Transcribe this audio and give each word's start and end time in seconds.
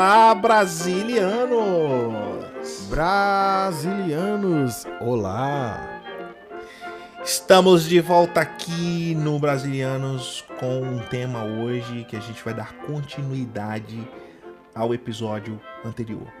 Olá, 0.00 0.34
brasilianos! 0.34 2.16
Brasilianos, 2.88 4.86
olá! 4.98 6.00
Estamos 7.22 7.84
de 7.84 8.00
volta 8.00 8.40
aqui 8.40 9.14
no 9.14 9.38
Brasilianos 9.38 10.42
com 10.58 10.80
um 10.80 11.00
tema 11.00 11.44
hoje 11.44 12.04
que 12.04 12.16
a 12.16 12.20
gente 12.20 12.42
vai 12.42 12.54
dar 12.54 12.72
continuidade 12.76 14.10
ao 14.74 14.94
episódio 14.94 15.60
anterior. 15.84 16.32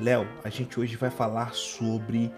Léo, 0.00 0.26
a 0.42 0.48
gente 0.48 0.80
hoje 0.80 0.96
vai 0.96 1.10
falar 1.10 1.52
sobre 1.52 2.32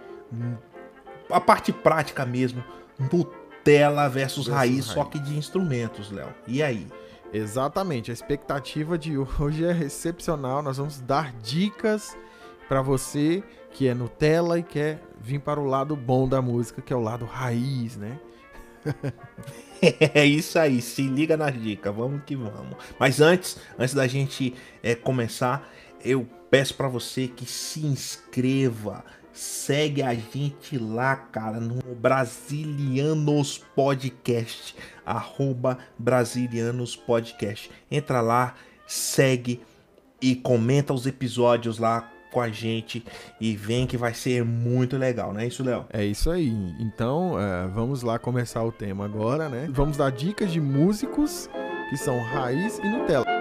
a 1.30 1.41
parte 1.41 1.72
prática 1.72 2.27
mesmo, 2.27 2.64
Nutella 2.98 4.09
versus, 4.09 4.46
versus 4.46 4.48
raiz, 4.48 4.72
raiz, 4.72 4.86
só 4.86 5.04
que 5.04 5.20
de 5.20 5.38
instrumentos, 5.38 6.10
Léo. 6.10 6.34
E 6.48 6.64
aí? 6.64 6.88
Exatamente, 7.34 8.12
a 8.12 8.15
expectativa 8.15 8.97
de 8.97 9.19
hoje 9.19 9.65
é 9.65 9.77
excepcional. 9.83 10.62
Nós 10.62 10.77
vamos 10.77 11.01
dar 11.01 11.33
dicas 11.43 12.16
para 12.69 12.80
você 12.80 13.43
que 13.73 13.88
é 13.88 13.95
Nutella 13.95 14.57
e 14.57 14.62
quer 14.62 15.02
vir 15.20 15.41
para 15.41 15.59
o 15.59 15.65
lado 15.65 15.97
bom 15.97 16.29
da 16.29 16.41
música, 16.41 16.80
que 16.80 16.93
é 16.93 16.97
o 16.97 17.01
lado 17.01 17.24
raiz, 17.24 17.97
né? 17.97 18.20
é 20.15 20.24
isso 20.24 20.57
aí, 20.60 20.80
se 20.80 21.02
liga 21.09 21.37
nas 21.37 21.60
dicas, 21.60 21.93
vamos 21.93 22.23
que 22.24 22.37
vamos. 22.37 22.77
Mas 23.01 23.20
antes, 23.20 23.59
antes 23.77 23.95
da 23.95 24.07
gente 24.07 24.55
é, 24.80 24.95
começar, 24.95 25.69
eu 26.05 26.29
peço 26.48 26.77
para 26.77 26.87
você 26.87 27.27
que 27.27 27.46
se 27.46 27.85
inscreva, 27.85 29.05
segue 29.34 30.02
a 30.02 30.15
gente 30.15 30.79
lá, 30.79 31.16
cara, 31.16 31.59
no 31.59 31.80
Brasilianos 31.96 33.59
Podcast, 33.59 34.76
arroba 35.04 35.79
Brasilianos 35.99 36.96
Podcast. 36.96 37.71
Entra 37.91 38.21
lá, 38.21 38.54
segue 38.87 39.60
e 40.23 40.37
comenta 40.37 40.95
os 40.95 41.07
episódios 41.07 41.79
lá 41.79 42.10
com 42.32 42.41
a 42.41 42.49
gente 42.49 43.04
e 43.41 43.54
vem 43.54 43.87
que 43.87 43.96
vai 43.96 44.15
ser 44.15 44.45
muito 44.45 44.96
legal, 44.96 45.32
não 45.32 45.41
é 45.41 45.46
isso, 45.46 45.63
Léo? 45.63 45.85
É 45.93 46.04
isso 46.04 46.30
aí. 46.30 46.52
Então, 46.80 47.38
é, 47.38 47.69
vamos 47.69 48.02
lá 48.02 48.19
começar 48.19 48.63
o 48.65 48.73
tema 48.73 49.04
agora, 49.04 49.48
né? 49.48 49.69
Vamos 49.71 49.96
dar 49.96 50.10
dicas 50.10 50.51
de 50.51 50.60
músicos 50.60 51.48
que 51.91 51.96
são 51.96 52.21
Raiz 52.23 52.79
e 52.79 52.88
Nutella. 52.88 53.34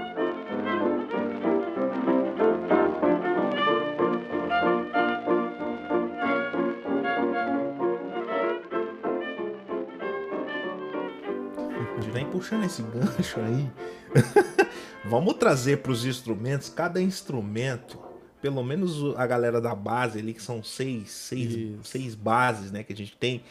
Puxando 12.54 12.64
esse 12.64 12.82
gancho 12.84 13.40
aí. 13.40 13.72
Vamos 15.06 15.36
trazer 15.36 15.78
para 15.80 15.92
os 15.92 16.06
instrumentos, 16.06 16.70
cada 16.70 17.02
instrumento 17.02 18.00
pelo 18.42 18.62
menos 18.62 19.16
a 19.16 19.26
galera 19.26 19.62
da 19.62 19.74
base 19.74 20.20
ali, 20.20 20.34
que 20.34 20.44
são 20.44 20.62
seis, 20.62 21.12
seis, 21.12 21.78
seis 21.82 22.14
bases 22.14 22.74
né, 22.74 22.84
que 22.84 22.92
a 22.92 22.96
gente 22.96 23.16
tem 23.16 23.42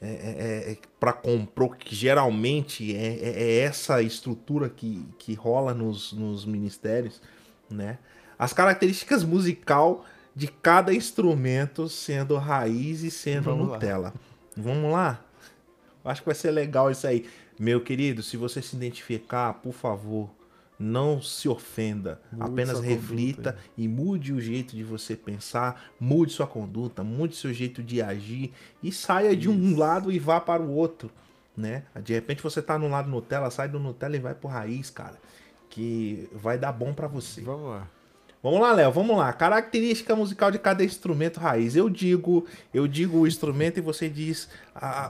é, 0.00 0.08
é, 0.08 0.10
é, 0.10 0.72
é 0.72 0.76
para 0.98 1.12
comprar, 1.12 1.68
que 1.76 1.94
geralmente 1.94 2.94
é, 2.94 3.18
é, 3.22 3.42
é, 3.42 3.58
essa 3.60 4.02
estrutura 4.02 4.68
que, 4.68 5.06
que 5.16 5.32
rola 5.34 5.72
nos, 5.72 6.12
nos 6.12 6.44
ministérios, 6.44 7.22
né? 7.70 7.98
As 8.36 8.52
características 8.52 9.22
musical 9.22 10.04
de 10.34 10.48
cada 10.48 10.92
instrumento 10.92 11.88
sendo 11.88 12.36
raiz 12.36 13.04
e 13.04 13.12
sendo 13.12 13.44
Vamos 13.44 13.68
Nutella. 13.68 14.08
Lá. 14.08 14.14
Vamos 14.56 14.92
lá? 14.92 15.24
Acho 16.04 16.22
que 16.22 16.26
vai 16.26 16.34
ser 16.34 16.50
legal 16.50 16.90
isso 16.90 17.06
aí. 17.06 17.26
Meu 17.58 17.80
querido, 17.80 18.22
se 18.22 18.36
você 18.36 18.60
se 18.62 18.76
identificar, 18.76 19.54
por 19.54 19.72
favor, 19.72 20.30
não 20.78 21.22
se 21.22 21.48
ofenda, 21.48 22.20
mude 22.32 22.50
apenas 22.50 22.80
reflita 22.80 23.52
conduta. 23.52 23.70
e 23.76 23.86
mude 23.86 24.32
o 24.32 24.40
jeito 24.40 24.74
de 24.74 24.82
você 24.82 25.14
pensar, 25.14 25.92
mude 25.98 26.32
sua 26.32 26.46
conduta, 26.46 27.04
mude 27.04 27.36
seu 27.36 27.52
jeito 27.52 27.82
de 27.82 28.02
agir 28.02 28.52
e 28.82 28.90
saia 28.90 29.30
Isso. 29.30 29.36
de 29.40 29.48
um 29.48 29.76
lado 29.76 30.10
e 30.10 30.18
vá 30.18 30.40
para 30.40 30.62
o 30.62 30.70
outro, 30.74 31.10
né? 31.56 31.84
De 32.02 32.12
repente 32.12 32.42
você 32.42 32.60
tá 32.60 32.78
no 32.78 32.88
lado 32.88 33.08
Nutella, 33.08 33.50
sai 33.50 33.68
do 33.68 33.78
Nutella 33.78 34.16
e 34.16 34.20
vai 34.20 34.34
pro 34.34 34.48
raiz, 34.48 34.90
cara, 34.90 35.18
que 35.70 36.28
vai 36.32 36.58
dar 36.58 36.72
bom 36.72 36.92
para 36.92 37.06
você. 37.06 37.42
Vamos 37.42 37.70
lá. 37.70 37.88
Vamos 38.42 38.60
lá, 38.60 38.72
Léo, 38.72 38.90
vamos 38.90 39.16
lá. 39.16 39.32
Característica 39.32 40.16
musical 40.16 40.50
de 40.50 40.58
cada 40.58 40.82
instrumento 40.82 41.38
raiz. 41.38 41.76
Eu 41.76 41.88
digo, 41.88 42.44
eu 42.74 42.88
digo 42.88 43.18
o 43.18 43.26
instrumento 43.26 43.78
e 43.78 43.80
você 43.80 44.08
diz 44.08 44.48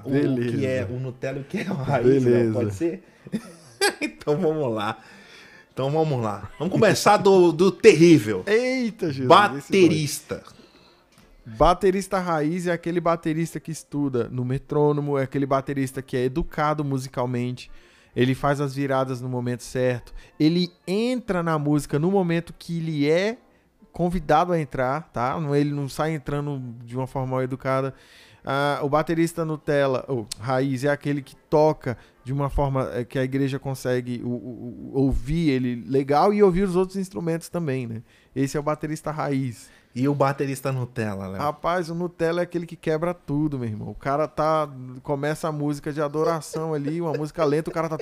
o 0.04 0.36
que 0.36 0.66
é 0.66 0.86
o 0.88 1.00
Nutella 1.00 1.38
e 1.38 1.40
o 1.40 1.44
que 1.44 1.58
é 1.58 1.62
raiz, 1.62 2.22
Léo, 2.22 2.52
pode 2.52 2.74
ser? 2.74 3.02
então 4.02 4.36
vamos 4.36 4.74
lá. 4.74 4.98
Então 5.72 5.90
vamos 5.90 6.22
lá. 6.22 6.50
Vamos 6.58 6.74
começar 6.74 7.16
do, 7.16 7.50
do 7.50 7.72
terrível. 7.72 8.44
Eita, 8.46 9.06
Jesus. 9.06 9.26
Baterista. 9.26 10.42
Baterista 11.44 12.18
raiz 12.18 12.66
é 12.66 12.72
aquele 12.72 13.00
baterista 13.00 13.58
que 13.58 13.72
estuda 13.72 14.28
no 14.30 14.44
metrônomo, 14.44 15.16
é 15.18 15.22
aquele 15.22 15.46
baterista 15.46 16.02
que 16.02 16.16
é 16.16 16.24
educado 16.24 16.84
musicalmente, 16.84 17.70
ele 18.14 18.34
faz 18.34 18.60
as 18.60 18.74
viradas 18.74 19.20
no 19.20 19.28
momento 19.28 19.62
certo, 19.62 20.12
ele 20.38 20.70
entra 20.86 21.42
na 21.42 21.58
música 21.58 21.98
no 21.98 22.10
momento 22.10 22.54
que 22.58 22.78
ele 22.78 23.10
é 23.10 23.38
convidado 23.92 24.52
a 24.52 24.60
entrar, 24.60 25.10
tá? 25.12 25.36
Ele 25.54 25.72
não 25.72 25.88
sai 25.88 26.14
entrando 26.14 26.60
de 26.84 26.96
uma 26.96 27.06
forma 27.06 27.32
mal 27.32 27.42
educada. 27.42 27.94
Ah, 28.44 28.80
o 28.82 28.88
baterista 28.88 29.44
Nutella, 29.44 30.04
ou 30.08 30.26
raiz, 30.40 30.82
é 30.82 30.88
aquele 30.88 31.22
que 31.22 31.36
toca 31.36 31.96
de 32.24 32.32
uma 32.32 32.50
forma 32.50 32.90
é, 32.92 33.04
que 33.04 33.18
a 33.18 33.22
igreja 33.22 33.58
consegue 33.58 34.20
o, 34.24 34.28
o, 34.28 34.90
ouvir 34.94 35.50
ele 35.50 35.84
legal 35.86 36.34
e 36.34 36.42
ouvir 36.42 36.62
os 36.62 36.74
outros 36.74 36.96
instrumentos 36.96 37.48
também, 37.48 37.86
né? 37.86 38.02
Esse 38.34 38.56
é 38.56 38.60
o 38.60 38.62
baterista 38.62 39.10
raiz. 39.12 39.70
E 39.94 40.08
o 40.08 40.14
baterista 40.14 40.72
Nutella, 40.72 41.28
Léo? 41.28 41.42
Rapaz, 41.42 41.90
o 41.90 41.94
Nutella 41.94 42.40
é 42.40 42.44
aquele 42.44 42.64
que 42.64 42.76
quebra 42.76 43.12
tudo, 43.12 43.58
meu 43.58 43.68
irmão. 43.68 43.90
O 43.90 43.94
cara 43.94 44.26
tá. 44.26 44.66
Começa 45.02 45.48
a 45.48 45.52
música 45.52 45.92
de 45.92 46.00
adoração 46.00 46.72
ali, 46.72 46.98
uma 46.98 47.12
música 47.12 47.44
lenta, 47.44 47.68
o 47.68 47.72
cara 47.72 47.90
tá. 47.90 47.98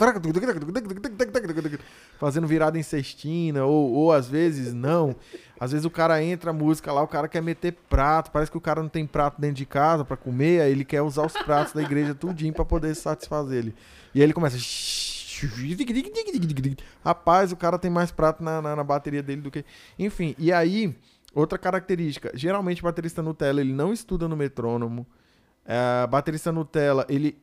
Fazendo 2.17 2.47
virada 2.47 2.78
em 2.78 2.83
cestina, 2.83 3.65
ou, 3.65 3.91
ou 3.91 4.12
às 4.12 4.28
vezes 4.28 4.73
não. 4.73 5.17
Às 5.59 5.73
vezes 5.73 5.84
o 5.84 5.91
cara 5.91 6.23
entra 6.23 6.51
a 6.51 6.53
música 6.53 6.93
lá, 6.93 7.03
o 7.03 7.09
cara 7.09 7.27
quer 7.27 7.43
meter 7.43 7.77
prato. 7.89 8.31
Parece 8.31 8.53
que 8.53 8.57
o 8.57 8.61
cara 8.61 8.81
não 8.81 8.89
tem 8.89 9.05
prato 9.05 9.41
dentro 9.41 9.57
de 9.57 9.67
casa 9.67 10.05
para 10.05 10.17
comer, 10.17 10.62
aí 10.62 10.71
ele 10.71 10.84
quer 10.84 11.03
usar 11.03 11.27
os 11.27 11.33
pratos 11.33 11.72
da 11.72 11.83
igreja 11.83 12.15
tudinho 12.15 12.53
para 12.53 12.65
poder 12.65 12.95
satisfazer 12.95 13.59
ele. 13.59 13.75
E 14.15 14.21
aí 14.21 14.27
ele 14.27 14.33
começa. 14.33 14.57
Rapaz, 17.05 17.51
o 17.51 17.57
cara 17.57 17.78
tem 17.78 17.91
mais 17.91 18.12
prato 18.12 18.45
na, 18.45 18.62
na, 18.62 18.77
na 18.77 18.84
bateria 18.84 19.22
dele 19.22 19.41
do 19.41 19.51
que. 19.51 19.65
Enfim, 19.99 20.37
e 20.39 20.53
aí. 20.53 20.95
Outra 21.34 21.58
característica, 21.58 22.30
geralmente 22.34 22.82
baterista 22.82 23.22
Nutella 23.22 23.60
ele 23.60 23.72
não 23.72 23.92
estuda 23.92 24.26
no 24.26 24.36
metrônomo. 24.36 25.06
É, 25.64 26.06
baterista 26.06 26.50
Nutella, 26.50 27.06
ele 27.08 27.38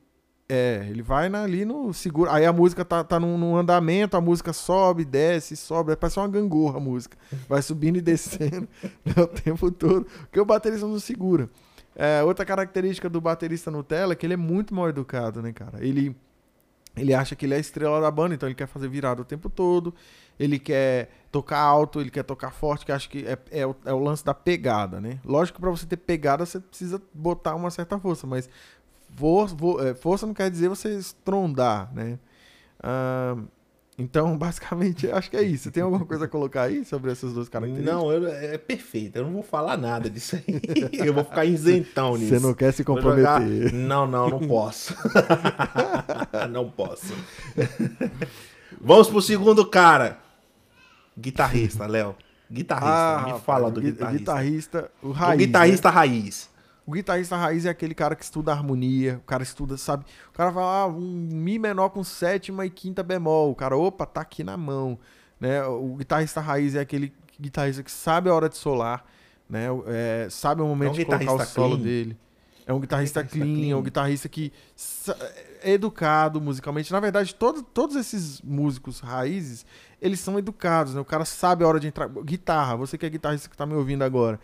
é, 0.49 0.87
ele 0.89 1.01
vai 1.01 1.27
na, 1.27 1.43
ali 1.43 1.65
no 1.65 1.93
seguro. 1.93 2.29
Aí 2.31 2.45
a 2.45 2.53
música 2.53 2.85
tá, 2.85 3.03
tá 3.03 3.19
num, 3.19 3.37
num, 3.37 3.57
andamento, 3.57 4.15
a 4.15 4.21
música 4.21 4.53
sobe, 4.53 5.03
desce, 5.03 5.57
sobe. 5.57 5.91
É 5.91 5.95
parece 5.95 6.19
uma 6.19 6.27
gangorra 6.27 6.77
a 6.77 6.79
música. 6.79 7.17
Vai 7.49 7.61
subindo 7.61 7.97
e 7.97 8.01
descendo 8.01 8.67
né, 9.03 9.13
o 9.21 9.27
tempo 9.27 9.69
todo. 9.71 10.05
Porque 10.21 10.39
o 10.39 10.45
baterista 10.45 10.87
não 10.87 10.99
segura. 10.99 11.49
É, 11.95 12.23
outra 12.23 12.45
característica 12.45 13.09
do 13.09 13.19
baterista 13.19 13.71
Nutella 13.71 14.13
é 14.13 14.15
que 14.15 14.25
ele 14.25 14.35
é 14.35 14.37
muito 14.37 14.73
mal 14.73 14.87
educado, 14.87 15.41
né, 15.41 15.51
cara? 15.51 15.83
Ele, 15.83 16.15
ele 16.97 17.13
acha 17.13 17.35
que 17.35 17.45
ele 17.45 17.53
é 17.53 17.57
a 17.57 17.59
estrela 17.59 18.01
da 18.01 18.11
banda, 18.11 18.35
então 18.35 18.49
ele 18.49 18.55
quer 18.55 18.67
fazer 18.67 18.87
virada 18.87 19.21
o 19.21 19.25
tempo 19.25 19.49
todo 19.49 19.93
ele 20.39 20.59
quer 20.59 21.09
tocar 21.31 21.59
alto, 21.59 21.99
ele 21.99 22.09
quer 22.09 22.23
tocar 22.23 22.51
forte, 22.51 22.85
que 22.85 22.91
acho 22.91 23.09
que 23.09 23.25
é, 23.25 23.37
é, 23.51 23.65
o, 23.65 23.75
é 23.85 23.93
o 23.93 23.99
lance 23.99 24.23
da 24.23 24.33
pegada, 24.33 25.01
né? 25.01 25.19
Lógico 25.25 25.57
que 25.57 25.61
para 25.61 25.71
você 25.71 25.85
ter 25.85 25.97
pegada, 25.97 26.45
você 26.45 26.59
precisa 26.59 27.01
botar 27.13 27.55
uma 27.55 27.71
certa 27.71 27.99
força, 27.99 28.27
mas 28.27 28.49
for, 29.15 29.49
for, 29.49 29.85
é, 29.85 29.93
força 29.93 30.25
não 30.25 30.33
quer 30.33 30.49
dizer 30.49 30.69
você 30.69 30.95
estrondar, 30.95 31.91
né? 31.93 32.19
Ah, 32.81 33.35
então, 33.97 34.35
basicamente, 34.37 35.09
acho 35.09 35.29
que 35.29 35.37
é 35.37 35.41
isso. 35.41 35.71
Tem 35.71 35.81
alguma 35.81 36.05
coisa 36.05 36.25
a 36.25 36.27
colocar 36.27 36.63
aí 36.63 36.85
sobre 36.85 37.11
essas 37.11 37.33
duas 37.33 37.49
características? 37.49 37.95
Não, 37.95 38.11
eu, 38.11 38.27
é 38.27 38.57
perfeito. 38.57 39.17
Eu 39.17 39.23
não 39.23 39.33
vou 39.33 39.43
falar 39.43 39.77
nada 39.77 40.09
disso 40.09 40.35
aí. 40.35 40.61
Eu 41.05 41.13
vou 41.13 41.23
ficar 41.23 41.45
isentão 41.45 42.15
nisso. 42.15 42.29
Você 42.29 42.39
não 42.39 42.53
quer 42.53 42.71
se 42.71 42.83
comprometer? 42.83 43.73
Não, 43.73 44.05
não, 44.05 44.29
não 44.29 44.39
posso. 44.47 44.95
não 46.49 46.69
posso. 46.69 47.13
Vamos 48.79 49.09
pro 49.09 49.21
segundo 49.21 49.65
cara. 49.65 50.19
Guitarrista, 51.17 51.87
Léo. 51.87 52.15
Guitarrista. 52.51 52.89
Ah, 52.89 53.33
me 53.33 53.39
fala 53.41 53.71
do 53.71 53.81
guitarrista. 53.81 54.17
guitarrista 54.17 54.91
o, 55.01 55.11
raiz, 55.11 55.33
o 55.33 55.37
guitarrista 55.37 55.89
né? 55.89 55.95
raiz. 55.95 56.49
O 56.87 56.93
guitarrista 56.93 57.35
raiz 57.35 57.65
é 57.65 57.69
aquele 57.69 57.93
cara 57.93 58.15
que 58.15 58.23
estuda 58.23 58.53
harmonia, 58.53 59.17
o 59.17 59.27
cara 59.27 59.43
estuda, 59.43 59.75
sabe? 59.75 60.05
O 60.29 60.31
cara 60.31 60.49
vai 60.49 60.63
lá, 60.63 60.87
um 60.87 61.27
Mi 61.33 61.59
menor 61.59 61.89
com 61.89 62.01
sétima 62.01 62.65
e 62.65 62.69
quinta 62.69 63.03
bemol. 63.03 63.51
O 63.51 63.55
cara, 63.55 63.75
opa, 63.75 64.05
tá 64.05 64.21
aqui 64.21 64.41
na 64.41 64.55
mão. 64.55 64.97
Né? 65.37 65.61
O 65.65 65.97
guitarrista 65.97 66.39
raiz 66.39 66.75
é 66.75 66.79
aquele 66.79 67.11
guitarrista 67.37 67.83
que 67.83 67.91
sabe 67.91 68.29
a 68.29 68.33
hora 68.33 68.47
de 68.47 68.55
solar, 68.55 69.05
né? 69.49 69.65
É, 69.85 70.27
sabe 70.29 70.61
o 70.61 70.65
momento 70.65 70.91
é 70.91 70.93
um 70.93 70.95
de 70.95 71.05
colocar 71.05 71.33
o 71.33 71.45
solo 71.45 71.75
clean. 71.75 71.83
dele. 71.83 72.17
É 72.65 72.71
um 72.71 72.79
guitarrista, 72.79 73.21
guitarrista 73.21 73.45
clean, 73.45 73.55
clean, 73.57 73.73
é 73.73 73.75
um 73.75 73.83
guitarrista 73.83 74.29
que 74.29 74.53
é 75.61 75.73
educado 75.73 76.39
musicalmente. 76.39 76.89
Na 76.93 77.01
verdade, 77.01 77.35
todo, 77.35 77.63
todos 77.63 77.97
esses 77.97 78.41
músicos 78.41 79.01
raízes, 79.01 79.65
eles 80.01 80.21
são 80.21 80.39
educados, 80.39 80.93
né? 80.93 81.01
O 81.01 81.05
cara 81.05 81.25
sabe 81.25 81.65
a 81.65 81.67
hora 81.67 81.81
de 81.81 81.87
entrar. 81.87 82.07
Guitarra, 82.07 82.77
você 82.77 82.97
que 82.97 83.05
é 83.05 83.09
guitarrista 83.09 83.49
que 83.49 83.55
está 83.55 83.65
me 83.65 83.73
ouvindo 83.73 84.03
agora. 84.03 84.39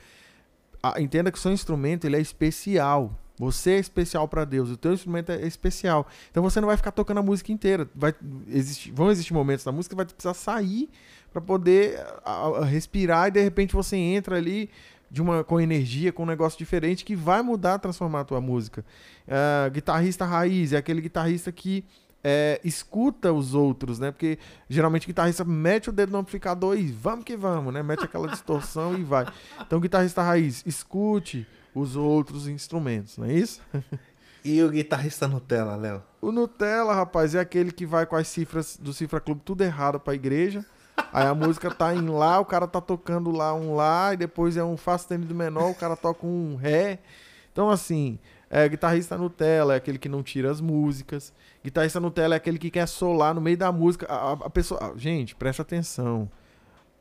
Entenda 0.98 1.32
que 1.32 1.38
o 1.38 1.42
seu 1.42 1.52
instrumento 1.52 2.06
ele 2.06 2.18
é 2.18 2.20
especial. 2.20 3.20
Você 3.38 3.72
é 3.72 3.80
especial 3.80 4.28
para 4.28 4.46
Deus, 4.46 4.70
o 4.70 4.78
teu 4.78 4.94
instrumento 4.94 5.32
é 5.32 5.48
especial. 5.48 6.08
Então 6.30 6.44
você 6.44 6.62
não 6.62 6.68
vai 6.68 6.78
ficar 6.78 6.92
tocando 6.92 7.20
a 7.20 7.24
música 7.24 7.52
inteira. 7.52 7.90
Vai 7.96 8.14
existir, 8.48 8.92
vão 8.92 9.10
existir 9.10 9.34
momentos 9.34 9.66
na 9.66 9.72
música 9.72 9.94
que 9.94 9.98
vai 9.98 10.06
precisar 10.06 10.34
sair 10.34 10.90
para 11.32 11.42
poder 11.42 12.00
a, 12.24 12.32
a 12.32 12.66
respirar 12.66 13.30
e 13.30 13.32
de 13.32 13.42
repente 13.42 13.74
você 13.74 13.98
entra 13.98 14.38
ali 14.38 14.70
de 15.10 15.22
uma 15.22 15.44
com 15.44 15.60
energia, 15.60 16.12
com 16.12 16.24
um 16.24 16.28
negócio 16.28 16.58
diferente 16.58 17.06
que 17.06 17.16
vai 17.16 17.42
mudar, 17.42 17.80
transformar 17.80 18.22
a 18.22 18.24
tua 18.24 18.42
música. 18.42 18.86
Uh, 19.28 19.72
guitarrista 19.72 20.26
raiz 20.26 20.74
é 20.74 20.78
aquele 20.78 21.02
guitarrista 21.02 21.52
que 21.52 21.86
é, 22.24 22.62
escuta 22.64 23.34
os 23.34 23.54
outros, 23.54 24.00
né? 24.00 24.12
Porque 24.12 24.40
geralmente 24.70 25.06
o 25.06 25.08
guitarrista 25.08 25.44
mete 25.44 25.90
o 25.90 25.92
dedo 25.92 26.12
no 26.12 26.20
amplificador 26.20 26.78
e 26.78 26.92
vamos 26.92 27.26
que 27.26 27.36
vamos, 27.36 27.74
né? 27.74 27.84
Mete 27.84 28.06
aquela 28.06 28.28
distorção 28.28 28.98
e 28.98 29.04
vai. 29.04 29.26
Então, 29.60 29.80
guitarrista 29.80 30.22
raiz, 30.22 30.64
escute 30.66 31.46
os 31.76 31.96
outros 31.96 32.48
instrumentos, 32.48 33.18
não 33.18 33.26
é 33.26 33.34
isso? 33.34 33.62
E 34.46 34.62
o 34.62 34.70
guitarrista 34.70 35.26
Nutella, 35.26 35.78
Léo? 35.78 36.04
O 36.22 36.30
Nutella, 36.30 36.94
rapaz, 36.94 37.34
é 37.34 37.40
aquele 37.40 37.72
que 37.72 37.86
vai 37.86 38.06
com 38.06 38.18
as 38.18 38.28
cifras 38.28 38.76
do 38.76 38.92
Cifra 38.92 39.22
Clube 39.22 39.42
tudo 39.44 39.64
errado 39.64 40.02
pra 40.02 40.14
igreja. 40.14 40.66
Aí 41.14 41.26
a 41.26 41.34
música 41.34 41.72
tá 41.72 41.96
em 41.96 42.10
Lá, 42.10 42.42
o 42.42 42.46
cara 42.46 42.68
tá 42.68 42.82
tocando 42.82 43.32
lá 43.32 43.54
um 43.54 43.74
Lá, 43.74 44.14
e 44.14 44.18
depois 44.18 44.58
é 44.58 44.64
um 44.64 44.76
Fá 44.76 44.98
sustenido 44.98 45.34
menor, 45.34 45.72
o 45.72 45.76
cara 45.76 45.96
toca 45.96 46.28
um 46.28 46.58
Ré. 46.58 47.00
Então, 47.54 47.70
assim, 47.70 48.20
é, 48.56 48.70
guitarrista 48.70 49.18
Nutella 49.18 49.74
é 49.74 49.78
aquele 49.78 49.98
que 49.98 50.08
não 50.08 50.22
tira 50.22 50.52
as 50.52 50.62
músicas. 50.62 51.34
Guitarrista 51.64 52.00
Nutella 52.00 52.36
é 52.36 52.38
aquele 52.38 52.60
que 52.60 52.70
quer 52.70 52.88
solar 52.88 53.34
no 53.34 53.42
meio 53.42 53.58
da 53.58 53.72
música. 53.72 54.06
A, 54.06 54.30
a, 54.30 54.34
a 54.34 54.50
pessoa. 54.52 54.94
gente, 54.96 55.34
presta 55.34 55.64
atenção. 55.64 56.30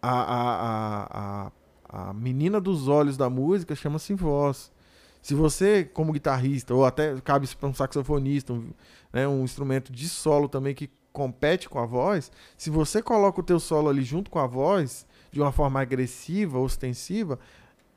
A, 0.00 1.50
a, 1.50 1.52
a, 1.90 2.14
menina 2.14 2.58
dos 2.58 2.88
olhos 2.88 3.18
da 3.18 3.28
música 3.28 3.74
chama-se 3.74 4.14
voz. 4.14 4.72
Se 5.20 5.34
você, 5.34 5.84
como 5.84 6.14
guitarrista, 6.14 6.72
ou 6.72 6.86
até 6.86 7.20
cabe 7.20 7.46
para 7.54 7.68
um 7.68 7.74
saxofonista, 7.74 8.54
um, 8.54 8.70
né, 9.12 9.28
um 9.28 9.44
instrumento 9.44 9.92
de 9.92 10.08
solo 10.08 10.48
também 10.48 10.74
que 10.74 10.88
compete 11.12 11.68
com 11.68 11.78
a 11.78 11.84
voz, 11.84 12.32
se 12.56 12.70
você 12.70 13.02
coloca 13.02 13.40
o 13.40 13.44
teu 13.44 13.60
solo 13.60 13.90
ali 13.90 14.02
junto 14.02 14.30
com 14.30 14.38
a 14.38 14.46
voz, 14.46 15.06
de 15.30 15.38
uma 15.38 15.52
forma 15.52 15.82
agressiva, 15.82 16.58
ostensiva, 16.58 17.38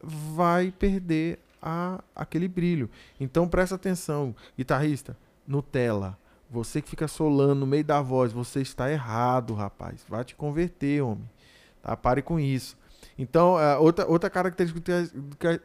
vai 0.04 0.74
perder 0.78 1.40
a, 1.66 2.00
aquele 2.16 2.48
brilho. 2.48 2.90
Então 3.20 3.48
presta 3.48 3.76
atenção, 3.76 4.36
guitarrista, 4.56 5.18
Nutella. 5.48 6.18
Você 6.50 6.80
que 6.80 6.90
fica 6.90 7.08
solando 7.08 7.62
no 7.62 7.68
meio 7.68 7.84
da 7.84 8.02
voz, 8.02 8.32
você 8.32 8.62
está 8.62 8.92
errado, 8.92 9.56
rapaz. 9.56 10.06
Vai 10.08 10.24
te 10.24 10.36
converter, 10.36 11.02
homem. 11.02 11.28
Tá? 11.82 11.98
Pare 11.98 12.22
com 12.22 12.40
isso. 12.40 12.78
Então, 13.18 13.56
uh, 13.56 13.82
outra, 13.82 14.06
outra 14.08 14.30
característica 14.30 15.10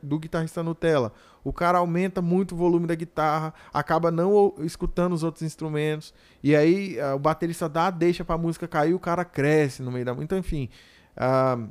do 0.02 0.18
guitarrista 0.18 0.62
Nutella, 0.62 1.12
o 1.42 1.52
cara 1.52 1.78
aumenta 1.78 2.22
muito 2.22 2.54
o 2.54 2.56
volume 2.56 2.86
da 2.86 2.94
guitarra, 2.94 3.52
acaba 3.72 4.10
não 4.10 4.54
escutando 4.60 5.14
os 5.14 5.22
outros 5.22 5.42
instrumentos, 5.42 6.14
e 6.42 6.54
aí 6.54 6.96
uh, 7.00 7.16
o 7.16 7.18
baterista 7.18 7.68
dá, 7.68 7.90
deixa 7.90 8.24
pra 8.24 8.38
música 8.38 8.68
cair, 8.68 8.94
o 8.94 9.00
cara 9.00 9.24
cresce 9.24 9.82
no 9.82 9.90
meio 9.90 10.04
da 10.04 10.12
música. 10.12 10.24
Então, 10.24 10.38
enfim, 10.38 10.68
uh, 11.16 11.68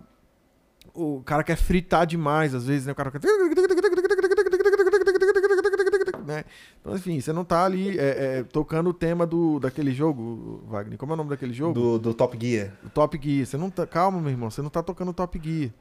o 0.94 1.22
cara 1.24 1.44
quer 1.44 1.56
fritar 1.56 2.06
demais, 2.06 2.54
às 2.54 2.66
vezes, 2.66 2.86
né? 2.86 2.92
O 2.92 2.96
cara 2.96 3.12
quer 3.12 3.20
né? 6.30 6.46
Então, 6.80 6.96
enfim, 6.96 7.20
você 7.20 7.34
não 7.34 7.44
tá 7.44 7.66
ali 7.66 7.98
é, 7.98 8.38
é, 8.40 8.44
tocando 8.44 8.92
o 8.92 8.94
tema 8.94 9.26
do, 9.26 9.60
daquele 9.60 9.92
jogo, 9.92 10.64
Wagner. 10.68 10.98
Como 10.98 11.12
é 11.12 11.16
o 11.16 11.18
nome 11.18 11.32
daquele 11.32 11.54
jogo? 11.54 11.74
Do, 11.74 12.00
do 12.00 12.14
Top 12.14 12.38
Gear. 12.40 12.72
Do 12.84 12.90
Top 12.90 13.20
Gear. 13.22 13.46
Você 13.46 13.58
não 13.58 13.70
tá, 13.70 13.86
calma, 13.86 14.22
meu 14.22 14.30
irmão, 14.30 14.50
você 14.50 14.62
não 14.62 14.70
tá 14.70 14.84
tocando 14.84 15.10
o 15.10 15.14
Top 15.14 15.40
Gear. 15.44 15.72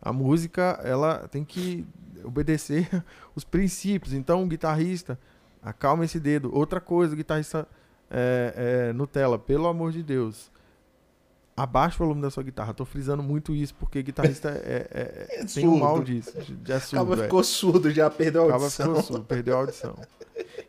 A 0.00 0.12
música, 0.12 0.80
ela 0.84 1.28
tem 1.28 1.44
que 1.44 1.84
obedecer 2.24 2.88
os 3.34 3.42
princípios. 3.44 4.14
Então, 4.14 4.42
um 4.42 4.48
guitarrista, 4.48 5.18
acalma 5.62 6.04
esse 6.04 6.20
dedo. 6.20 6.54
Outra 6.54 6.80
coisa, 6.80 7.14
o 7.14 7.16
guitarrista 7.16 7.66
é, 8.10 8.88
é, 8.88 8.92
Nutella, 8.92 9.38
pelo 9.38 9.66
amor 9.66 9.92
de 9.92 10.02
Deus 10.02 10.50
abaixa 11.62 11.96
o 11.96 12.06
volume 12.06 12.22
da 12.22 12.30
sua 12.30 12.42
guitarra. 12.42 12.72
Tô 12.72 12.84
frisando 12.84 13.22
muito 13.22 13.54
isso, 13.54 13.74
porque 13.74 14.02
guitarrista 14.02 14.48
é, 14.48 14.88
é, 14.90 15.40
é 15.40 15.44
tem 15.44 15.66
um 15.66 15.78
mal 15.78 16.02
disso. 16.02 16.32
Já 16.64 16.80
surdo, 16.80 17.02
Acaba 17.02 17.22
é. 17.22 17.24
ficou 17.24 17.44
surdo, 17.44 17.90
já 17.90 18.08
perdeu 18.08 18.42
a 18.42 18.54
audição. 18.54 18.86
Acaba 18.86 19.00
ficou 19.00 19.12
surdo, 19.14 19.26
perdeu 19.26 19.56
a 19.56 19.60
audição. 19.60 19.96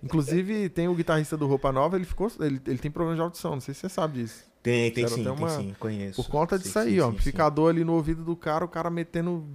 Inclusive, 0.04 0.70
tem 0.70 0.88
o 0.88 0.96
guitarrista 0.96 1.38
do 1.38 1.48
Roupa 1.48 1.72
Nova, 1.72 1.96
ele 1.96 2.06
ficou. 2.06 2.32
Ele, 2.40 2.60
ele 2.66 2.78
tem 2.78 2.90
problema 2.90 3.16
de 3.16 3.22
audição, 3.22 3.52
não 3.52 3.62
sei 3.62 3.74
se 3.74 3.82
você 3.82 3.90
sabe 3.90 4.22
disso. 4.22 4.44
Tem, 4.64 4.92
tem 4.92 5.08
sim, 5.08 5.26
uma, 5.28 5.48
tem 5.48 5.68
sim, 5.68 5.76
conheço. 5.80 6.22
Por 6.22 6.30
conta 6.30 6.58
disso 6.58 6.74
sim, 6.74 6.80
aí, 6.80 6.94
sim, 6.94 7.00
ó. 7.00 7.06
Sim, 7.06 7.12
amplificador 7.12 7.70
ali 7.70 7.84
no 7.84 7.94
ouvido 7.94 8.24
do 8.24 8.36
cara, 8.36 8.66
o 8.66 8.68
cara 8.68 8.90
metendo 8.90 9.46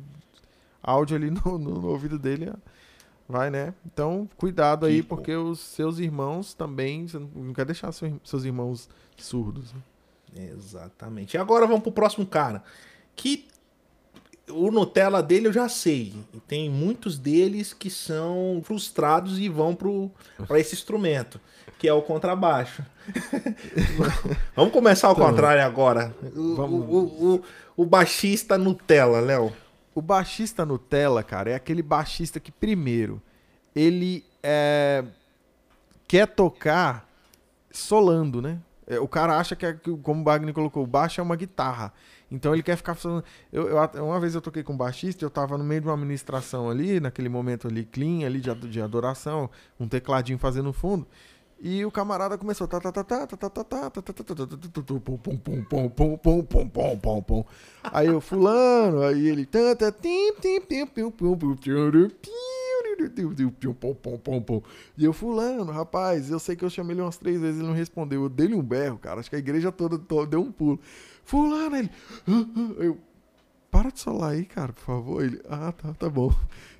áudio 0.82 1.16
ali 1.16 1.30
no, 1.30 1.58
no, 1.58 1.80
no 1.80 1.88
ouvido 1.88 2.18
dele. 2.18 2.52
Vai, 3.28 3.50
né? 3.50 3.74
Então, 3.86 4.28
cuidado 4.36 4.84
aí, 4.86 5.02
que 5.02 5.08
porque 5.08 5.34
os 5.34 5.58
seus 5.58 5.98
irmãos 5.98 6.54
também. 6.54 7.08
Você 7.08 7.18
não 7.18 7.52
quer 7.52 7.64
deixar 7.64 7.90
seus 7.92 8.44
irmãos 8.44 8.88
surdos. 9.16 9.72
Né? 9.72 9.80
Exatamente. 10.34 11.34
E 11.34 11.38
agora 11.38 11.66
vamos 11.66 11.82
pro 11.82 11.92
próximo 11.92 12.26
cara. 12.26 12.62
Que 13.14 13.46
o 14.50 14.70
Nutella 14.70 15.22
dele 15.22 15.48
eu 15.48 15.52
já 15.52 15.68
sei. 15.68 16.14
E 16.32 16.40
tem 16.40 16.68
muitos 16.68 17.18
deles 17.18 17.72
que 17.72 17.90
são 17.90 18.60
frustrados 18.64 19.38
e 19.38 19.48
vão 19.48 19.76
para 20.46 20.58
esse 20.58 20.74
instrumento, 20.74 21.40
que 21.78 21.88
é 21.88 21.92
o 21.92 22.02
contrabaixo. 22.02 22.84
vamos 24.54 24.72
começar 24.72 25.08
ao 25.08 25.14
então, 25.14 25.26
contrário 25.26 25.62
agora. 25.64 26.14
O, 26.34 26.54
vamos... 26.56 26.88
o, 26.88 27.34
o, 27.34 27.42
o 27.76 27.86
baixista 27.86 28.58
Nutella, 28.58 29.20
Léo. 29.20 29.52
O 29.94 30.02
baixista 30.02 30.66
Nutella, 30.66 31.22
cara, 31.22 31.50
é 31.50 31.54
aquele 31.54 31.82
baixista 31.82 32.40
que, 32.40 32.50
primeiro, 32.50 33.22
ele 33.74 34.24
é, 34.42 35.04
quer 36.08 36.26
tocar 36.26 37.08
solando, 37.70 38.42
né? 38.42 38.58
É, 38.86 38.98
o 38.98 39.08
cara 39.08 39.38
acha 39.38 39.56
que, 39.56 39.64
é, 39.64 39.72
como 40.02 40.20
o 40.20 40.24
Wagner 40.24 40.52
colocou, 40.52 40.82
o 40.82 40.86
baixo 40.86 41.20
é 41.20 41.24
uma 41.24 41.36
guitarra. 41.36 41.92
Então 42.30 42.52
ele 42.52 42.62
quer 42.62 42.76
ficar 42.76 42.94
fazendo. 42.94 43.24
Eu, 43.52 43.68
eu, 43.68 44.04
uma 44.04 44.18
vez 44.20 44.34
eu 44.34 44.40
toquei 44.40 44.62
com 44.62 44.72
um 44.72 44.76
baixista, 44.76 45.24
eu 45.24 45.30
tava 45.30 45.56
no 45.56 45.64
meio 45.64 45.80
de 45.80 45.86
uma 45.86 45.94
administração 45.94 46.68
ali, 46.68 47.00
naquele 47.00 47.28
momento 47.28 47.68
ali, 47.68 47.84
clean, 47.84 48.26
ali 48.26 48.40
de, 48.40 48.54
de 48.54 48.80
adoração, 48.80 49.48
um 49.78 49.86
tecladinho 49.88 50.38
fazendo 50.38 50.72
fundo. 50.72 51.06
E 51.60 51.84
o 51.84 51.90
camarada 51.90 52.36
começou. 52.36 52.68
Aí 57.84 58.08
eu, 58.08 58.20
fulano, 58.20 59.02
aí 59.02 59.28
ele. 59.28 59.48
E 64.96 65.04
eu, 65.04 65.12
fulano, 65.12 65.70
rapaz, 65.70 66.30
eu 66.30 66.38
sei 66.38 66.56
que 66.56 66.64
eu 66.64 66.70
chamei 66.70 66.94
ele 66.94 67.02
umas 67.02 67.16
três 67.16 67.40
vezes, 67.40 67.58
ele 67.58 67.68
não 67.68 67.74
respondeu. 67.74 68.22
Eu 68.22 68.28
dei 68.28 68.54
um 68.54 68.62
berro, 68.62 68.98
cara. 68.98 69.20
Acho 69.20 69.30
que 69.30 69.36
a 69.36 69.38
igreja 69.38 69.72
toda, 69.72 69.98
toda 69.98 70.26
deu 70.26 70.40
um 70.40 70.52
pulo. 70.52 70.80
Fulano, 71.24 71.76
ele. 71.76 71.90
Eu, 72.78 72.98
para 73.70 73.90
de 73.90 73.98
solar 73.98 74.32
aí, 74.32 74.44
cara, 74.44 74.72
por 74.72 74.82
favor. 74.82 75.24
Ele, 75.24 75.40
ah, 75.48 75.72
tá, 75.72 75.92
tá 75.94 76.08
bom. 76.08 76.32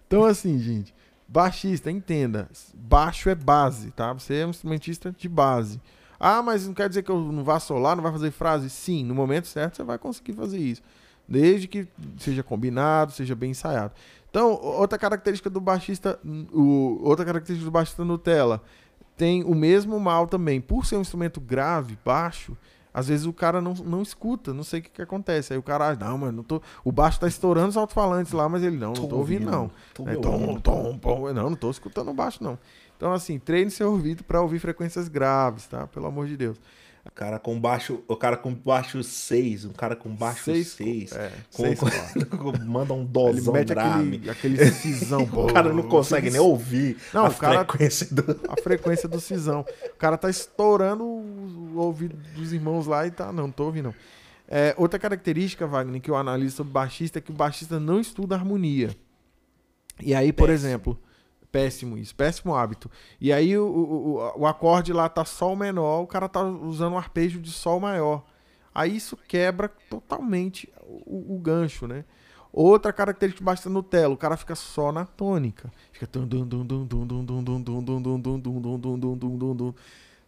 Então, 0.07 0.25
assim, 0.25 0.59
gente, 0.59 0.95
baixista, 1.27 1.91
entenda. 1.91 2.49
Baixo 2.75 3.29
é 3.29 3.35
base, 3.35 3.91
tá? 3.91 4.13
Você 4.13 4.37
é 4.37 4.47
um 4.47 4.51
instrumentista 4.51 5.11
de 5.11 5.29
base. 5.29 5.81
Ah, 6.21 6.43
mas 6.43 6.67
não 6.67 6.75
quer 6.75 6.89
dizer 6.89 7.03
que 7.03 7.11
eu 7.11 7.21
não 7.21 7.43
vá 7.43 7.59
solar, 7.59 7.97
não 7.97 8.03
vai 8.03 8.13
fazer 8.13 8.31
frase? 8.31 8.71
Sim, 8.71 9.05
no 9.05 9.15
momento 9.15 9.49
certo 9.49 9.77
você 9.77 9.83
vai 9.83 9.99
conseguir 9.99 10.33
fazer 10.33 10.59
isso. 10.59 10.83
Desde 11.27 11.67
que 11.67 11.89
seja 12.19 12.43
combinado, 12.43 13.13
seja 13.13 13.35
bem 13.35 13.51
ensaiado. 13.51 13.93
Então, 14.35 14.61
outra 14.61 14.99
característica 14.99 15.49
do 15.49 15.61
baixista, 15.61 16.19
o, 16.53 16.99
outra 17.05 17.25
característica 17.25 17.71
do 17.71 17.71
baixista 17.71 18.05
Nutella, 18.05 18.61
tem 19.17 19.45
o 19.45 19.55
mesmo 19.55 20.01
mal 20.01 20.27
também. 20.27 20.61
Por 20.61 20.85
ser 20.85 20.97
um 20.97 21.03
instrumento 21.03 21.41
grave, 21.41 21.97
baixo, 22.05 22.57
às 22.93 23.07
vezes 23.07 23.27
o 23.27 23.33
cara 23.33 23.61
não, 23.61 23.75
não 23.75 24.03
escuta, 24.03 24.53
não 24.53 24.65
sei 24.65 24.81
o 24.81 24.83
que, 24.83 24.91
que 24.91 25.03
acontece. 25.03 25.53
Aí 25.53 25.59
o 25.59 25.63
cara, 25.63 25.91
ah, 25.91 25.95
não, 25.95 26.19
mas 26.19 26.35
não 26.35 26.43
tô. 26.43 26.61
O 26.83 26.91
baixo 26.91 27.21
tá 27.21 27.29
estourando 27.29 27.69
os 27.69 27.77
alto-falantes 27.77 28.33
lá, 28.33 28.49
mas 28.49 28.65
ele 28.65 28.77
não, 28.77 28.93
não 28.93 29.07
tô 29.07 29.19
ouvindo, 29.19 29.49
não. 29.49 29.71
Tô 29.95 30.09
é, 30.09 30.17
tom, 30.17 30.59
tom, 30.59 30.99
tom, 30.99 31.33
não, 31.33 31.51
não 31.51 31.57
tô 31.57 31.71
escutando 31.71 32.11
o 32.11 32.15
baixo, 32.15 32.43
não. 32.43 32.59
Então, 32.97 33.13
assim, 33.13 33.39
treine 33.39 33.71
seu 33.71 33.93
ouvido 33.93 34.25
para 34.25 34.41
ouvir 34.41 34.59
frequências 34.59 35.07
graves, 35.07 35.69
tá? 35.69 35.87
Pelo 35.87 36.07
amor 36.07 36.27
de 36.27 36.37
Deus. 36.37 36.61
O 37.07 37.11
cara 37.11 37.39
com 37.39 37.61
baixo, 37.61 38.03
o 38.09 38.17
cara 38.17 38.37
com 38.37 38.53
baixo 38.55 39.03
6, 39.03 39.67
um 39.67 39.73
cara 39.73 39.95
com 39.95 40.09
baixo 40.09 40.45
6, 40.65 41.13
é, 41.13 41.33
manda 42.65 42.95
um 42.95 43.05
dosão 43.05 43.55
Ele 43.55 43.65
grave. 43.67 44.31
Aquele, 44.31 44.55
aquele 44.55 44.71
cisão, 44.73 45.23
O 45.23 45.53
cara 45.53 45.73
não 45.73 45.83
consegue 45.83 46.31
nem 46.31 46.41
ouvir 46.41 46.97
não, 47.13 47.27
a 47.27 47.31
frequência 47.31 48.07
do 48.11 48.41
a 48.49 48.61
frequência 48.61 49.09
do 49.09 49.21
cisão. 49.21 49.67
O 49.85 49.97
cara 49.97 50.17
tá 50.17 50.31
estourando 50.31 51.05
o 51.05 51.77
ouvido 51.77 52.17
dos 52.35 52.53
irmãos 52.53 52.87
lá 52.87 53.07
e 53.07 53.11
tá, 53.11 53.27
não, 53.27 53.45
não 53.45 53.51
tô 53.51 53.65
ouvindo 53.65 53.85
não. 53.85 53.95
É, 54.49 54.75
outra 54.77 54.99
característica, 54.99 55.67
Wagner, 55.67 56.01
que 56.01 56.11
eu 56.11 56.17
analiso 56.17 56.57
sobre 56.57 56.73
baixista 56.73 57.19
é 57.19 57.23
que 57.23 57.31
o 57.31 57.35
baixista 57.35 57.79
não 57.79 58.01
estuda 58.01 58.35
harmonia. 58.35 58.95
E 60.01 60.15
aí, 60.15 60.33
por 60.33 60.51
exemplo, 60.51 60.99
Péssimo 61.55 61.97
isso, 61.97 62.13
péssimo 62.17 62.53
hábito. 62.53 62.91
E 63.21 63.33
aí 63.33 63.57
o, 63.57 63.65
o, 63.65 64.41
o 64.41 64.45
acorde 64.45 64.93
lá 64.93 65.09
tá 65.09 65.25
sol 65.25 65.55
menor, 65.55 66.01
o 66.01 66.07
cara 66.09 66.29
tá 66.29 66.43
usando 66.43 66.95
um 66.95 66.99
arpejo 66.99 67.41
de 67.41 67.53
sol 67.53 67.79
maior. 67.79 68.25
Aí 68.75 68.97
isso 68.97 69.17
quebra 69.17 69.71
totalmente 69.89 70.69
o, 70.83 71.37
o 71.37 71.39
gancho, 71.39 71.87
né? 71.87 72.05
Outra 72.53 72.93
característica 72.93 73.45
baixa 73.45 73.71
Nutella, 73.71 74.13
o 74.13 74.17
cara 74.17 74.37
fica 74.37 74.57
só 74.57 74.91
na 74.91 75.05
tônica. 75.05 75.71
Fica 75.93 76.09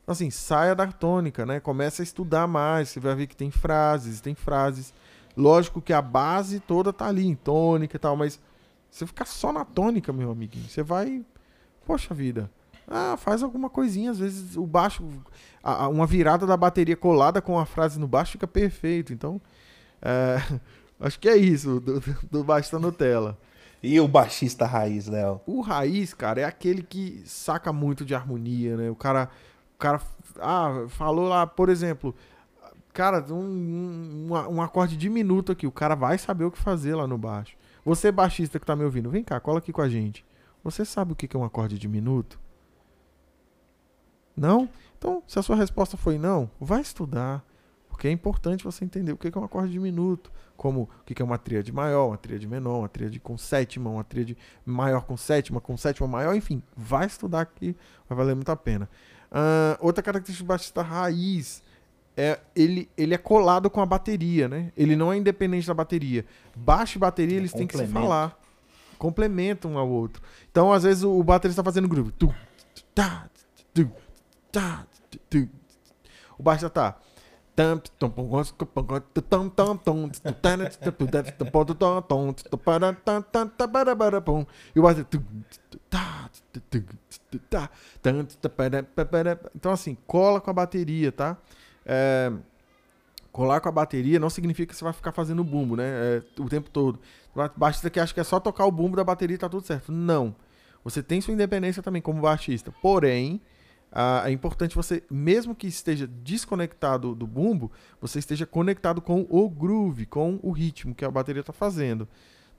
assim, 0.06 0.30
saia 0.30 0.76
da 0.76 0.86
tônica, 0.86 1.44
né? 1.44 1.58
Começa 1.58 2.02
a 2.02 2.04
estudar 2.04 2.46
mais, 2.46 2.90
você 2.90 3.00
vai 3.00 3.16
ver 3.16 3.26
que 3.26 3.34
tem 3.34 3.50
frases, 3.50 4.20
tem 4.20 4.36
frases. 4.36 4.94
Lógico 5.36 5.82
que 5.82 5.92
a 5.92 6.00
base 6.00 6.60
toda 6.60 6.92
tá 6.92 7.08
ali 7.08 7.26
em 7.26 7.34
tônica 7.34 7.96
e 7.96 7.98
tal, 7.98 8.16
mas 8.16 8.38
você 8.90 9.06
ficar 9.06 9.26
só 9.26 9.52
na 9.52 9.64
tônica, 9.64 10.12
meu 10.12 10.30
amiguinho, 10.30 10.68
você 10.68 10.82
vai. 10.82 11.24
Poxa 11.84 12.14
vida. 12.14 12.50
Ah, 12.88 13.16
faz 13.16 13.42
alguma 13.42 13.68
coisinha. 13.68 14.10
Às 14.10 14.18
vezes 14.18 14.56
o 14.56 14.66
baixo. 14.66 15.04
A, 15.62 15.84
a, 15.84 15.88
uma 15.88 16.06
virada 16.06 16.46
da 16.46 16.56
bateria 16.56 16.96
colada 16.96 17.42
com 17.42 17.58
a 17.58 17.66
frase 17.66 17.98
no 17.98 18.06
baixo 18.06 18.32
fica 18.32 18.46
perfeito. 18.46 19.12
Então. 19.12 19.40
É, 20.00 20.38
acho 21.00 21.18
que 21.18 21.28
é 21.28 21.36
isso 21.36 21.80
do, 21.80 22.02
do 22.30 22.44
baixista 22.44 22.78
Nutella. 22.78 23.36
E 23.82 24.00
o 24.00 24.08
baixista 24.08 24.66
raiz, 24.66 25.06
Léo? 25.06 25.40
O 25.46 25.60
raiz, 25.60 26.14
cara, 26.14 26.40
é 26.40 26.44
aquele 26.44 26.82
que 26.82 27.22
saca 27.24 27.72
muito 27.72 28.04
de 28.04 28.14
harmonia, 28.14 28.76
né? 28.76 28.90
O 28.90 28.96
cara. 28.96 29.28
O 29.74 29.78
cara. 29.78 30.00
Ah, 30.40 30.86
falou 30.88 31.28
lá, 31.28 31.46
por 31.46 31.68
exemplo. 31.68 32.14
Cara, 32.92 33.22
um, 33.30 34.30
um, 34.30 34.32
um 34.32 34.62
acorde 34.62 34.96
diminuto 34.96 35.52
aqui. 35.52 35.66
O 35.66 35.72
cara 35.72 35.94
vai 35.94 36.16
saber 36.16 36.44
o 36.44 36.50
que 36.50 36.58
fazer 36.58 36.94
lá 36.94 37.06
no 37.06 37.18
baixo. 37.18 37.55
Você, 37.86 38.10
baixista 38.10 38.58
que 38.58 38.66
tá 38.66 38.74
me 38.74 38.82
ouvindo, 38.82 39.08
vem 39.08 39.22
cá, 39.22 39.38
cola 39.38 39.60
aqui 39.60 39.72
com 39.72 39.80
a 39.80 39.88
gente. 39.88 40.26
Você 40.64 40.84
sabe 40.84 41.12
o 41.12 41.14
que 41.14 41.36
é 41.36 41.38
um 41.38 41.44
acorde 41.44 41.78
diminuto? 41.78 42.36
Não? 44.36 44.68
Então, 44.98 45.22
se 45.24 45.38
a 45.38 45.42
sua 45.42 45.54
resposta 45.54 45.96
foi 45.96 46.18
não, 46.18 46.50
vai 46.60 46.80
estudar. 46.80 47.44
Porque 47.88 48.08
é 48.08 48.10
importante 48.10 48.64
você 48.64 48.84
entender 48.84 49.12
o 49.12 49.16
que 49.16 49.28
é 49.28 49.38
um 49.38 49.44
acorde 49.44 49.70
diminuto. 49.70 50.32
Como 50.56 50.90
o 51.00 51.04
que 51.04 51.22
é 51.22 51.24
uma 51.24 51.38
tríade 51.38 51.70
maior, 51.70 52.08
uma 52.08 52.18
tríade 52.18 52.44
menor, 52.48 52.80
uma 52.80 52.88
tríade 52.88 53.20
com 53.20 53.38
sétima, 53.38 53.88
uma 53.88 54.02
tríade 54.02 54.36
maior 54.64 55.04
com 55.04 55.16
sétima, 55.16 55.60
com 55.60 55.76
sétima 55.76 56.08
maior, 56.08 56.34
enfim, 56.34 56.60
vai 56.76 57.06
estudar 57.06 57.42
aqui, 57.42 57.76
vai 58.08 58.18
valer 58.18 58.34
muito 58.34 58.50
a 58.50 58.56
pena. 58.56 58.90
Uh, 59.30 59.78
outra 59.78 60.02
característica 60.02 60.44
do 60.44 60.48
baixista 60.48 60.82
raiz 60.82 61.62
é, 62.16 62.40
ele, 62.54 62.88
ele 62.96 63.14
é 63.14 63.18
colado 63.18 63.68
com 63.68 63.80
a 63.80 63.86
bateria, 63.86 64.48
né? 64.48 64.72
Ele 64.76 64.96
não 64.96 65.12
é 65.12 65.18
independente 65.18 65.66
da 65.66 65.74
bateria. 65.74 66.24
Baixo 66.56 66.96
e 66.96 66.98
bateria, 66.98 67.36
eles 67.36 67.52
têm 67.52 67.66
que 67.66 67.76
se 67.76 67.86
falar. 67.86 68.38
Complementam 68.98 69.72
um 69.72 69.78
ao 69.78 69.88
outro. 69.88 70.22
Então, 70.50 70.72
às 70.72 70.84
vezes, 70.84 71.02
o, 71.02 71.10
o 71.10 71.22
baterista 71.22 71.60
está 71.60 71.70
fazendo 71.70 71.86
groove. 71.86 72.12
Tu, 72.12 72.34
tá, 72.94 73.28
tu, 73.74 73.90
tá, 74.50 74.86
tu. 75.28 75.46
O 76.38 76.42
baixo 76.42 76.70
tá. 76.70 76.96
E 84.74 84.80
o 84.80 84.82
baixo. 84.82 85.06
Então, 89.54 89.72
assim, 89.72 89.96
cola 90.06 90.40
com 90.40 90.50
a 90.50 90.54
bateria, 90.54 91.12
tá? 91.12 91.36
É, 91.86 92.32
colar 93.32 93.60
com 93.60 93.68
a 93.68 93.72
bateria 93.72 94.18
não 94.18 94.28
significa 94.28 94.72
que 94.72 94.76
você 94.76 94.84
vai 94.84 94.92
ficar 94.92 95.12
fazendo 95.12 95.44
bumbo, 95.44 95.76
né? 95.76 95.84
É, 95.86 96.22
o 96.40 96.48
tempo 96.48 96.68
todo. 96.68 96.98
Baixista 97.56 97.88
que 97.88 98.00
acha 98.00 98.12
que 98.12 98.20
é 98.20 98.24
só 98.24 98.40
tocar 98.40 98.66
o 98.66 98.72
bumbo 98.72 98.96
da 98.96 99.04
bateria 99.04 99.36
e 99.36 99.38
tá 99.38 99.48
tudo 99.48 99.64
certo. 99.64 99.92
Não. 99.92 100.34
Você 100.82 101.02
tem 101.02 101.20
sua 101.20 101.34
independência 101.34 101.82
também 101.82 102.02
como 102.02 102.20
baixista. 102.20 102.72
Porém, 102.82 103.40
é 104.24 104.30
importante 104.30 104.74
você, 104.74 105.02
mesmo 105.10 105.54
que 105.54 105.66
esteja 105.66 106.06
desconectado 106.06 107.14
do 107.14 107.26
bumbo, 107.26 107.70
você 108.00 108.18
esteja 108.18 108.46
conectado 108.46 109.00
com 109.00 109.26
o 109.28 109.48
groove, 109.48 110.06
com 110.06 110.38
o 110.42 110.50
ritmo 110.50 110.94
que 110.94 111.04
a 111.04 111.10
bateria 111.10 111.40
está 111.40 111.52
fazendo. 111.52 112.06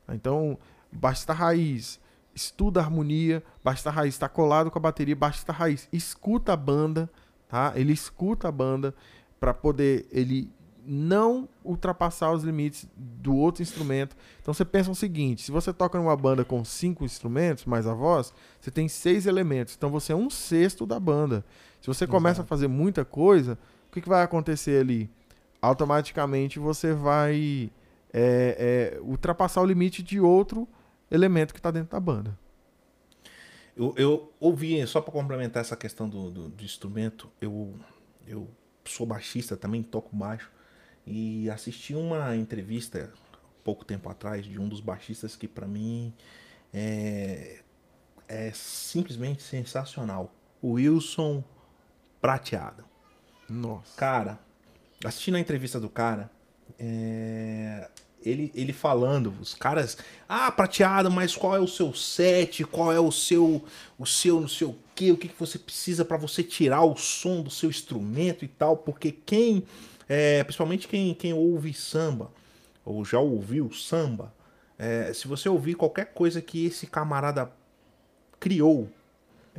Então, 0.10 0.58
baixista 0.92 1.34
raiz, 1.34 2.00
estuda 2.34 2.80
a 2.80 2.84
harmonia, 2.84 3.44
baixista 3.64 3.92
raiz 3.92 4.16
está 4.16 4.28
colado 4.28 4.72
com 4.72 4.80
a 4.80 4.82
bateria, 4.82 5.16
baixista 5.16 5.52
raiz 5.52 5.88
escuta 5.92 6.54
a 6.54 6.58
banda, 6.58 7.10
tá? 7.48 7.74
Ele 7.76 7.94
escuta 7.94 8.48
a 8.48 8.52
banda 8.52 8.94
para 9.40 9.54
poder 9.54 10.08
ele 10.12 10.52
não 10.90 11.50
ultrapassar 11.66 12.32
os 12.32 12.44
limites 12.44 12.88
do 12.96 13.36
outro 13.36 13.62
instrumento. 13.62 14.16
Então 14.42 14.54
você 14.54 14.64
pensa 14.64 14.90
o 14.90 14.96
seguinte: 14.96 15.42
se 15.42 15.52
você 15.52 15.74
toca 15.74 15.98
numa 15.98 16.16
banda 16.16 16.46
com 16.46 16.64
cinco 16.64 17.04
instrumentos 17.04 17.66
mais 17.66 17.86
a 17.86 17.94
voz, 17.94 18.34
você 18.60 18.72
tem 18.72 18.88
seis 18.88 19.26
elementos. 19.26 19.76
Então 19.78 19.90
você 19.90 20.14
é 20.14 20.16
um 20.16 20.30
sexto 20.30 20.86
da 20.86 21.00
banda. 21.00 21.44
Se 21.82 21.88
você 21.88 22.08
começa 22.08 22.38
Exato. 22.42 22.48
a 22.48 22.48
fazer 22.48 22.68
muita 22.68 23.04
coisa, 23.04 23.58
o 23.90 23.92
que, 23.92 24.02
que 24.02 24.10
vai 24.10 24.24
acontecer 24.24 24.80
ali? 24.80 25.10
Automaticamente 25.62 26.58
você 26.58 26.94
vai 26.94 27.70
é, 28.14 28.94
é, 28.96 29.02
ultrapassar 29.02 29.62
o 29.62 29.66
limite 29.66 30.02
de 30.02 30.20
outro 30.20 30.68
elemento 31.12 31.54
que 31.54 31.60
está 31.60 31.72
dentro 31.72 31.92
da 31.92 32.00
banda. 32.00 32.38
Eu, 33.78 33.94
eu 33.96 34.34
ouvi, 34.40 34.86
só 34.88 35.00
para 35.00 35.12
complementar 35.12 35.62
essa 35.62 35.76
questão 35.76 36.10
do, 36.10 36.32
do, 36.32 36.50
do 36.50 36.64
instrumento, 36.64 37.30
eu, 37.40 37.76
eu 38.26 38.50
sou 38.84 39.06
baixista 39.06 39.56
também, 39.56 39.84
toco 39.84 40.16
baixo. 40.16 40.52
E 41.06 41.50
assisti 41.50 41.94
uma 41.94 42.36
entrevista 42.36 43.14
pouco 43.64 43.86
tempo 43.86 44.10
atrás 44.10 44.46
de 44.46 44.60
um 44.60 44.68
dos 44.68 44.82
baixistas 44.82 45.36
que 45.36 45.48
para 45.48 45.68
mim 45.68 46.14
é, 46.74 47.60
é 48.28 48.52
simplesmente 48.52 49.44
sensacional. 49.44 50.34
O 50.62 50.72
Wilson 50.74 51.44
Prateado. 52.20 52.84
Nossa. 53.48 53.96
Cara, 53.96 54.40
assistindo 55.06 55.36
a 55.36 55.40
entrevista 55.40 55.80
do 55.80 55.90
cara, 55.90 56.30
é, 56.80 57.90
ele, 58.28 58.52
ele 58.54 58.74
falando, 58.74 59.34
os 59.40 59.54
caras, 59.54 59.98
ah, 60.28 60.52
prateado, 60.52 61.10
mas 61.10 61.36
qual 61.36 61.56
é 61.56 61.60
o 61.60 61.68
seu 61.68 61.94
set? 61.94 62.64
Qual 62.66 62.92
é 62.92 63.00
o 63.00 63.12
seu, 63.12 63.64
o 63.98 64.06
seu 64.06 64.42
não 64.42 64.48
sei 64.48 64.68
o 64.68 64.76
que? 64.94 65.12
O 65.12 65.18
que, 65.18 65.28
que 65.28 65.40
você 65.40 65.58
precisa 65.58 66.04
para 66.04 66.18
você 66.18 66.44
tirar 66.44 66.84
o 66.84 66.96
som 66.96 67.42
do 67.42 67.50
seu 67.50 67.70
instrumento 67.70 68.44
e 68.44 68.48
tal? 68.48 68.78
Porque 68.78 69.12
quem, 69.12 69.64
é, 70.08 70.44
principalmente 70.44 70.88
quem, 70.88 71.14
quem 71.14 71.34
ouve 71.34 71.74
samba, 71.74 72.32
ou 72.84 73.06
já 73.06 73.20
ouviu 73.20 73.72
samba, 73.72 74.34
é, 74.78 75.12
se 75.14 75.28
você 75.28 75.50
ouvir 75.50 75.76
qualquer 75.76 76.14
coisa 76.14 76.42
que 76.42 76.66
esse 76.66 76.86
camarada 76.86 77.52
criou 78.40 78.90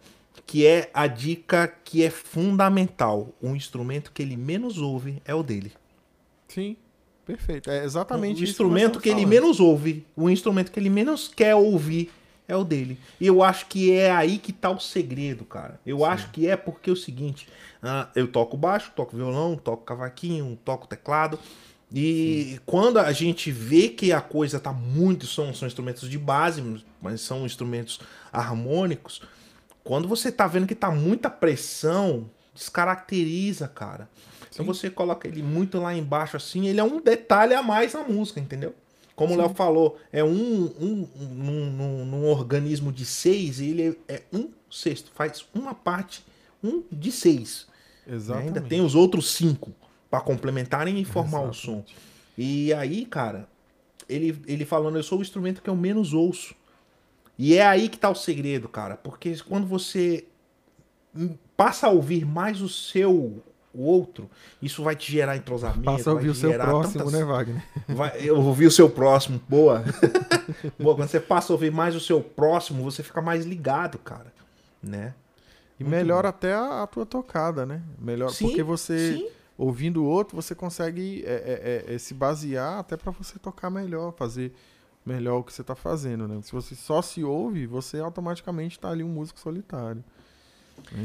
que 0.46 0.64
é 0.64 0.88
a 0.94 1.06
dica 1.06 1.66
que 1.84 2.04
é 2.04 2.10
fundamental. 2.10 3.34
O 3.42 3.56
instrumento 3.56 4.12
que 4.12 4.22
ele 4.22 4.36
menos 4.36 4.78
ouve 4.78 5.20
é 5.24 5.34
o 5.34 5.42
dele. 5.42 5.72
Sim, 6.48 6.76
perfeito. 7.26 7.68
É 7.68 7.84
exatamente 7.84 8.40
o 8.40 8.44
isso. 8.44 8.44
O 8.44 8.50
instrumento 8.50 9.00
que, 9.00 9.10
que 9.10 9.14
ele 9.14 9.26
menos 9.26 9.58
ouve, 9.58 10.06
o 10.14 10.30
instrumento 10.30 10.70
que 10.70 10.78
ele 10.78 10.88
menos 10.88 11.26
quer 11.26 11.54
ouvir 11.54 12.10
é 12.46 12.56
o 12.56 12.62
dele. 12.62 12.96
E 13.20 13.26
eu 13.26 13.42
acho 13.42 13.66
que 13.66 13.92
é 13.92 14.10
aí 14.12 14.38
que 14.38 14.52
tá 14.52 14.70
o 14.70 14.78
segredo, 14.78 15.44
cara. 15.44 15.80
Eu 15.84 15.98
Sim. 15.98 16.04
acho 16.04 16.30
que 16.30 16.46
é 16.46 16.56
porque 16.56 16.90
é 16.90 16.92
o 16.92 16.96
seguinte: 16.96 17.48
uh, 17.82 18.08
eu 18.14 18.28
toco 18.28 18.56
baixo, 18.56 18.92
toco 18.94 19.16
violão, 19.16 19.56
toco 19.56 19.84
cavaquinho, 19.84 20.56
toco 20.64 20.86
teclado. 20.86 21.38
E 21.92 22.52
Sim. 22.52 22.60
quando 22.66 22.98
a 22.98 23.12
gente 23.12 23.50
vê 23.50 23.88
que 23.88 24.12
a 24.12 24.20
coisa 24.20 24.60
tá 24.60 24.72
muito. 24.72 25.26
São, 25.26 25.52
são 25.52 25.66
instrumentos 25.66 26.08
de 26.08 26.18
base, 26.18 26.62
mas 27.02 27.20
são 27.20 27.44
instrumentos 27.44 28.00
harmônicos. 28.32 29.20
Quando 29.86 30.08
você 30.08 30.32
tá 30.32 30.48
vendo 30.48 30.66
que 30.66 30.74
tá 30.74 30.90
muita 30.90 31.30
pressão, 31.30 32.28
descaracteriza, 32.52 33.68
cara. 33.68 34.08
Então 34.52 34.64
Sim. 34.64 34.72
você 34.72 34.90
coloca 34.90 35.28
ele 35.28 35.44
muito 35.44 35.78
lá 35.78 35.94
embaixo 35.94 36.36
assim, 36.36 36.66
ele 36.66 36.80
é 36.80 36.84
um 36.84 37.00
detalhe 37.00 37.54
a 37.54 37.62
mais 37.62 37.94
na 37.94 38.02
música, 38.02 38.40
entendeu? 38.40 38.74
Como 39.14 39.32
Sim. 39.32 39.38
o 39.38 39.42
Léo 39.42 39.54
falou, 39.54 39.96
é 40.12 40.24
um, 40.24 40.64
um, 40.80 41.08
um, 41.20 42.16
um, 42.16 42.28
organismo 42.28 42.90
de 42.90 43.06
seis, 43.06 43.60
ele 43.60 43.96
é, 44.08 44.14
é, 44.14 44.22
um 44.32 44.50
sexto, 44.68 45.12
faz 45.14 45.46
uma 45.54 45.72
parte, 45.72 46.24
um 46.64 46.82
de 46.90 47.12
seis. 47.12 47.68
Exatamente. 48.04 48.48
Ainda 48.48 48.60
tem 48.60 48.80
os 48.80 48.96
outros 48.96 49.30
cinco 49.34 49.72
para 50.10 50.20
complementarem 50.20 50.98
e 51.00 51.04
formar 51.04 51.48
Exatamente. 51.48 51.58
o 51.58 51.62
som. 51.62 51.84
E 52.36 52.74
aí, 52.74 53.06
cara, 53.06 53.48
ele, 54.08 54.36
ele 54.48 54.64
falando, 54.64 54.96
eu 54.96 55.02
sou 55.04 55.20
o 55.20 55.22
instrumento 55.22 55.62
que 55.62 55.70
eu 55.70 55.76
menos 55.76 56.12
ouço. 56.12 56.56
E 57.38 57.54
é 57.54 57.66
aí 57.66 57.88
que 57.88 57.98
tá 57.98 58.08
o 58.08 58.14
segredo, 58.14 58.68
cara. 58.68 58.96
Porque 58.96 59.36
quando 59.46 59.66
você 59.66 60.24
passa 61.56 61.86
a 61.86 61.90
ouvir 61.90 62.24
mais 62.24 62.60
o 62.60 62.68
seu 62.68 63.42
o 63.76 63.82
outro, 63.82 64.30
isso 64.60 64.82
vai 64.82 64.96
te 64.96 65.12
gerar 65.12 65.36
entrosamento. 65.36 65.82
Passa 65.82 66.08
a 66.08 66.14
ouvir 66.14 66.30
o 66.30 66.34
seu 66.34 66.50
próximo, 66.54 67.04
tantas... 67.04 67.12
né, 67.12 67.24
Wagner? 67.24 67.62
Vai, 67.86 68.12
eu 68.22 68.38
ouvi 68.38 68.66
o 68.66 68.70
seu 68.70 68.88
próximo, 68.88 69.38
boa. 69.46 69.84
boa, 70.80 70.96
quando 70.96 71.10
você 71.10 71.20
passa 71.20 71.52
a 71.52 71.54
ouvir 71.54 71.70
mais 71.70 71.94
o 71.94 72.00
seu 72.00 72.22
próximo, 72.22 72.82
você 72.82 73.02
fica 73.02 73.20
mais 73.20 73.44
ligado, 73.44 73.98
cara. 73.98 74.32
Né? 74.82 75.12
E 75.78 75.84
Muito 75.84 75.94
melhora 75.94 76.30
bom. 76.32 76.36
até 76.36 76.54
a, 76.54 76.82
a, 76.82 76.86
tua 76.86 77.04
tocada, 77.04 77.66
né? 77.66 77.82
Melhor, 77.98 78.30
sim, 78.30 78.46
porque 78.46 78.62
você, 78.62 79.18
sim. 79.18 79.28
ouvindo 79.58 80.02
o 80.02 80.06
outro, 80.06 80.34
você 80.34 80.54
consegue 80.54 81.22
é, 81.26 81.84
é, 81.86 81.92
é, 81.92 81.94
é 81.94 81.98
se 81.98 82.14
basear 82.14 82.78
até 82.78 82.96
para 82.96 83.12
você 83.12 83.38
tocar 83.38 83.68
melhor, 83.68 84.14
fazer 84.16 84.54
melhor 85.06 85.38
o 85.38 85.44
que 85.44 85.52
você 85.52 85.60
está 85.60 85.74
fazendo, 85.74 86.26
né? 86.26 86.40
Se 86.42 86.52
você 86.52 86.74
só 86.74 87.00
se 87.00 87.22
ouve, 87.22 87.66
você 87.66 88.00
automaticamente 88.00 88.76
está 88.76 88.90
ali 88.90 89.04
um 89.04 89.08
músico 89.08 89.38
solitário. 89.38 90.04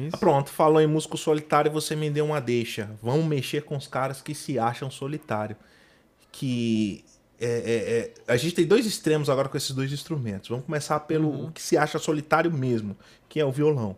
Isso. 0.07 0.17
Pronto, 0.17 0.49
falou 0.49 0.81
em 0.81 0.87
músico 0.87 1.17
solitário, 1.17 1.71
você 1.71 1.95
me 1.95 2.09
deu 2.09 2.25
uma 2.25 2.41
deixa. 2.41 2.91
Vamos 3.01 3.25
mexer 3.25 3.63
com 3.63 3.77
os 3.77 3.87
caras 3.87 4.21
que 4.21 4.33
se 4.33 4.59
acham 4.59 4.89
solitário. 4.89 5.55
Que 6.31 7.05
é, 7.39 7.47
é, 7.47 7.99
é, 7.99 8.33
a 8.33 8.37
gente 8.37 8.55
tem 8.55 8.65
dois 8.65 8.85
extremos 8.85 9.29
agora 9.29 9.47
com 9.47 9.57
esses 9.57 9.71
dois 9.71 9.91
instrumentos. 9.91 10.49
Vamos 10.49 10.65
começar 10.65 10.99
pelo 11.01 11.29
uhum. 11.29 11.51
que 11.51 11.61
se 11.61 11.77
acha 11.77 11.97
solitário 11.99 12.51
mesmo, 12.51 12.97
que 13.29 13.39
é 13.39 13.45
o 13.45 13.51
violão. 13.51 13.95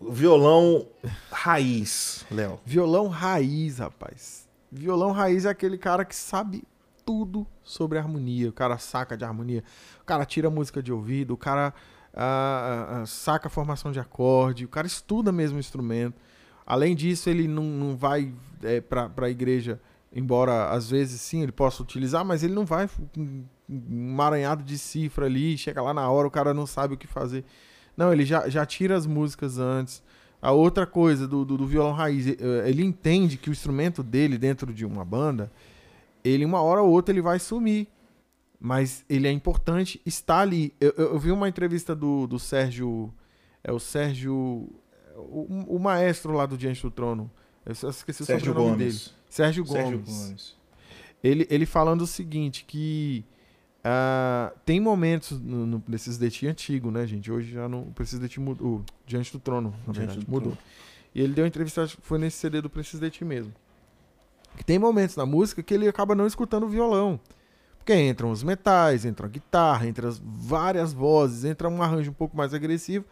O 0.00 0.12
violão 0.12 0.86
raiz, 1.30 2.24
Léo. 2.30 2.60
Violão 2.64 3.08
raiz, 3.08 3.78
rapaz. 3.78 4.48
Violão 4.70 5.12
raiz 5.12 5.44
é 5.44 5.50
aquele 5.50 5.78
cara 5.78 6.04
que 6.04 6.14
sabe 6.14 6.62
tudo 7.08 7.46
sobre 7.62 7.96
harmonia. 7.96 8.50
O 8.50 8.52
cara 8.52 8.76
saca 8.76 9.16
de 9.16 9.24
harmonia. 9.24 9.64
O 10.02 10.04
cara 10.04 10.26
tira 10.26 10.50
música 10.50 10.82
de 10.82 10.92
ouvido. 10.92 11.32
O 11.32 11.38
cara 11.38 11.72
uh, 12.12 13.02
uh, 13.02 13.06
saca 13.06 13.48
a 13.48 13.50
formação 13.50 13.90
de 13.90 13.98
acorde, 13.98 14.66
o 14.66 14.68
cara 14.68 14.86
estuda 14.86 15.32
mesmo 15.32 15.56
o 15.56 15.60
instrumento. 15.60 16.20
Além 16.66 16.94
disso, 16.94 17.30
ele 17.30 17.48
não, 17.48 17.64
não 17.64 17.96
vai 17.96 18.30
é, 18.62 18.82
para 18.82 19.10
a 19.16 19.30
igreja, 19.30 19.80
embora 20.12 20.68
às 20.68 20.90
vezes 20.90 21.18
sim 21.22 21.42
ele 21.42 21.52
possa 21.52 21.82
utilizar, 21.82 22.26
mas 22.26 22.42
ele 22.42 22.52
não 22.52 22.66
vai 22.66 22.90
emaranhado 23.66 24.62
de 24.62 24.76
cifra 24.76 25.24
ali, 25.24 25.56
chega 25.56 25.80
lá 25.80 25.94
na 25.94 26.10
hora, 26.10 26.28
o 26.28 26.30
cara 26.30 26.52
não 26.52 26.66
sabe 26.66 26.92
o 26.92 26.96
que 26.98 27.06
fazer. 27.06 27.42
Não, 27.96 28.12
ele 28.12 28.26
já, 28.26 28.50
já 28.50 28.66
tira 28.66 28.94
as 28.94 29.06
músicas 29.06 29.58
antes. 29.58 30.02
A 30.42 30.52
outra 30.52 30.86
coisa 30.86 31.26
do, 31.26 31.42
do, 31.42 31.56
do, 31.56 31.66
violão 31.66 31.92
raiz, 31.92 32.26
ele 32.66 32.84
entende 32.84 33.38
que 33.38 33.48
o 33.48 33.52
instrumento 33.52 34.02
dele 34.02 34.36
dentro 34.36 34.72
de 34.72 34.84
uma 34.84 35.04
banda, 35.04 35.50
ele 36.24 36.44
uma 36.44 36.60
hora 36.60 36.82
ou 36.82 36.90
outra 36.90 37.12
ele 37.12 37.22
vai 37.22 37.38
sumir 37.38 37.88
mas 38.60 39.04
ele 39.08 39.28
é 39.28 39.32
importante 39.32 40.00
estar 40.04 40.40
ali. 40.40 40.74
Eu, 40.80 40.92
eu, 40.96 41.12
eu 41.12 41.18
vi 41.18 41.30
uma 41.30 41.48
entrevista 41.48 41.94
do, 41.94 42.26
do 42.26 42.38
Sérgio. 42.38 43.12
É 43.62 43.72
o 43.72 43.78
Sérgio. 43.78 44.34
O, 45.16 45.76
o 45.76 45.78
maestro 45.78 46.32
lá 46.32 46.46
do 46.46 46.56
Diante 46.56 46.82
do 46.82 46.90
Trono. 46.90 47.30
Eu 47.64 47.72
esqueci 47.72 48.22
o 48.22 48.26
Sérgio 48.26 48.48
sobrenome 48.48 48.78
Gomes. 48.78 49.04
dele. 49.04 49.14
Sérgio 49.28 49.64
Gomes. 49.64 49.82
Sérgio 49.82 49.98
Gomes. 49.98 50.56
Ele, 51.22 51.46
ele 51.50 51.66
falando 51.66 52.02
o 52.02 52.06
seguinte: 52.06 52.64
que 52.64 53.24
uh, 53.80 54.56
tem 54.64 54.80
momentos 54.80 55.40
no, 55.40 55.66
no 55.66 55.80
Ti 56.30 56.48
antigo, 56.48 56.90
né, 56.90 57.06
gente? 57.06 57.30
Hoje 57.30 57.52
já 57.52 57.68
não. 57.68 57.82
O 57.82 57.92
Preciso 57.92 58.20
de 58.22 58.28
Ti 58.28 58.40
mudou. 58.40 58.84
Diante 59.06 59.30
do 59.32 59.38
Trono, 59.38 59.70
na 59.86 59.92
Diante 59.92 60.08
verdade, 60.08 60.26
mudou. 60.28 60.52
Trono. 60.52 60.58
E 61.14 61.20
ele 61.20 61.32
deu 61.32 61.44
uma 61.44 61.48
entrevista, 61.48 61.86
foi 62.02 62.18
nesse 62.18 62.38
CD 62.38 62.60
do 62.60 62.68
Preciso 62.68 63.00
de 63.00 63.10
Ti 63.10 63.24
mesmo. 63.24 63.52
Que 64.58 64.64
tem 64.64 64.78
momentos 64.78 65.14
na 65.14 65.24
música 65.24 65.62
que 65.62 65.72
ele 65.72 65.86
acaba 65.86 66.16
não 66.16 66.26
escutando 66.26 66.64
o 66.64 66.68
violão. 66.68 67.20
Porque 67.78 67.94
entram 67.94 68.32
os 68.32 68.42
metais, 68.42 69.04
entra 69.04 69.26
a 69.26 69.30
guitarra, 69.30 69.86
entra 69.86 70.10
várias 70.20 70.92
vozes, 70.92 71.44
entra 71.44 71.68
um 71.68 71.80
arranjo 71.80 72.10
um 72.10 72.14
pouco 72.14 72.36
mais 72.36 72.52
agressivo. 72.52 73.04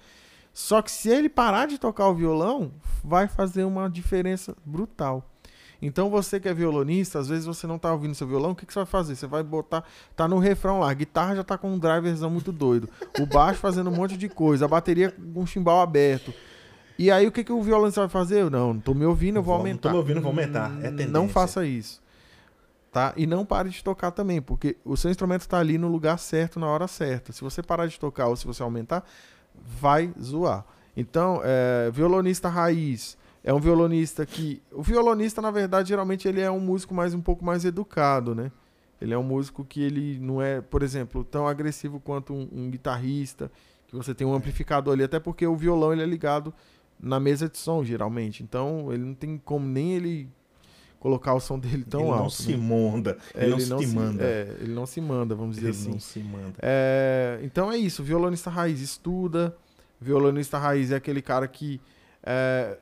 Só 0.52 0.82
que 0.82 0.90
se 0.90 1.08
ele 1.08 1.28
parar 1.28 1.66
de 1.66 1.78
tocar 1.78 2.08
o 2.08 2.14
violão, 2.14 2.72
vai 3.04 3.28
fazer 3.28 3.62
uma 3.62 3.88
diferença 3.88 4.56
brutal. 4.64 5.24
Então 5.80 6.10
você 6.10 6.40
que 6.40 6.48
é 6.48 6.54
violonista, 6.54 7.20
às 7.20 7.28
vezes 7.28 7.46
você 7.46 7.64
não 7.64 7.78
tá 7.78 7.92
ouvindo 7.92 8.14
seu 8.14 8.26
violão, 8.26 8.50
o 8.50 8.54
que, 8.56 8.66
que 8.66 8.72
você 8.72 8.80
vai 8.80 8.86
fazer? 8.86 9.14
Você 9.14 9.26
vai 9.26 9.44
botar, 9.44 9.84
tá 10.16 10.26
no 10.26 10.38
refrão 10.38 10.80
lá, 10.80 10.90
a 10.90 10.94
guitarra 10.94 11.36
já 11.36 11.44
tá 11.44 11.56
com 11.56 11.70
um 11.70 11.78
driverzão 11.78 12.28
muito 12.28 12.50
doido, 12.50 12.88
o 13.20 13.26
baixo 13.26 13.60
fazendo 13.60 13.88
um 13.90 13.94
monte 13.94 14.16
de 14.16 14.28
coisa, 14.28 14.64
a 14.64 14.68
bateria 14.68 15.14
com 15.32 15.42
um 15.42 15.46
chimbal 15.46 15.80
aberto. 15.80 16.32
E 16.98 17.10
aí 17.10 17.26
o 17.26 17.32
que, 17.32 17.44
que 17.44 17.52
o 17.52 17.62
violonista 17.62 18.00
vai 18.00 18.08
fazer? 18.08 18.50
Não, 18.50 18.74
não 18.74 18.80
tô 18.80 18.94
me 18.94 19.04
ouvindo, 19.04 19.36
eu 19.36 19.42
vou 19.42 19.54
aumentar. 19.54 19.88
Não 19.88 19.90
tô 19.90 19.90
me 19.90 19.96
ouvindo, 19.98 20.20
vou 20.20 20.30
aumentar. 20.30 20.72
É 20.80 20.88
tendência. 20.88 21.12
Não 21.12 21.28
faça 21.28 21.64
isso 21.64 22.00
tá? 22.96 23.12
E 23.14 23.26
não 23.26 23.44
pare 23.44 23.68
de 23.68 23.84
tocar 23.84 24.10
também, 24.10 24.40
porque 24.40 24.74
o 24.82 24.96
seu 24.96 25.10
instrumento 25.10 25.42
está 25.42 25.58
ali 25.58 25.76
no 25.76 25.86
lugar 25.86 26.18
certo, 26.18 26.58
na 26.58 26.66
hora 26.66 26.88
certa. 26.88 27.30
Se 27.30 27.42
você 27.42 27.62
parar 27.62 27.86
de 27.86 28.00
tocar 28.00 28.28
ou 28.28 28.36
se 28.36 28.46
você 28.46 28.62
aumentar, 28.62 29.04
vai 29.54 30.10
zoar. 30.18 30.64
Então, 30.96 31.42
é, 31.44 31.90
violonista 31.90 32.48
raiz 32.48 33.18
é 33.44 33.52
um 33.52 33.60
violonista 33.60 34.24
que. 34.24 34.62
O 34.72 34.82
violonista, 34.82 35.42
na 35.42 35.50
verdade, 35.50 35.90
geralmente 35.90 36.26
ele 36.26 36.40
é 36.40 36.50
um 36.50 36.58
músico 36.58 36.94
mais 36.94 37.12
um 37.12 37.20
pouco 37.20 37.44
mais 37.44 37.66
educado, 37.66 38.34
né? 38.34 38.50
Ele 38.98 39.12
é 39.12 39.18
um 39.18 39.22
músico 39.22 39.62
que 39.62 39.82
ele 39.82 40.18
não 40.18 40.40
é, 40.40 40.62
por 40.62 40.82
exemplo, 40.82 41.22
tão 41.22 41.46
agressivo 41.46 42.00
quanto 42.00 42.32
um, 42.32 42.48
um 42.50 42.70
guitarrista, 42.70 43.52
que 43.86 43.94
você 43.94 44.14
tem 44.14 44.26
um 44.26 44.32
amplificador 44.32 44.94
ali, 44.94 45.04
até 45.04 45.20
porque 45.20 45.46
o 45.46 45.54
violão 45.54 45.92
ele 45.92 46.02
é 46.02 46.06
ligado 46.06 46.54
na 46.98 47.20
mesa 47.20 47.48
de 47.48 47.58
som, 47.58 47.84
geralmente. 47.84 48.42
Então, 48.42 48.92
ele 48.92 49.04
não 49.04 49.14
tem 49.14 49.38
como 49.38 49.66
nem 49.66 49.94
ele 49.94 50.28
colocar 50.98 51.34
o 51.34 51.40
som 51.40 51.58
dele 51.58 51.84
tão 51.84 52.00
ele 52.02 52.10
alto. 52.10 52.22
Não 52.22 52.30
se 52.30 52.50
né? 52.52 52.56
monda, 52.56 53.18
é, 53.34 53.44
ele, 53.44 53.54
ele, 53.54 53.66
não 53.66 53.78
se, 53.78 53.86
manda. 53.86 54.24
É, 54.24 54.56
ele 54.60 54.74
não 54.74 54.86
se 54.86 55.00
manda, 55.00 55.34
vamos 55.34 55.56
dizer 55.56 55.68
ele 55.68 55.76
assim. 55.76 55.90
Não 55.90 56.00
se 56.00 56.18
manda. 56.20 56.54
É, 56.60 57.38
então 57.42 57.70
é 57.70 57.76
isso, 57.76 58.02
violonista 58.02 58.50
raiz 58.50 58.80
estuda, 58.80 59.56
violonista 60.00 60.58
raiz 60.58 60.90
é 60.90 60.96
aquele 60.96 61.22
cara 61.22 61.46
que 61.46 61.80
é, 62.22 62.76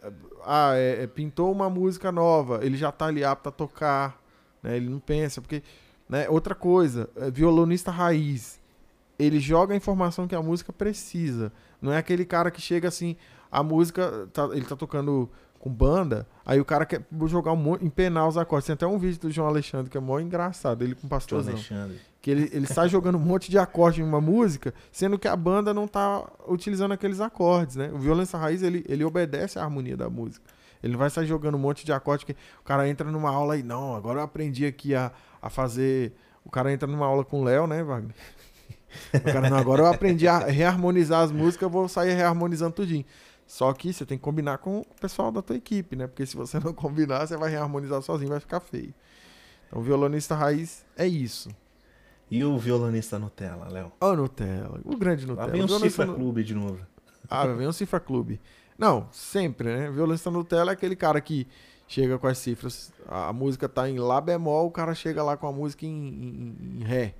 ah, 0.44 0.72
é, 0.74 1.02
é, 1.02 1.06
pintou 1.06 1.52
uma 1.52 1.68
música 1.68 2.10
nova, 2.10 2.60
ele 2.64 2.78
já 2.78 2.88
está 2.88 3.06
ali 3.06 3.22
apto 3.22 3.50
a 3.50 3.52
tocar, 3.52 4.18
né? 4.62 4.76
Ele 4.76 4.88
não 4.88 5.00
pensa, 5.00 5.42
porque 5.42 5.62
né? 6.08 6.26
outra 6.30 6.54
coisa, 6.54 7.10
violonista 7.30 7.90
raiz, 7.90 8.58
ele 9.18 9.38
joga 9.38 9.74
a 9.74 9.76
informação 9.76 10.26
que 10.26 10.34
a 10.34 10.42
música 10.42 10.72
precisa. 10.72 11.52
Não 11.80 11.92
é 11.92 11.98
aquele 11.98 12.24
cara 12.24 12.50
que 12.50 12.60
chega 12.60 12.88
assim, 12.88 13.16
a 13.54 13.62
música, 13.62 14.28
tá, 14.32 14.48
ele 14.52 14.64
tá 14.64 14.74
tocando 14.74 15.30
com 15.60 15.70
banda, 15.70 16.26
aí 16.44 16.60
o 16.60 16.64
cara 16.64 16.84
quer 16.84 17.02
jogar 17.26 17.52
um 17.52 17.56
monte, 17.56 17.84
empenar 17.84 18.28
os 18.28 18.36
acordes. 18.36 18.66
Tem 18.66 18.74
até 18.74 18.86
um 18.86 18.98
vídeo 18.98 19.20
do 19.20 19.30
João 19.30 19.46
Alexandre 19.46 19.88
que 19.88 19.96
é 19.96 20.00
mó 20.00 20.18
engraçado, 20.18 20.82
ele 20.82 20.96
com 20.96 21.06
o 21.06 21.10
pastorzão. 21.10 21.54
Alexandre. 21.54 22.00
Que 22.20 22.30
ele, 22.32 22.50
ele 22.52 22.66
sai 22.66 22.88
jogando 22.88 23.14
um 23.14 23.20
monte 23.20 23.48
de 23.48 23.58
acorde 23.58 24.00
em 24.00 24.04
uma 24.04 24.20
música, 24.20 24.74
sendo 24.90 25.16
que 25.18 25.28
a 25.28 25.36
banda 25.36 25.72
não 25.72 25.86
tá 25.86 26.28
utilizando 26.48 26.92
aqueles 26.92 27.20
acordes, 27.20 27.76
né? 27.76 27.90
O 27.94 27.98
violência 27.98 28.36
raiz, 28.36 28.62
ele, 28.62 28.84
ele 28.88 29.04
obedece 29.04 29.58
à 29.58 29.62
harmonia 29.62 29.96
da 29.96 30.10
música. 30.10 30.44
Ele 30.82 30.92
não 30.92 30.98
vai 30.98 31.08
sair 31.08 31.26
jogando 31.26 31.54
um 31.54 31.60
monte 31.60 31.86
de 31.86 31.92
acorde 31.92 32.26
que 32.26 32.32
o 32.32 32.64
cara 32.64 32.88
entra 32.88 33.08
numa 33.08 33.30
aula 33.30 33.56
e 33.56 33.62
não, 33.62 33.94
agora 33.94 34.18
eu 34.18 34.24
aprendi 34.24 34.66
aqui 34.66 34.94
a, 34.94 35.12
a 35.40 35.48
fazer. 35.48 36.12
O 36.44 36.50
cara 36.50 36.72
entra 36.72 36.88
numa 36.88 37.06
aula 37.06 37.24
com 37.24 37.40
o 37.40 37.44
Léo, 37.44 37.68
né, 37.68 37.82
Wagner? 37.84 38.14
O 39.12 39.20
cara, 39.20 39.50
não, 39.50 39.56
agora 39.56 39.82
eu 39.82 39.86
aprendi 39.86 40.28
a 40.28 40.38
reharmonizar 40.38 41.22
as 41.22 41.32
músicas, 41.32 41.62
eu 41.62 41.70
vou 41.70 41.88
sair 41.88 42.12
reharmonizando 42.12 42.74
tudinho. 42.74 43.04
Só 43.46 43.72
que 43.72 43.92
você 43.92 44.06
tem 44.06 44.16
que 44.16 44.24
combinar 44.24 44.58
com 44.58 44.80
o 44.80 44.86
pessoal 45.00 45.30
da 45.30 45.42
tua 45.42 45.56
equipe, 45.56 45.96
né? 45.96 46.06
Porque 46.06 46.24
se 46.24 46.36
você 46.36 46.58
não 46.64 46.72
combinar, 46.72 47.26
você 47.26 47.36
vai 47.36 47.50
reharmonizar 47.50 48.00
sozinho, 48.02 48.30
vai 48.30 48.40
ficar 48.40 48.60
feio. 48.60 48.94
Então, 49.66 49.80
o 49.80 49.82
violonista 49.82 50.34
raiz 50.34 50.84
é 50.96 51.06
isso. 51.06 51.50
E 52.30 52.42
o 52.42 52.58
violonista 52.58 53.18
Nutella, 53.18 53.68
Léo? 53.68 53.92
O 54.00 54.14
Nutella, 54.14 54.80
o 54.84 54.96
grande 54.96 55.26
Nutella. 55.26 55.46
Lá 55.46 55.52
vem 55.52 55.62
o, 55.62 55.68
Cifra 55.68 56.06
no... 56.06 56.14
Clube 56.14 56.42
de 56.42 56.54
novo. 56.54 56.80
Ah, 57.28 57.46
vem 57.46 57.66
o 57.66 57.72
Cifra 57.72 58.00
Clube. 58.00 58.40
Não, 58.78 59.08
sempre, 59.12 59.68
né? 59.68 59.90
O 59.90 59.92
violonista 59.92 60.30
Nutella 60.30 60.72
é 60.72 60.74
aquele 60.74 60.96
cara 60.96 61.20
que 61.20 61.46
chega 61.86 62.18
com 62.18 62.26
as 62.26 62.38
cifras, 62.38 62.92
a 63.06 63.32
música 63.32 63.68
tá 63.68 63.88
em 63.88 63.98
Lá 63.98 64.20
bemol, 64.20 64.66
o 64.66 64.70
cara 64.70 64.94
chega 64.94 65.22
lá 65.22 65.36
com 65.36 65.46
a 65.46 65.52
música 65.52 65.84
em, 65.84 65.90
em, 65.90 66.78
em 66.80 66.84
Ré. 66.84 67.14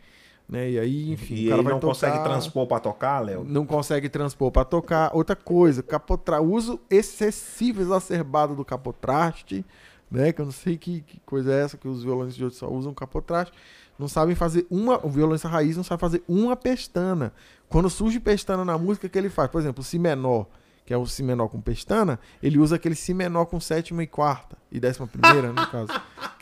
Né? 0.49 0.73
E 0.73 0.79
aí, 0.79 1.13
enfim, 1.13 1.35
e 1.35 1.47
o 1.47 1.51
cara 1.51 1.63
vai 1.63 1.73
não 1.73 1.81
tocar, 1.81 1.95
consegue 1.95 2.23
transpor 2.23 2.67
para 2.67 2.81
tocar, 2.81 3.21
Léo? 3.21 3.45
Não 3.45 3.65
consegue 3.65 4.09
transpor 4.09 4.51
para 4.51 4.65
tocar. 4.65 5.11
Outra 5.15 5.35
coisa, 5.35 5.83
capotra... 5.83 6.41
uso 6.41 6.79
excessivo 6.91 7.81
exacerbado 7.81 8.55
do 8.55 8.65
capotraste, 8.65 9.65
né? 10.11 10.33
Que 10.33 10.41
eu 10.41 10.45
não 10.45 10.53
sei 10.53 10.77
que, 10.77 11.01
que 11.01 11.19
coisa 11.21 11.53
é 11.53 11.63
essa 11.63 11.79
que 11.79 11.89
os 11.89 12.03
violonistas 12.03 12.37
de 12.37 12.45
hoje 12.45 12.57
só 12.57 12.71
usam 12.71 12.93
capotraste. 12.93 13.55
Não 13.99 14.09
sabem 14.09 14.35
fazer 14.35 14.67
uma, 14.71 15.05
o 15.07 15.09
violonista 15.09 15.49
raiz 15.49 15.77
não 15.77 15.85
sabe 15.85 16.01
fazer 16.01 16.23
uma 16.29 16.57
pestana. 16.57 17.33
Quando 17.69 17.89
surge 17.89 18.21
pestana 18.21 18.65
na 18.65 18.77
música, 18.77 19.09
que 19.09 19.17
ele 19.17 19.31
faz? 19.31 19.49
Por 19.51 19.61
exemplo, 19.61 19.83
si 19.83 19.99
menor 19.99 20.47
que 20.85 20.93
é 20.93 20.97
o 20.97 21.07
Si 21.07 21.23
menor 21.23 21.49
com 21.49 21.61
pestana, 21.61 22.19
ele 22.43 22.59
usa 22.59 22.77
aquele 22.77 22.95
Si 22.95 23.15
menor 23.15 23.47
com 23.47 23.59
sétima 23.59 24.03
e 24.03 24.07
quarta, 24.07 24.57
e 24.71 24.79
décima 24.79 25.07
primeira, 25.07 25.49
no 25.49 25.67
caso, 25.67 25.89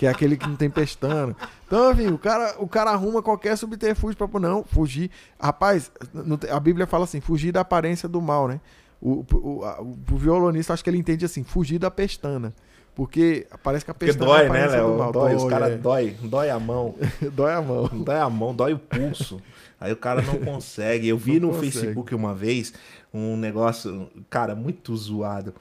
que 0.02 0.06
é 0.06 0.10
aquele 0.10 0.36
que 0.36 0.48
não 0.48 0.56
tem 0.56 0.68
pestana. 0.68 1.36
Então, 1.64 1.92
enfim, 1.92 2.08
o 2.08 2.18
cara, 2.18 2.56
o 2.58 2.66
cara 2.66 2.90
arruma 2.90 3.22
qualquer 3.22 3.56
subterfúgio 3.56 4.16
para 4.16 4.40
não 4.40 4.64
fugir. 4.64 5.12
Rapaz, 5.40 5.92
a 6.50 6.58
Bíblia 6.58 6.88
fala 6.88 7.04
assim, 7.04 7.20
fugir 7.20 7.52
da 7.52 7.60
aparência 7.60 8.08
do 8.08 8.20
mal, 8.20 8.48
né? 8.48 8.60
O, 9.00 9.24
o, 9.32 9.64
o, 9.64 9.96
o 10.10 10.16
violonista, 10.16 10.72
acho 10.72 10.82
que 10.82 10.90
ele 10.90 10.98
entende 10.98 11.24
assim, 11.24 11.44
fugir 11.44 11.78
da 11.78 11.88
pestana. 11.88 12.52
Porque 12.96 13.46
parece 13.62 13.84
que 13.84 13.92
a 13.92 13.94
pestana 13.94 14.26
Porque 14.26 14.48
dói, 14.48 14.58
né, 14.58 14.66
Léo? 14.66 14.96
Dói, 14.96 15.12
dói, 15.12 15.34
os 15.36 15.44
caras 15.44 15.70
é. 15.70 15.76
dói, 15.76 16.16
dói 16.20 16.50
a 16.50 16.58
mão. 16.58 16.96
dói 17.32 17.54
a 17.54 17.62
mão. 17.62 17.86
Dói 18.04 18.18
a 18.18 18.28
mão, 18.28 18.52
dói 18.52 18.72
o 18.72 18.80
pulso. 18.80 19.40
Aí 19.80 19.92
o 19.92 19.96
cara 19.96 20.20
não 20.20 20.34
consegue. 20.44 21.06
Eu 21.06 21.16
vi 21.16 21.38
não 21.38 21.50
no 21.50 21.54
consegue. 21.54 21.70
Facebook 21.70 22.12
uma 22.12 22.34
vez 22.34 22.74
um 23.14 23.36
negócio, 23.36 24.10
cara, 24.28 24.56
muito 24.56 24.96
zoado. 24.96 25.54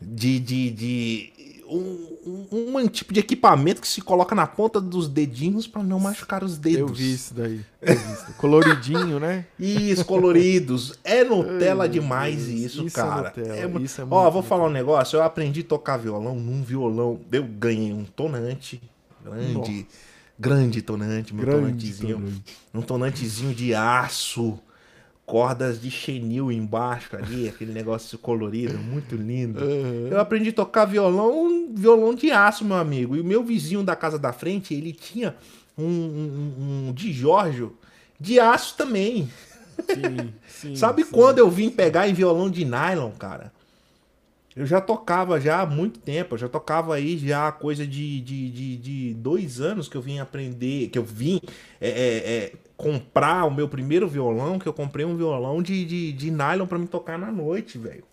De, 0.00 0.38
de, 0.38 0.70
de 0.70 1.32
um, 1.70 2.46
um, 2.50 2.76
um, 2.78 2.88
tipo 2.88 3.12
de 3.12 3.20
equipamento 3.20 3.80
que 3.80 3.86
se 3.86 4.00
coloca 4.00 4.34
na 4.34 4.46
ponta 4.46 4.80
dos 4.80 5.08
dedinhos 5.08 5.66
para 5.66 5.82
não 5.82 6.00
machucar 6.00 6.42
os 6.42 6.58
dedos. 6.58 6.80
Eu 6.80 6.86
vi 6.88 7.12
isso 7.14 7.34
daí. 7.34 7.60
Vi 7.80 8.32
Coloridinho, 8.36 9.20
né? 9.20 9.46
Isso, 9.58 10.04
coloridos. 10.04 10.98
É 11.04 11.22
Nutella 11.24 11.84
Ai, 11.84 11.88
demais 11.88 12.48
isso, 12.48 12.84
isso 12.84 12.98
é 12.98 13.02
cara. 13.02 13.32
É, 13.36 13.60
é 13.60 13.80
isso 13.80 14.00
é 14.00 14.06
Ó, 14.10 14.30
vou 14.30 14.42
falar 14.42 14.66
um 14.66 14.70
negócio. 14.70 15.16
Eu 15.16 15.22
aprendi 15.22 15.60
a 15.60 15.64
tocar 15.64 15.96
violão 15.96 16.34
num 16.34 16.62
violão. 16.62 17.20
Eu 17.30 17.44
ganhei 17.44 17.92
um 17.92 18.04
tonante 18.04 18.82
grande. 19.24 19.52
Nossa. 19.52 19.86
Grande 20.38 20.82
tonante, 20.82 21.34
meu 21.34 21.44
grande 21.44 21.60
tonantezinho. 21.60 22.16
Tonante. 22.16 22.44
Um 22.74 22.82
tonantezinho 22.82 23.54
de 23.54 23.74
aço 23.74 24.58
cordas 25.30 25.80
de 25.80 25.88
chenil 25.92 26.50
embaixo 26.50 27.16
ali, 27.16 27.48
aquele 27.48 27.72
negócio 27.72 28.18
colorido, 28.18 28.76
muito 28.76 29.14
lindo. 29.14 29.64
Uhum. 29.64 30.08
Eu 30.10 30.18
aprendi 30.18 30.48
a 30.48 30.52
tocar 30.52 30.86
violão, 30.86 31.68
violão 31.72 32.16
de 32.16 32.32
aço, 32.32 32.64
meu 32.64 32.76
amigo. 32.76 33.14
E 33.14 33.20
o 33.20 33.24
meu 33.24 33.44
vizinho 33.44 33.84
da 33.84 33.94
casa 33.94 34.18
da 34.18 34.32
frente, 34.32 34.74
ele 34.74 34.92
tinha 34.92 35.36
um, 35.78 35.84
um, 35.84 36.88
um 36.88 36.92
de 36.92 37.12
Giorgio 37.12 37.76
de 38.18 38.40
aço 38.40 38.74
também. 38.76 39.30
Sim, 39.88 40.32
sim, 40.48 40.74
Sabe 40.74 41.04
sim. 41.04 41.12
quando 41.12 41.38
eu 41.38 41.48
vim 41.48 41.70
pegar 41.70 42.08
em 42.08 42.12
violão 42.12 42.50
de 42.50 42.64
nylon, 42.64 43.12
cara? 43.12 43.52
Eu 44.56 44.66
já 44.66 44.80
tocava 44.80 45.40
já 45.40 45.60
há 45.60 45.66
muito 45.66 46.00
tempo, 46.00 46.34
eu 46.34 46.38
já 46.38 46.48
tocava 46.48 46.94
aí 46.94 47.16
já 47.16 47.52
coisa 47.52 47.86
de, 47.86 48.20
de, 48.20 48.50
de, 48.50 48.76
de 48.76 49.14
dois 49.14 49.60
anos 49.60 49.88
que 49.88 49.96
eu 49.96 50.02
vim 50.02 50.18
aprender, 50.18 50.88
que 50.88 50.98
eu 50.98 51.04
vim 51.04 51.40
é, 51.80 51.88
é, 51.88 52.34
é, 52.34 52.52
comprar 52.76 53.44
o 53.44 53.50
meu 53.50 53.68
primeiro 53.68 54.08
violão, 54.08 54.58
que 54.58 54.66
eu 54.66 54.72
comprei 54.72 55.04
um 55.06 55.16
violão 55.16 55.62
de, 55.62 55.84
de, 55.84 56.12
de 56.12 56.30
nylon 56.30 56.66
para 56.66 56.78
me 56.78 56.88
tocar 56.88 57.16
na 57.16 57.30
noite, 57.30 57.78
velho. 57.78 58.04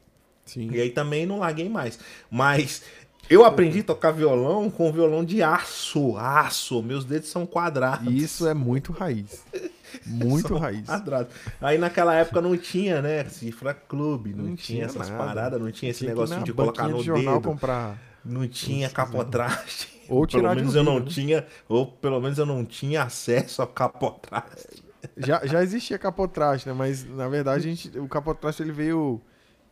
E 0.55 0.79
aí 0.79 0.91
também 0.91 1.25
não 1.25 1.39
larguei 1.39 1.67
mais. 1.67 1.99
Mas 2.31 2.83
eu 3.29 3.45
aprendi 3.45 3.79
a 3.79 3.83
tocar 3.83 4.11
violão 4.11 4.69
com 4.69 4.91
violão 4.91 5.23
de 5.23 5.41
aço, 5.41 6.15
aço. 6.17 6.81
Meus 6.81 7.05
dedos 7.05 7.29
são 7.29 7.45
quadrados. 7.45 8.13
Isso 8.13 8.47
é 8.47 8.53
muito 8.53 8.91
raiz. 8.91 9.43
Muito 10.05 10.55
raiz. 10.57 10.85
Quadrado. 10.85 11.29
Aí 11.61 11.77
naquela 11.77 12.13
época 12.13 12.41
não 12.41 12.57
tinha, 12.57 13.01
né? 13.01 13.23
Cifra 13.29 13.73
Clube, 13.73 14.33
não, 14.33 14.43
não 14.43 14.55
tinha, 14.55 14.79
tinha, 14.79 14.85
essas 14.85 15.09
nada. 15.09 15.23
paradas, 15.23 15.61
não 15.61 15.71
tinha 15.71 15.91
esse 15.91 15.99
tinha 15.99 16.09
negocinho 16.09 16.43
de 16.43 16.53
colocar 16.53 16.89
no 16.89 17.01
de 17.01 17.11
dedo. 17.11 17.41
Comprar 17.41 17.97
não 18.27 18.47
tinha 18.47 18.89
capotraste. 18.89 19.89
Ou 20.09 20.27
pelo 20.27 20.53
menos 20.53 20.75
eu 20.75 20.83
não 20.83 20.99
né? 20.99 21.05
tinha, 21.07 21.47
ou 21.67 21.85
pelo 21.85 22.19
menos 22.19 22.37
eu 22.37 22.45
não 22.45 22.63
tinha 22.63 23.03
acesso 23.03 23.61
a 23.61 23.67
capotraste. 23.67 24.83
Já, 25.17 25.45
já 25.45 25.63
existia 25.63 25.97
capotraste, 25.97 26.67
né? 26.67 26.73
Mas 26.73 27.03
na 27.03 27.27
verdade 27.27 27.67
a 27.67 27.75
gente, 27.75 27.97
o 27.97 28.07
capotraste 28.07 28.61
ele 28.61 28.71
veio, 28.71 29.21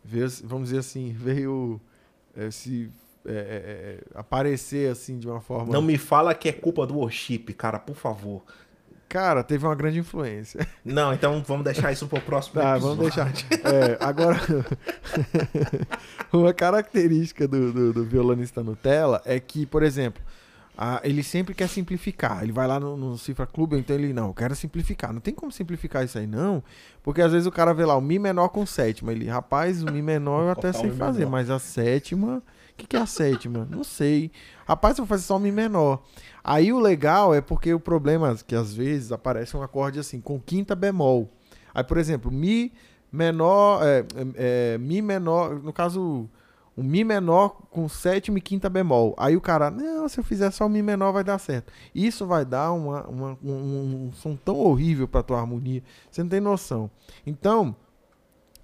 veio, 0.04 0.28
vamos 0.44 0.68
dizer 0.68 0.80
assim, 0.80 1.12
veio 1.12 1.80
é, 2.36 2.50
se 2.50 2.90
é, 3.26 3.32
é, 3.32 3.34
é, 3.34 3.98
aparecer 4.14 4.90
assim 4.90 5.18
de 5.18 5.28
uma 5.28 5.40
forma. 5.40 5.72
Não 5.72 5.82
me 5.82 5.98
fala 5.98 6.34
que 6.34 6.48
é 6.48 6.52
culpa 6.52 6.86
do 6.86 6.98
worship, 6.98 7.52
cara, 7.54 7.78
por 7.78 7.96
favor. 7.96 8.42
Cara, 9.08 9.44
teve 9.44 9.64
uma 9.64 9.74
grande 9.74 10.00
influência. 10.00 10.66
Não, 10.84 11.12
então 11.12 11.42
vamos 11.46 11.64
deixar 11.64 11.92
isso 11.92 12.08
pro 12.08 12.20
próximo 12.20 12.54
tá, 12.60 12.72
episódio. 12.72 12.96
vamos 12.96 13.14
deixar. 13.14 13.32
É, 13.64 13.96
agora, 14.00 14.36
uma 16.32 16.52
característica 16.52 17.46
do, 17.46 17.72
do, 17.72 17.92
do, 17.92 18.04
violonista 18.04 18.64
Nutella 18.64 19.22
é 19.24 19.38
que, 19.38 19.64
por 19.64 19.84
exemplo, 19.84 20.20
a, 20.76 21.00
ele 21.02 21.22
sempre 21.22 21.54
quer 21.54 21.68
simplificar. 21.68 22.42
Ele 22.42 22.52
vai 22.52 22.66
lá 22.66 22.78
no, 22.78 22.96
no 22.96 23.16
Cifra 23.16 23.46
Clube, 23.46 23.78
então 23.78 23.96
ele, 23.96 24.12
não, 24.12 24.28
eu 24.28 24.34
quero 24.34 24.54
simplificar. 24.54 25.12
Não 25.12 25.20
tem 25.20 25.34
como 25.34 25.50
simplificar 25.50 26.04
isso 26.04 26.18
aí, 26.18 26.26
não. 26.26 26.62
Porque 27.02 27.22
às 27.22 27.32
vezes 27.32 27.46
o 27.46 27.52
cara 27.52 27.72
vê 27.72 27.84
lá 27.84 27.96
o 27.96 28.00
Mi 28.00 28.18
menor 28.18 28.48
com 28.48 28.66
sétima. 28.66 29.12
Ele, 29.12 29.26
rapaz, 29.26 29.82
o 29.82 29.86
Mi 29.86 30.02
menor 30.02 30.44
eu 30.44 30.50
até 30.52 30.72
sei 30.72 30.90
fazer, 30.90 31.20
menor. 31.20 31.30
mas 31.30 31.50
a 31.50 31.58
sétima... 31.58 32.42
O 32.72 32.78
que, 32.78 32.86
que 32.86 32.96
é 32.96 33.00
a 33.00 33.06
sétima? 33.06 33.66
Não 33.70 33.82
sei. 33.82 34.30
Rapaz, 34.66 34.98
eu 34.98 35.06
vou 35.06 35.08
fazer 35.08 35.22
só 35.24 35.38
Mi 35.38 35.50
menor. 35.50 36.02
Aí 36.44 36.74
o 36.74 36.78
legal 36.78 37.34
é 37.34 37.40
porque 37.40 37.72
o 37.72 37.80
problema 37.80 38.32
é 38.32 38.36
que 38.46 38.54
às 38.54 38.74
vezes 38.74 39.12
aparece 39.12 39.56
um 39.56 39.62
acorde 39.62 39.98
assim, 39.98 40.20
com 40.20 40.38
quinta 40.38 40.74
bemol. 40.74 41.32
Aí, 41.74 41.82
por 41.82 41.96
exemplo, 41.96 42.30
Mi 42.30 42.70
menor, 43.10 43.82
é, 43.82 44.00
é, 44.00 44.04
é, 44.74 44.78
Mi 44.78 45.00
menor, 45.00 45.58
no 45.62 45.72
caso, 45.72 46.28
um 46.76 46.82
Mi 46.82 47.04
menor 47.04 47.62
com 47.70 47.88
sétima 47.88 48.38
e 48.38 48.40
quinta 48.40 48.68
bemol. 48.68 49.14
Aí 49.18 49.36
o 49.36 49.40
cara, 49.40 49.70
não, 49.70 50.08
se 50.08 50.20
eu 50.20 50.24
fizer 50.24 50.50
só 50.50 50.66
o 50.66 50.68
Mi 50.68 50.82
menor 50.82 51.12
vai 51.12 51.24
dar 51.24 51.38
certo. 51.38 51.72
Isso 51.94 52.26
vai 52.26 52.44
dar 52.44 52.72
uma, 52.72 53.06
uma 53.06 53.38
um, 53.42 54.08
um, 54.08 54.12
som 54.12 54.36
tão 54.36 54.56
horrível 54.56 55.08
para 55.08 55.22
tua 55.22 55.40
harmonia, 55.40 55.82
você 56.10 56.22
não 56.22 56.28
tem 56.28 56.40
noção. 56.40 56.90
Então, 57.26 57.74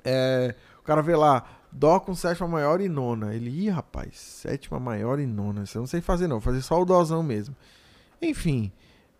é, 0.05 0.55
o 0.79 0.83
cara 0.83 1.01
vê 1.01 1.17
lá, 1.17 1.45
Dó 1.73 1.99
com 1.99 2.15
sétima 2.15 2.47
maior 2.47 2.83
e 2.83 2.89
nona. 2.89 3.35
Ele, 3.35 3.49
ih, 3.49 3.71
rapaz, 3.71 4.19
sétima 4.19 4.79
maior 4.79 5.19
e 5.19 5.27
nona. 5.27 5.63
Isso 5.63 5.79
eu 5.79 5.81
não 5.81 5.87
sei 5.87 6.03
fazer, 6.03 6.27
não. 6.27 6.37
Vou 6.39 6.53
fazer 6.53 6.61
só 6.61 6.81
o 6.81 6.85
dózão 6.85 7.23
mesmo. 7.23 7.57
Enfim, 8.21 8.71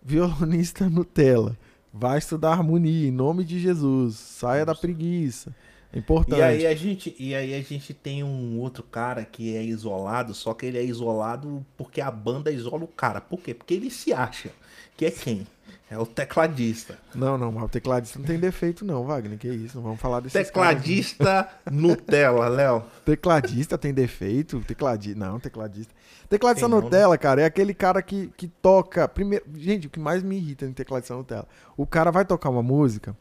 violonista 0.01 0.87
Nutella. 0.89 1.57
Vai 1.91 2.19
estudar 2.19 2.51
harmonia 2.51 3.07
em 3.07 3.11
nome 3.11 3.43
de 3.43 3.59
Jesus. 3.59 4.15
Saia 4.15 4.65
da 4.65 4.75
preguiça. 4.75 5.53
Importante. 5.93 6.39
E 6.39 6.43
aí, 6.43 6.65
a 6.65 6.73
gente, 6.73 7.15
e 7.19 7.35
aí 7.35 7.53
a 7.53 7.61
gente 7.61 7.93
tem 7.93 8.23
um 8.23 8.59
outro 8.59 8.83
cara 8.83 9.23
que 9.23 9.55
é 9.55 9.63
isolado, 9.63 10.33
só 10.33 10.53
que 10.53 10.65
ele 10.65 10.77
é 10.77 10.83
isolado 10.83 11.63
porque 11.77 12.01
a 12.01 12.09
banda 12.09 12.51
isola 12.51 12.83
o 12.83 12.87
cara. 12.87 13.21
Por 13.21 13.39
quê? 13.39 13.53
Porque 13.53 13.75
ele 13.75 13.91
se 13.91 14.11
acha 14.11 14.49
que 14.97 15.05
é 15.05 15.11
quem? 15.11 15.45
É 15.89 15.97
o 15.97 16.07
tecladista. 16.07 16.97
Não, 17.13 17.37
não, 17.37 17.51
mas 17.51 17.65
o 17.65 17.69
tecladista 17.69 18.17
não 18.17 18.25
tem 18.25 18.39
defeito, 18.39 18.83
não, 18.83 19.05
Wagner. 19.05 19.37
Que 19.37 19.47
isso, 19.47 19.75
não 19.77 19.83
vamos 19.83 19.99
falar 19.99 20.21
desse 20.21 20.33
Tecladista 20.33 21.47
Nutella, 21.71 22.47
Léo. 22.47 22.83
Tecladista 23.05 23.77
tem 23.77 23.93
defeito? 23.93 24.59
Tecladista. 24.61 25.19
Não, 25.19 25.39
tecladista. 25.39 25.93
Tecladista 26.27 26.67
tem 26.67 26.79
Nutella, 26.79 27.15
cara, 27.15 27.43
é 27.43 27.45
aquele 27.45 27.75
cara 27.75 28.01
que, 28.01 28.31
que 28.35 28.47
toca. 28.47 29.07
Primeiro, 29.07 29.45
gente, 29.55 29.85
o 29.85 29.89
que 29.89 29.99
mais 29.99 30.23
me 30.23 30.35
irrita 30.35 30.65
em 30.65 30.73
tecladista 30.73 31.13
Nutella. 31.13 31.47
O 31.77 31.85
cara 31.85 32.09
vai 32.09 32.25
tocar 32.25 32.49
uma 32.49 32.63
música. 32.63 33.15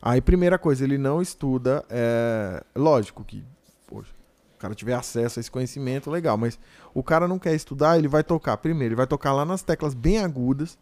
Aí, 0.00 0.20
primeira 0.20 0.58
coisa, 0.58 0.84
ele 0.84 0.98
não 0.98 1.20
estuda. 1.20 1.84
É... 1.88 2.62
Lógico 2.76 3.24
que, 3.24 3.44
poxa, 3.86 4.12
o 4.56 4.58
cara 4.58 4.74
tiver 4.74 4.94
acesso 4.94 5.38
a 5.38 5.40
esse 5.40 5.50
conhecimento, 5.50 6.10
legal. 6.10 6.36
Mas 6.36 6.58
o 6.94 7.02
cara 7.02 7.28
não 7.28 7.38
quer 7.38 7.54
estudar, 7.54 7.98
ele 7.98 8.08
vai 8.08 8.22
tocar. 8.22 8.56
Primeiro, 8.58 8.92
ele 8.92 8.96
vai 8.96 9.06
tocar 9.06 9.32
lá 9.32 9.44
nas 9.44 9.62
teclas 9.62 9.94
bem 9.94 10.18
agudas. 10.18 10.78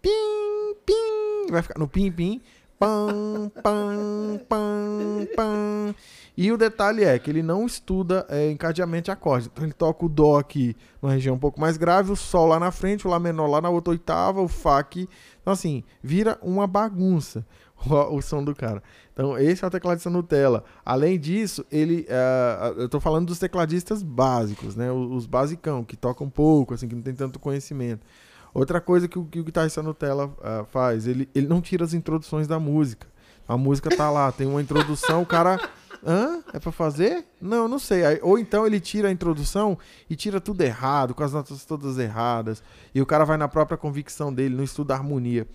Pim! 0.00 0.40
pim, 0.84 1.50
vai 1.50 1.62
ficar 1.62 1.78
no 1.78 1.88
pim, 1.88 2.10
pim, 2.10 2.40
pam, 2.78 3.50
pam, 3.62 4.40
pam, 4.48 5.26
pam. 5.36 5.94
E 6.36 6.50
o 6.50 6.56
detalhe 6.56 7.04
é 7.04 7.18
que 7.18 7.30
ele 7.30 7.42
não 7.42 7.66
estuda 7.66 8.26
é, 8.28 8.50
encadeamento 8.50 9.12
de 9.12 9.46
Então 9.46 9.64
ele 9.64 9.72
toca 9.72 10.06
o 10.06 10.08
Dó 10.08 10.38
aqui 10.38 10.76
numa 11.02 11.12
região 11.12 11.34
um 11.36 11.38
pouco 11.38 11.60
mais 11.60 11.76
grave, 11.76 12.12
o 12.12 12.16
Sol 12.16 12.46
lá 12.46 12.58
na 12.58 12.70
frente, 12.70 13.06
o 13.06 13.10
Lá 13.10 13.18
menor 13.18 13.46
lá 13.46 13.60
na 13.60 13.68
outra 13.68 13.90
oitava, 13.90 14.40
o 14.40 14.48
Fá 14.48 14.78
aqui. 14.78 15.08
Então, 15.40 15.52
assim, 15.52 15.84
vira 16.02 16.38
uma 16.42 16.66
bagunça 16.66 17.44
o, 17.86 18.16
o 18.16 18.22
som 18.22 18.42
do 18.42 18.54
cara. 18.54 18.82
Então, 19.12 19.36
esse 19.38 19.64
é 19.64 19.66
o 19.66 19.70
tecladista 19.70 20.08
Nutella. 20.08 20.64
Além 20.84 21.18
disso, 21.18 21.64
ele. 21.70 22.06
Uh, 22.08 22.80
eu 22.80 22.88
tô 22.88 23.00
falando 23.00 23.26
dos 23.26 23.38
tecladistas 23.38 24.02
básicos, 24.02 24.76
né? 24.76 24.90
Os, 24.90 25.10
os 25.10 25.26
basicão, 25.26 25.84
que 25.84 25.96
tocam 25.96 26.28
pouco, 26.28 26.74
assim, 26.74 26.88
que 26.88 26.94
não 26.94 27.02
tem 27.02 27.14
tanto 27.14 27.38
conhecimento. 27.38 28.06
Outra 28.52 28.80
coisa 28.80 29.06
que 29.06 29.18
o, 29.18 29.24
que 29.24 29.38
o 29.40 29.44
guitarrista 29.44 29.82
Nutella 29.82 30.26
uh, 30.26 30.64
faz, 30.70 31.06
ele, 31.06 31.28
ele 31.34 31.46
não 31.46 31.60
tira 31.60 31.84
as 31.84 31.94
introduções 31.94 32.46
da 32.46 32.58
música. 32.58 33.06
A 33.46 33.56
música 33.56 33.94
tá 33.94 34.10
lá, 34.10 34.30
tem 34.30 34.46
uma 34.46 34.62
introdução, 34.62 35.22
o 35.22 35.26
cara. 35.26 35.60
Hã? 36.02 36.42
É 36.54 36.58
pra 36.58 36.72
fazer? 36.72 37.26
Não, 37.38 37.68
não 37.68 37.78
sei. 37.78 38.06
Aí, 38.06 38.20
ou 38.22 38.38
então 38.38 38.66
ele 38.66 38.80
tira 38.80 39.08
a 39.08 39.10
introdução 39.10 39.76
e 40.08 40.16
tira 40.16 40.40
tudo 40.40 40.62
errado, 40.62 41.14
com 41.14 41.22
as 41.22 41.34
notas 41.34 41.62
todas 41.66 41.98
erradas. 41.98 42.62
E 42.94 43.02
o 43.02 43.06
cara 43.06 43.24
vai 43.26 43.36
na 43.36 43.48
própria 43.48 43.76
convicção 43.76 44.32
dele, 44.32 44.56
não 44.56 44.64
estuda 44.64 44.94
harmonia. 44.94 45.46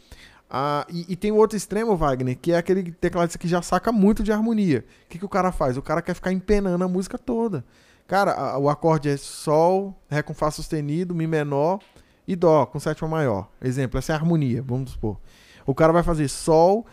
Ah, 0.58 0.88
e, 0.90 1.06
e, 1.10 1.16
tem 1.18 1.34
o 1.34 1.36
outro 1.36 1.58
extremo, 1.58 1.98
Wagner, 1.98 2.38
que 2.42 2.54
é 2.54 2.56
aquele 2.56 2.90
tecladista 2.90 3.38
que 3.38 3.46
já 3.46 3.62
saca 3.62 3.92
muito 3.92 4.24
de 4.24 4.32
harmonia. 4.32 4.86
O 5.04 5.10
que, 5.10 5.20
que 5.20 5.26
o 5.26 5.28
cara 5.28 5.52
faz? 5.52 5.76
O 5.76 5.82
cara 5.82 6.02
quer 6.02 6.14
ficar 6.14 6.32
empenando 6.32 6.82
a 6.82 6.88
música 6.88 7.18
toda. 7.18 7.66
Cara, 8.08 8.32
a, 8.32 8.58
o 8.58 8.70
acorde 8.70 9.10
é 9.10 9.18
Sol, 9.18 9.94
Ré 10.10 10.22
com 10.22 10.34
Fá 10.34 10.50
sustenido, 10.50 11.14
Mi 11.14 11.28
menor, 11.28 11.82
e 12.26 12.38
Dó 12.38 12.66
com 12.66 12.80
sétima 12.80 13.06
maior. 13.06 13.50
Exemplo, 13.62 14.00
essa 14.00 14.14
é 14.14 14.16
a 14.16 14.18
harmonia, 14.18 14.64
vamos 14.66 14.92
supor. 14.92 15.18
O 15.66 15.76
cara 15.76 15.92
vai 15.92 16.04
fazer 16.04 16.30
Sol, 16.30 16.86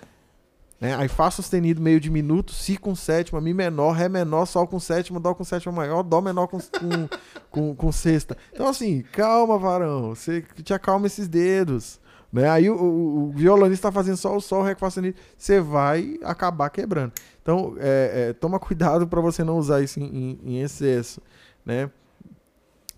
né, 0.80 0.96
aí 0.96 1.06
Fá 1.06 1.30
sustenido 1.30 1.80
meio 1.80 2.00
diminuto, 2.00 2.52
Si 2.52 2.76
com 2.76 2.96
sétima, 2.96 3.40
Mi 3.40 3.54
menor, 3.54 3.92
Ré 3.92 4.08
menor, 4.08 4.44
Sol 4.46 4.66
com 4.66 4.80
sétima, 4.80 5.20
Dó 5.20 5.34
com 5.34 5.44
sétima 5.44 5.72
maior, 5.72 6.02
Dó 6.02 6.20
menor 6.20 6.48
com, 6.48 6.58
com, 6.58 7.08
com, 7.48 7.76
com 7.76 7.92
sexta. 7.92 8.36
Então, 8.52 8.66
assim, 8.66 9.04
calma, 9.12 9.56
varão. 9.56 10.16
Você 10.16 10.42
te 10.64 10.74
acalma 10.74 11.06
esses 11.06 11.28
dedos. 11.28 12.01
Né? 12.32 12.48
Aí 12.48 12.70
o, 12.70 12.74
o, 12.74 13.24
o 13.24 13.30
violonista 13.32 13.88
está 13.88 13.92
fazendo 13.92 14.16
só 14.16 14.34
o 14.34 14.40
sol, 14.40 14.64
com 14.74 14.86
sustenido. 14.86 15.18
Você 15.36 15.60
vai 15.60 16.18
acabar 16.22 16.70
quebrando. 16.70 17.12
Então, 17.42 17.76
é, 17.78 18.28
é, 18.30 18.32
toma 18.32 18.58
cuidado 18.58 19.06
para 19.06 19.20
você 19.20 19.44
não 19.44 19.58
usar 19.58 19.82
isso 19.82 20.00
em, 20.00 20.04
em, 20.04 20.40
em 20.42 20.62
excesso. 20.62 21.20
Né? 21.64 21.90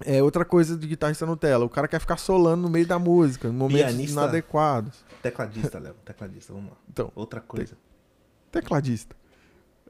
É 0.05 0.23
outra 0.23 0.44
coisa 0.44 0.77
de 0.77 0.87
guitarrista 0.87 1.27
Nutella. 1.27 1.64
O 1.64 1.68
cara 1.68 1.88
quer 1.88 1.99
ficar 1.99 2.16
solando 2.16 2.62
no 2.62 2.70
meio 2.70 2.87
da 2.87 2.99
música, 2.99 3.49
em 3.49 3.53
momentos 3.53 3.87
Pianista. 3.87 4.20
inadequados. 4.20 5.05
Tecladista, 5.23 5.79
Léo. 5.79 5.94
Tecladista, 6.05 6.53
vamos 6.53 6.70
lá. 6.70 6.77
Então, 6.88 7.11
Outra 7.14 7.40
coisa. 7.40 7.77
tecladista. 8.53 9.16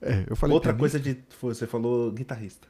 É, 0.00 0.24
eu 0.28 0.36
falei 0.36 0.54
Outra 0.54 0.72
pianista, 0.72 0.98
coisa 0.98 1.14
de. 1.14 1.24
Você 1.40 1.66
falou 1.66 2.10
guitarrista. 2.12 2.68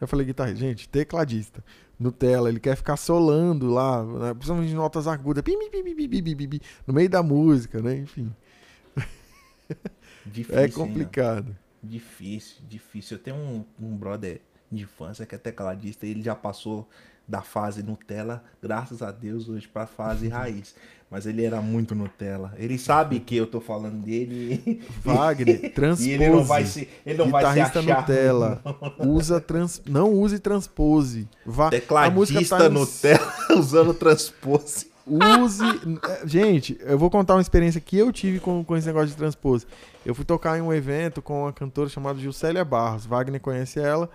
Eu 0.00 0.08
falei 0.08 0.24
guitarrista. 0.26 0.60
Gente, 0.60 0.88
tecladista. 0.88 1.62
Nutella, 2.00 2.48
ele 2.48 2.58
quer 2.58 2.74
ficar 2.76 2.96
solando 2.96 3.68
lá, 3.68 4.02
né? 4.02 4.32
precisamos 4.32 4.66
de 4.66 4.74
notas 4.74 5.06
agudas, 5.06 5.44
bim, 5.44 5.58
bim, 5.70 6.46
bim, 6.46 6.60
no 6.86 6.94
meio 6.94 7.10
da 7.10 7.22
música, 7.22 7.82
né? 7.82 7.98
Enfim. 7.98 8.34
É 10.26 10.28
difícil, 10.28 10.58
é 10.58 10.68
complicado. 10.68 11.48
Hein, 11.48 11.56
difícil, 11.82 12.56
difícil. 12.68 13.16
Eu 13.16 13.22
tenho 13.22 13.36
um, 13.36 13.64
um 13.80 13.96
brother 13.96 14.40
de 14.70 14.82
infância 14.82 15.24
que 15.24 15.34
é 15.34 15.38
tecladista 15.38 16.06
e 16.06 16.10
ele 16.10 16.22
já 16.22 16.34
passou 16.34 16.86
da 17.30 17.42
fase 17.42 17.82
Nutella, 17.82 18.42
graças 18.60 19.00
a 19.02 19.12
Deus, 19.12 19.48
hoje 19.48 19.68
pra 19.68 19.86
fase 19.86 20.28
raiz. 20.28 20.74
Mas 21.08 21.26
ele 21.26 21.44
era 21.44 21.60
muito 21.60 21.92
Nutella. 21.94 22.52
Ele 22.56 22.78
sabe 22.78 23.18
que 23.18 23.34
eu 23.36 23.44
tô 23.46 23.60
falando 23.60 24.00
dele. 24.04 24.80
Wagner, 25.02 25.72
transpose. 25.72 26.10
E 26.10 26.12
ele 26.12 26.28
não 26.28 26.44
vai 26.44 26.64
se, 26.64 26.88
ele 27.04 27.18
não 27.18 27.30
vai 27.30 27.44
se 27.44 27.50
Guitarrista 27.50 27.78
achar. 27.80 28.00
Nutella. 28.00 28.62
Usa 28.98 29.40
trans... 29.40 29.82
Não 29.88 30.12
use 30.12 30.38
transpose. 30.38 31.28
Vá... 31.44 31.68
a 31.68 32.10
música 32.10 32.38
Tecladista 32.40 32.58
tá 32.58 32.66
em- 32.66 32.68
Nutella 32.68 33.32
usando 33.58 33.94
transpose. 33.94 34.88
Use. 35.06 35.64
Gente, 36.24 36.78
eu 36.80 36.96
vou 36.96 37.10
contar 37.10 37.34
uma 37.34 37.40
experiência 37.40 37.80
que 37.80 37.98
eu 37.98 38.12
tive 38.12 38.38
com, 38.38 38.62
com 38.62 38.76
esse 38.76 38.86
negócio 38.86 39.08
de 39.08 39.16
transpose. 39.16 39.66
Eu 40.06 40.14
fui 40.14 40.24
tocar 40.24 40.58
em 40.58 40.62
um 40.62 40.72
evento 40.72 41.20
com 41.20 41.42
uma 41.42 41.52
cantora 41.52 41.88
chamada 41.88 42.20
Juscelia 42.20 42.64
Barros. 42.64 43.04
Wagner 43.04 43.40
conhece 43.40 43.80
ela. 43.80 44.08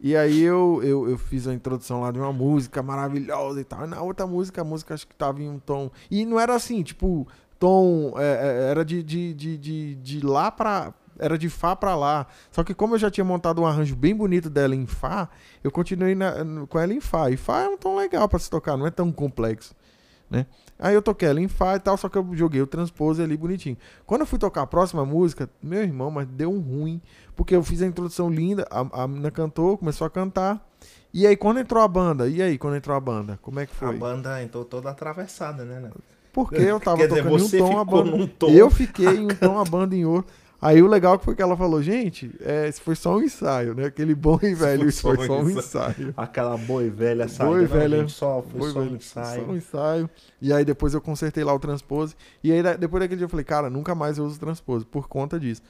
E 0.00 0.16
aí 0.16 0.40
eu, 0.42 0.80
eu, 0.84 1.08
eu 1.10 1.18
fiz 1.18 1.48
a 1.48 1.52
introdução 1.54 2.00
lá 2.02 2.12
de 2.12 2.18
uma 2.20 2.32
música 2.32 2.82
maravilhosa 2.82 3.60
e 3.60 3.64
tal. 3.64 3.84
E 3.84 3.88
na 3.88 4.00
outra 4.00 4.26
música, 4.26 4.60
a 4.60 4.64
música 4.64 4.94
acho 4.94 5.06
que 5.06 5.14
tava 5.14 5.42
em 5.42 5.48
um 5.48 5.58
tom. 5.58 5.90
E 6.10 6.24
não 6.24 6.38
era 6.38 6.54
assim, 6.54 6.82
tipo, 6.82 7.26
tom. 7.58 8.14
é, 8.16 8.22
é, 8.66 8.70
era 8.70 8.84
de, 8.84 9.02
de, 9.02 9.34
de, 9.34 9.58
de, 9.58 9.94
de 9.96 10.20
lá 10.26 10.50
pra. 10.50 10.94
Era 11.20 11.36
de 11.36 11.48
Fá 11.48 11.74
pra 11.74 11.96
lá. 11.96 12.28
Só 12.52 12.62
que 12.62 12.72
como 12.72 12.94
eu 12.94 12.98
já 13.00 13.10
tinha 13.10 13.24
montado 13.24 13.60
um 13.60 13.66
arranjo 13.66 13.96
bem 13.96 14.14
bonito 14.14 14.48
dela 14.48 14.72
em 14.76 14.86
Fá, 14.86 15.28
eu 15.64 15.70
continuei 15.72 16.14
na- 16.14 16.32
com 16.68 16.78
ela 16.78 16.94
em 16.94 17.00
Fá. 17.00 17.28
E 17.28 17.36
Fá 17.36 17.62
é 17.62 17.68
um 17.68 17.76
tom 17.76 17.96
legal 17.96 18.28
pra 18.28 18.38
se 18.38 18.48
tocar, 18.48 18.76
não 18.76 18.86
é 18.86 18.90
tão 18.92 19.10
complexo. 19.10 19.74
Né? 20.30 20.46
Aí 20.78 20.94
eu 20.94 21.02
toquei 21.02 21.28
ela 21.28 21.40
em 21.40 21.48
Fá 21.48 21.74
e 21.76 21.80
tal, 21.80 21.96
só 21.96 22.08
que 22.08 22.16
eu 22.16 22.26
joguei 22.34 22.62
o 22.62 22.66
transpose 22.66 23.20
ali 23.22 23.36
bonitinho. 23.36 23.76
Quando 24.06 24.20
eu 24.20 24.26
fui 24.26 24.38
tocar 24.38 24.62
a 24.62 24.66
próxima 24.66 25.04
música, 25.04 25.48
meu 25.62 25.82
irmão, 25.82 26.10
mas 26.10 26.26
deu 26.28 26.52
um 26.52 26.60
ruim, 26.60 27.00
porque 27.34 27.54
eu 27.56 27.62
fiz 27.62 27.82
a 27.82 27.86
introdução 27.86 28.30
linda, 28.30 28.66
a, 28.70 29.02
a 29.02 29.08
menina 29.08 29.30
cantou, 29.30 29.76
começou 29.76 30.06
a 30.06 30.10
cantar. 30.10 30.64
E 31.12 31.26
aí 31.26 31.36
quando 31.36 31.58
entrou 31.58 31.82
a 31.82 31.88
banda, 31.88 32.28
e 32.28 32.40
aí 32.40 32.56
quando 32.58 32.76
entrou 32.76 32.94
a 32.96 33.00
banda, 33.00 33.38
como 33.42 33.58
é 33.58 33.66
que 33.66 33.72
A 33.72 33.88
foi? 33.88 33.96
banda 33.96 34.42
entrou 34.42 34.64
toda 34.64 34.90
atravessada, 34.90 35.64
né? 35.64 35.80
né? 35.80 35.90
Porque 36.32 36.56
eu 36.56 36.78
tava 36.78 36.98
Quer 36.98 37.08
dizer, 37.08 37.22
tocando 37.24 37.38
você 37.38 37.58
em 37.58 37.62
um 37.62 37.66
tom, 37.68 37.78
a 37.78 37.84
banda. 37.84 38.26
tom. 38.38 38.48
Eu 38.50 38.70
fiquei 38.70 39.08
em 39.08 39.24
um 39.24 39.34
tom, 39.34 39.58
a 39.58 39.64
banda 39.64 39.96
em 39.96 40.04
outro. 40.04 40.32
Aí 40.60 40.82
o 40.82 40.88
legal 40.88 41.18
foi 41.20 41.36
que 41.36 41.42
ela 41.42 41.56
falou, 41.56 41.80
gente, 41.80 42.34
é, 42.40 42.70
foi 42.72 42.96
só 42.96 43.16
um 43.16 43.22
ensaio, 43.22 43.74
né? 43.74 43.84
Aquele 43.86 44.12
bom 44.12 44.38
e 44.42 44.54
velho, 44.54 44.88
isso 44.88 45.02
foi 45.02 45.24
só 45.24 45.40
um 45.40 45.48
ensaio. 45.48 46.12
Aquela 46.16 46.56
boi 46.56 46.90
velha 46.90 47.28
sabe? 47.28 47.50
Boi 47.50 47.60
Não, 47.62 47.68
velha. 47.68 47.98
gente, 48.00 48.12
só, 48.12 48.42
foi 48.42 48.60
Foi, 48.60 48.70
só 48.72 48.80
um 48.80 48.84
velho, 48.84 48.96
ensaio. 48.96 49.44
Só 49.44 49.52
um 49.52 49.56
ensaio. 49.56 50.10
E 50.40 50.52
aí 50.52 50.64
depois 50.64 50.94
eu 50.94 51.00
consertei 51.00 51.44
lá 51.44 51.54
o 51.54 51.60
transpose. 51.60 52.16
E 52.42 52.50
aí 52.50 52.60
depois 52.76 53.00
daquele 53.00 53.18
dia 53.18 53.26
eu 53.26 53.28
falei, 53.28 53.44
cara, 53.44 53.70
nunca 53.70 53.94
mais 53.94 54.18
eu 54.18 54.24
uso 54.24 54.38
transpose 54.40 54.84
por 54.84 55.06
conta 55.06 55.38
disso. 55.38 55.62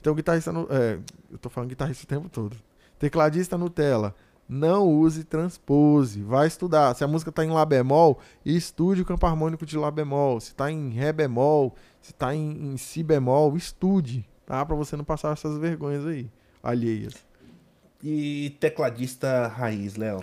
Então 0.00 0.14
guitarrista 0.14 0.52
no, 0.52 0.68
é, 0.70 0.98
eu 1.30 1.38
tô 1.38 1.48
falando 1.48 1.70
guitarrista 1.70 2.04
o 2.04 2.06
tempo 2.06 2.28
todo. 2.28 2.56
Tecladista 3.00 3.58
Nutella, 3.58 4.14
não 4.48 4.88
use 4.88 5.24
transpose. 5.24 6.22
Vai 6.22 6.46
estudar. 6.46 6.94
Se 6.94 7.02
a 7.02 7.08
música 7.08 7.32
tá 7.32 7.44
em 7.44 7.50
lá 7.50 7.64
bemol, 7.64 8.20
estude 8.44 9.02
o 9.02 9.04
campo 9.04 9.26
harmônico 9.26 9.66
de 9.66 9.76
lá 9.76 9.90
bemol. 9.90 10.38
Se 10.40 10.54
tá 10.54 10.70
em 10.70 10.90
ré 10.90 11.12
bemol, 11.12 11.74
se 12.00 12.14
tá 12.14 12.32
em, 12.32 12.72
em 12.72 12.76
si 12.76 13.02
bemol, 13.02 13.56
estude, 13.56 14.24
tá? 14.46 14.64
Pra 14.64 14.76
você 14.76 14.96
não 14.96 15.04
passar 15.04 15.32
essas 15.32 15.58
vergonhas 15.58 16.06
aí 16.06 16.30
alheias. 16.62 17.14
E 18.02 18.56
tecladista 18.60 19.46
raiz, 19.48 19.96
Léo. 19.96 20.22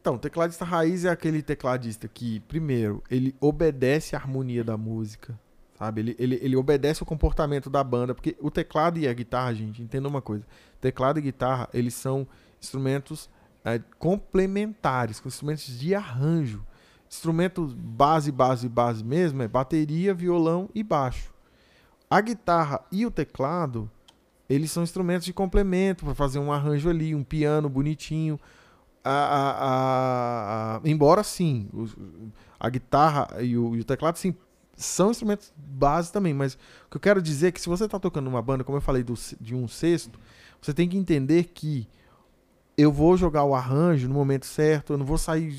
Então, 0.00 0.18
tecladista 0.18 0.64
raiz 0.64 1.04
é 1.04 1.10
aquele 1.10 1.42
tecladista 1.42 2.06
que, 2.06 2.40
primeiro, 2.40 3.02
ele 3.10 3.34
obedece 3.40 4.14
à 4.14 4.18
harmonia 4.18 4.62
da 4.62 4.76
música, 4.76 5.38
sabe? 5.76 6.00
Ele, 6.00 6.16
ele, 6.18 6.38
ele 6.42 6.56
obedece 6.56 7.02
o 7.02 7.06
comportamento 7.06 7.68
da 7.68 7.82
banda, 7.82 8.14
porque 8.14 8.36
o 8.40 8.50
teclado 8.50 8.98
e 8.98 9.08
a 9.08 9.12
guitarra, 9.12 9.54
gente, 9.54 9.82
entenda 9.82 10.06
uma 10.06 10.22
coisa. 10.22 10.44
Teclado 10.80 11.18
e 11.18 11.22
guitarra, 11.22 11.68
eles 11.74 11.94
são 11.94 12.26
instrumentos 12.60 13.28
é, 13.64 13.80
complementares, 13.98 15.18
com 15.18 15.28
instrumentos 15.28 15.78
de 15.78 15.94
arranjo. 15.94 16.64
Instrumentos 17.08 17.72
base, 17.72 18.30
base, 18.30 18.68
base 18.68 19.02
mesmo 19.02 19.42
é 19.42 19.48
bateria, 19.48 20.14
violão 20.14 20.68
e 20.74 20.82
baixo. 20.84 21.35
A 22.10 22.20
guitarra 22.20 22.80
e 22.92 23.04
o 23.04 23.10
teclado, 23.10 23.90
eles 24.48 24.70
são 24.70 24.82
instrumentos 24.82 25.24
de 25.24 25.32
complemento 25.32 26.04
para 26.04 26.14
fazer 26.14 26.38
um 26.38 26.52
arranjo 26.52 26.88
ali, 26.88 27.14
um 27.14 27.24
piano 27.24 27.68
bonitinho. 27.68 28.38
A, 29.04 29.10
a- 29.10 30.76
a- 30.76 30.80
embora 30.84 31.22
sim, 31.22 31.68
a 32.58 32.68
guitarra 32.68 33.28
e 33.42 33.56
o, 33.56 33.76
e 33.76 33.80
o 33.80 33.84
teclado 33.84 34.18
sim 34.18 34.34
são 34.76 35.10
instrumentos 35.10 35.52
base 35.56 36.12
também, 36.12 36.34
mas 36.34 36.54
o 36.54 36.90
que 36.90 36.96
eu 36.96 37.00
quero 37.00 37.22
dizer 37.22 37.48
é 37.48 37.52
que 37.52 37.60
se 37.60 37.68
você 37.68 37.84
está 37.86 37.98
tocando 37.98 38.26
numa 38.26 38.42
banda, 38.42 38.64
como 38.64 38.76
eu 38.78 38.82
falei 38.82 39.02
do 39.02 39.14
de 39.40 39.54
um 39.54 39.66
sexto, 39.68 40.18
você 40.60 40.74
tem 40.74 40.88
que 40.88 40.96
entender 40.98 41.44
que 41.54 41.88
eu 42.76 42.92
vou 42.92 43.16
jogar 43.16 43.44
o 43.44 43.54
arranjo 43.54 44.08
no 44.08 44.14
momento 44.14 44.46
certo, 44.46 44.92
eu 44.92 44.98
não 44.98 45.06
vou 45.06 45.18
sair 45.18 45.54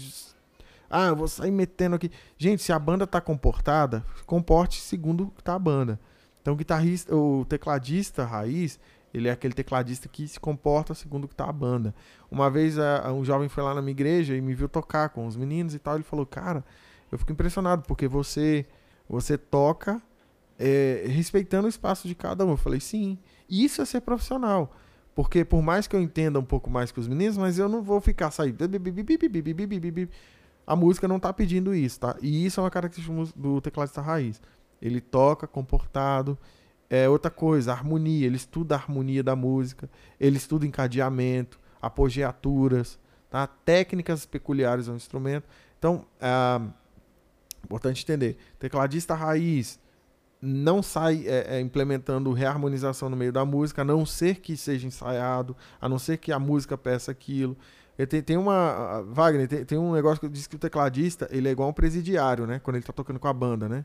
ah, 0.89 1.07
eu 1.07 1.15
vou 1.15 1.27
sair 1.27 1.51
metendo 1.51 1.95
aqui. 1.95 2.09
Gente, 2.37 2.63
se 2.63 2.71
a 2.71 2.79
banda 2.79 3.05
tá 3.05 3.19
comportada, 3.19 4.05
comporte 4.25 4.79
segundo 4.81 5.25
o 5.25 5.31
que 5.31 5.43
tá 5.43 5.55
a 5.55 5.59
banda. 5.59 5.99
Então, 6.47 6.53
o 6.53 6.57
guitarrista, 6.57 7.13
o 7.13 7.43
tecladista 7.43 8.23
raiz, 8.23 8.79
ele 9.13 9.27
é 9.27 9.31
aquele 9.31 9.53
tecladista 9.53 10.07
que 10.07 10.25
se 10.29 10.39
comporta 10.39 10.93
segundo 10.93 11.25
o 11.25 11.27
que 11.27 11.35
tá 11.35 11.43
a 11.43 11.51
banda. 11.51 11.93
Uma 12.31 12.49
vez 12.49 12.77
um 13.13 13.25
jovem 13.25 13.49
foi 13.49 13.65
lá 13.65 13.75
na 13.75 13.81
minha 13.81 13.91
igreja 13.91 14.33
e 14.33 14.39
me 14.39 14.53
viu 14.53 14.69
tocar 14.69 15.09
com 15.09 15.27
os 15.27 15.35
meninos 15.35 15.75
e 15.75 15.79
tal. 15.79 15.95
Ele 15.95 16.05
falou: 16.05 16.25
Cara, 16.25 16.63
eu 17.11 17.17
fico 17.17 17.33
impressionado 17.33 17.83
porque 17.85 18.07
você 18.07 18.65
você 19.09 19.37
toca 19.37 20.01
é, 20.57 21.03
respeitando 21.09 21.65
o 21.65 21.69
espaço 21.69 22.07
de 22.07 22.15
cada 22.15 22.45
um. 22.45 22.51
Eu 22.51 22.57
falei: 22.57 22.79
Sim. 22.79 23.17
E 23.49 23.65
isso 23.65 23.81
é 23.81 23.85
ser 23.85 23.99
profissional. 23.99 24.73
Porque 25.13 25.43
por 25.43 25.61
mais 25.61 25.85
que 25.85 25.97
eu 25.97 26.01
entenda 26.01 26.39
um 26.39 26.45
pouco 26.45 26.69
mais 26.69 26.93
que 26.93 26.99
os 27.01 27.09
meninos, 27.09 27.37
mas 27.37 27.59
eu 27.59 27.67
não 27.67 27.81
vou 27.81 27.99
ficar 27.99 28.31
saindo. 28.31 28.57
A 30.65 30.77
música 30.77 31.09
não 31.09 31.19
tá 31.19 31.33
pedindo 31.33 31.75
isso, 31.75 31.99
tá? 31.99 32.15
E 32.21 32.45
isso 32.45 32.61
é 32.61 32.63
uma 32.63 32.71
característica 32.71 33.33
do 33.35 33.59
tecladista 33.59 33.99
raiz. 34.01 34.41
Ele 34.81 35.01
toca 35.01 35.47
comportado. 35.47 36.37
É 36.89 37.09
outra 37.09 37.29
coisa, 37.29 37.71
harmonia. 37.71 38.25
Ele 38.25 38.37
estuda 38.37 38.75
a 38.75 38.77
harmonia 38.77 39.23
da 39.23 39.35
música. 39.35 39.89
Ele 40.19 40.37
estuda 40.37 40.65
encadeamento, 40.65 41.59
apogeaturas, 41.81 42.99
tá? 43.29 43.47
técnicas 43.47 44.25
peculiares 44.25 44.87
ao 44.87 44.95
instrumento. 44.95 45.47
Então, 45.77 46.05
é 46.19 46.61
importante 47.63 48.03
entender. 48.03 48.37
Tecladista 48.59 49.13
raiz 49.13 49.79
não 50.41 50.83
sai 50.83 51.25
é, 51.27 51.57
é, 51.57 51.59
implementando 51.59 52.31
reharmonização 52.31 53.09
no 53.09 53.17
meio 53.17 53.33
da 53.33 53.43
música, 53.43 53.81
a 53.81 53.85
não 53.85 54.05
ser 54.05 54.39
que 54.39 54.55
seja 54.55 54.87
ensaiado, 54.87 55.55
a 55.81 55.89
não 55.89 55.97
ser 55.97 56.17
que 56.17 56.31
a 56.31 56.39
música 56.39 56.77
peça 56.77 57.11
aquilo. 57.11 57.57
Tem, 58.09 58.21
tem 58.21 58.37
uma. 58.37 59.01
Wagner, 59.09 59.47
tem, 59.47 59.65
tem 59.65 59.77
um 59.77 59.91
negócio 59.91 60.19
que 60.21 60.29
diz 60.29 60.45
que 60.45 60.55
o 60.55 60.59
tecladista 60.59 61.27
ele 61.31 61.47
é 61.47 61.51
igual 61.51 61.69
um 61.69 61.73
presidiário, 61.73 62.45
né? 62.45 62.59
Quando 62.59 62.75
ele 62.75 62.85
tá 62.85 62.93
tocando 62.93 63.19
com 63.19 63.27
a 63.27 63.33
banda, 63.33 63.67
né? 63.67 63.83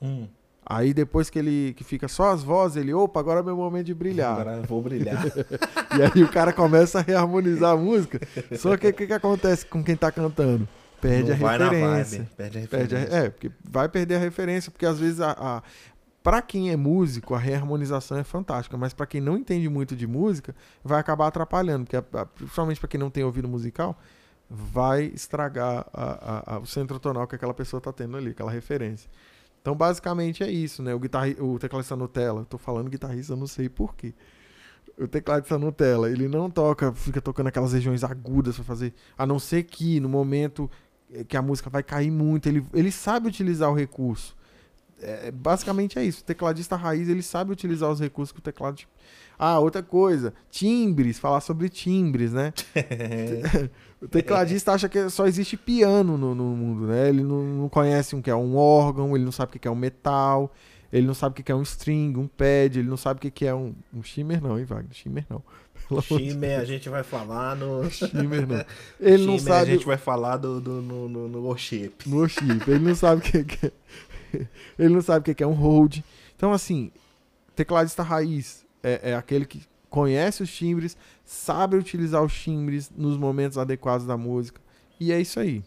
Hum, 0.00 0.26
Aí 0.64 0.94
depois 0.94 1.28
que 1.28 1.38
ele 1.38 1.74
que 1.76 1.82
fica 1.82 2.06
só 2.06 2.30
as 2.30 2.44
vozes, 2.44 2.76
ele, 2.76 2.94
opa, 2.94 3.18
agora 3.18 3.40
é 3.40 3.42
meu 3.42 3.56
momento 3.56 3.86
de 3.86 3.94
brilhar. 3.94 4.32
Agora 4.40 4.56
eu 4.58 4.62
vou 4.64 4.80
brilhar. 4.82 5.20
E 5.98 6.02
aí 6.02 6.22
o 6.22 6.28
cara 6.30 6.52
começa 6.52 7.00
a 7.00 7.02
reharmonizar 7.02 7.72
a 7.72 7.76
música. 7.76 8.20
Só 8.56 8.76
que 8.76 8.86
o 8.88 8.92
que, 8.94 9.06
que 9.08 9.12
acontece 9.12 9.66
com 9.66 9.82
quem 9.82 9.96
tá 9.96 10.12
cantando? 10.12 10.68
Perde 11.00 11.30
Não 11.30 11.34
a 11.34 11.38
vai 11.38 11.58
na 11.58 11.64
referência. 11.70 12.28
perde 12.36 12.58
a 12.58 12.68
Perde 12.68 12.94
a- 12.94 12.98
referência. 12.98 13.26
é, 13.26 13.30
porque 13.30 13.50
vai 13.64 13.88
perder 13.88 14.16
a 14.16 14.18
referência, 14.20 14.70
porque 14.70 14.86
às 14.86 15.00
vezes 15.00 15.20
a, 15.20 15.32
a 15.32 15.62
para 16.22 16.40
quem 16.42 16.70
é 16.70 16.76
músico, 16.76 17.34
a 17.34 17.38
reharmonização 17.38 18.18
é 18.18 18.22
fantástica, 18.22 18.76
mas 18.76 18.92
para 18.92 19.06
quem 19.06 19.20
não 19.20 19.36
entende 19.38 19.68
muito 19.68 19.96
de 19.96 20.06
música, 20.06 20.54
vai 20.84 21.00
acabar 21.00 21.26
atrapalhando, 21.26 21.86
porque 21.86 22.00
principalmente 22.36 22.78
para 22.78 22.88
quem 22.88 23.00
não 23.00 23.10
tem 23.10 23.24
ouvido 23.24 23.48
musical, 23.48 23.98
vai 24.48 25.04
estragar 25.06 25.86
a- 25.92 26.42
a- 26.46 26.54
a- 26.54 26.58
o 26.58 26.66
centro 26.66 27.00
tonal 27.00 27.26
que 27.26 27.34
aquela 27.34 27.54
pessoa 27.54 27.80
tá 27.80 27.92
tendo 27.92 28.16
ali, 28.16 28.30
aquela 28.30 28.50
referência. 28.52 29.10
Então, 29.60 29.74
basicamente 29.74 30.42
é 30.42 30.50
isso, 30.50 30.82
né? 30.82 30.94
O, 30.94 30.98
guitarri 30.98 31.36
o 31.38 31.58
tecladista 31.58 31.94
Nutella, 31.94 32.44
tô 32.44 32.56
falando 32.56 32.88
guitarrista, 32.88 33.36
não 33.36 33.46
sei 33.46 33.68
porquê. 33.68 34.14
O 34.98 35.06
tecladista 35.06 35.58
Nutella, 35.58 36.10
ele 36.10 36.28
não 36.28 36.50
toca, 36.50 36.92
fica 36.92 37.20
tocando 37.20 37.48
aquelas 37.48 37.72
regiões 37.72 38.02
agudas 38.02 38.56
pra 38.56 38.64
fazer, 38.64 38.94
a 39.16 39.26
não 39.26 39.38
ser 39.38 39.64
que 39.64 40.00
no 40.00 40.08
momento 40.08 40.70
eh, 41.12 41.24
que 41.24 41.36
a 41.36 41.42
música 41.42 41.68
vai 41.68 41.82
cair 41.82 42.10
muito, 42.10 42.48
ele, 42.48 42.64
ele 42.72 42.90
sabe 42.90 43.28
utilizar 43.28 43.70
o 43.70 43.74
recurso. 43.74 44.36
É, 45.02 45.30
basicamente 45.30 45.98
é 45.98 46.04
isso. 46.04 46.20
O 46.20 46.24
tecladista 46.24 46.76
raiz, 46.76 47.08
ele 47.08 47.22
sabe 47.22 47.52
utilizar 47.52 47.90
os 47.90 48.00
recursos 48.00 48.32
que 48.32 48.38
o 48.38 48.42
teclado. 48.42 48.82
Ah, 49.38 49.58
outra 49.58 49.82
coisa, 49.82 50.34
timbres, 50.50 51.18
falar 51.18 51.40
sobre 51.40 51.68
timbres, 51.68 52.32
né? 52.32 52.52
O 54.00 54.08
tecladista 54.08 54.72
acha 54.72 54.88
que 54.88 55.10
só 55.10 55.26
existe 55.26 55.56
piano 55.56 56.16
no, 56.16 56.34
no 56.34 56.44
mundo, 56.44 56.86
né? 56.86 57.08
Ele 57.10 57.22
não, 57.22 57.42
não, 57.42 57.68
conhece 57.68 58.16
o 58.16 58.22
que 58.22 58.30
é 58.30 58.34
um 58.34 58.56
órgão, 58.56 59.14
ele 59.14 59.24
não 59.24 59.32
sabe 59.32 59.56
o 59.56 59.60
que 59.60 59.68
é 59.68 59.70
um 59.70 59.74
metal, 59.74 60.50
ele 60.90 61.06
não 61.06 61.12
sabe 61.12 61.38
o 61.40 61.44
que 61.44 61.52
é 61.52 61.54
um 61.54 61.62
string, 61.62 62.16
um 62.16 62.26
pad, 62.26 62.78
ele 62.78 62.88
não 62.88 62.96
sabe 62.96 63.18
o 63.18 63.30
que 63.30 63.46
é 63.46 63.54
um, 63.54 63.74
um 63.92 64.02
shimmer, 64.02 64.42
não, 64.42 64.58
hein, 64.58 64.64
Wagner? 64.64 64.94
Shimmer 64.94 65.26
não. 65.28 65.42
Shimmer 66.00 66.60
a 66.60 66.64
gente 66.64 66.88
vai 66.88 67.02
falar 67.02 67.56
no. 67.56 67.88
Shimmer 67.90 68.46
não. 68.46 68.64
Ele 68.98 69.18
Shimmer 69.18 69.26
não 69.26 69.38
sabe. 69.38 69.70
A 69.70 69.74
gente 69.74 69.86
vai 69.86 69.96
falar 69.96 70.36
do, 70.36 70.60
do, 70.60 70.80
no, 70.80 71.08
no, 71.08 71.28
no 71.28 71.40
worship. 71.42 71.92
No 72.06 72.18
worship. 72.18 72.62
Ele 72.66 72.78
não 72.78 72.94
sabe 72.94 73.20
o 73.20 73.44
que 73.44 73.66
é. 73.66 73.72
Ele 74.78 74.94
não 74.94 75.00
sabe 75.00 75.30
o 75.30 75.34
que 75.34 75.42
é 75.42 75.46
um 75.46 75.52
hold. 75.52 75.98
Então, 76.36 76.52
assim, 76.52 76.92
tecladista 77.56 78.02
raiz 78.02 78.64
é, 78.82 79.10
é 79.10 79.14
aquele 79.14 79.44
que 79.44 79.62
conhece 79.88 80.42
os 80.42 80.54
timbres, 80.54 80.96
sabe 81.30 81.76
utilizar 81.76 82.24
os 82.24 82.34
timbres 82.34 82.90
nos 82.90 83.16
momentos 83.16 83.56
adequados 83.56 84.04
da 84.04 84.16
música. 84.16 84.60
E 84.98 85.12
é 85.12 85.20
isso 85.20 85.38
aí. 85.38 85.62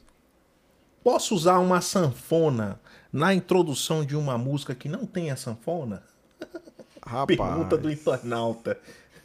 Posso 1.01 1.33
usar 1.33 1.59
uma 1.59 1.79
sanfona 1.79 2.81
na 3.13 3.33
introdução 3.33 4.03
de 4.03 4.13
uma 4.13 4.37
música 4.37 4.75
que 4.75 4.89
não 4.89 5.05
tenha 5.05 5.37
sanfona? 5.37 6.03
Rapaz. 7.01 7.39
Pergunta 7.39 7.77
do 7.77 7.89
internauta. 7.89 8.77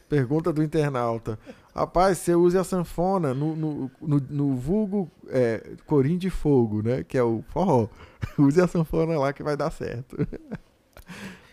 Pergunta 0.09 0.53
do 0.53 0.63
internauta. 0.63 1.37
Rapaz, 1.75 2.19
você 2.19 2.37
usa 2.37 2.61
a 2.61 2.65
sanfona 2.65 3.35
no, 3.35 3.57
no, 3.57 3.91
no, 4.01 4.21
no 4.31 4.55
vulgo 4.55 5.11
é, 5.27 5.73
Corim 5.87 6.17
de 6.17 6.31
Fogo, 6.31 6.83
né? 6.83 7.03
Que 7.03 7.19
é 7.19 7.23
o 7.23 7.43
forró. 7.49 7.89
Use 8.39 8.61
a 8.61 8.69
sanfona 8.69 9.19
lá 9.19 9.33
que 9.33 9.43
vai 9.43 9.57
dar 9.57 9.73
certo. 9.73 10.17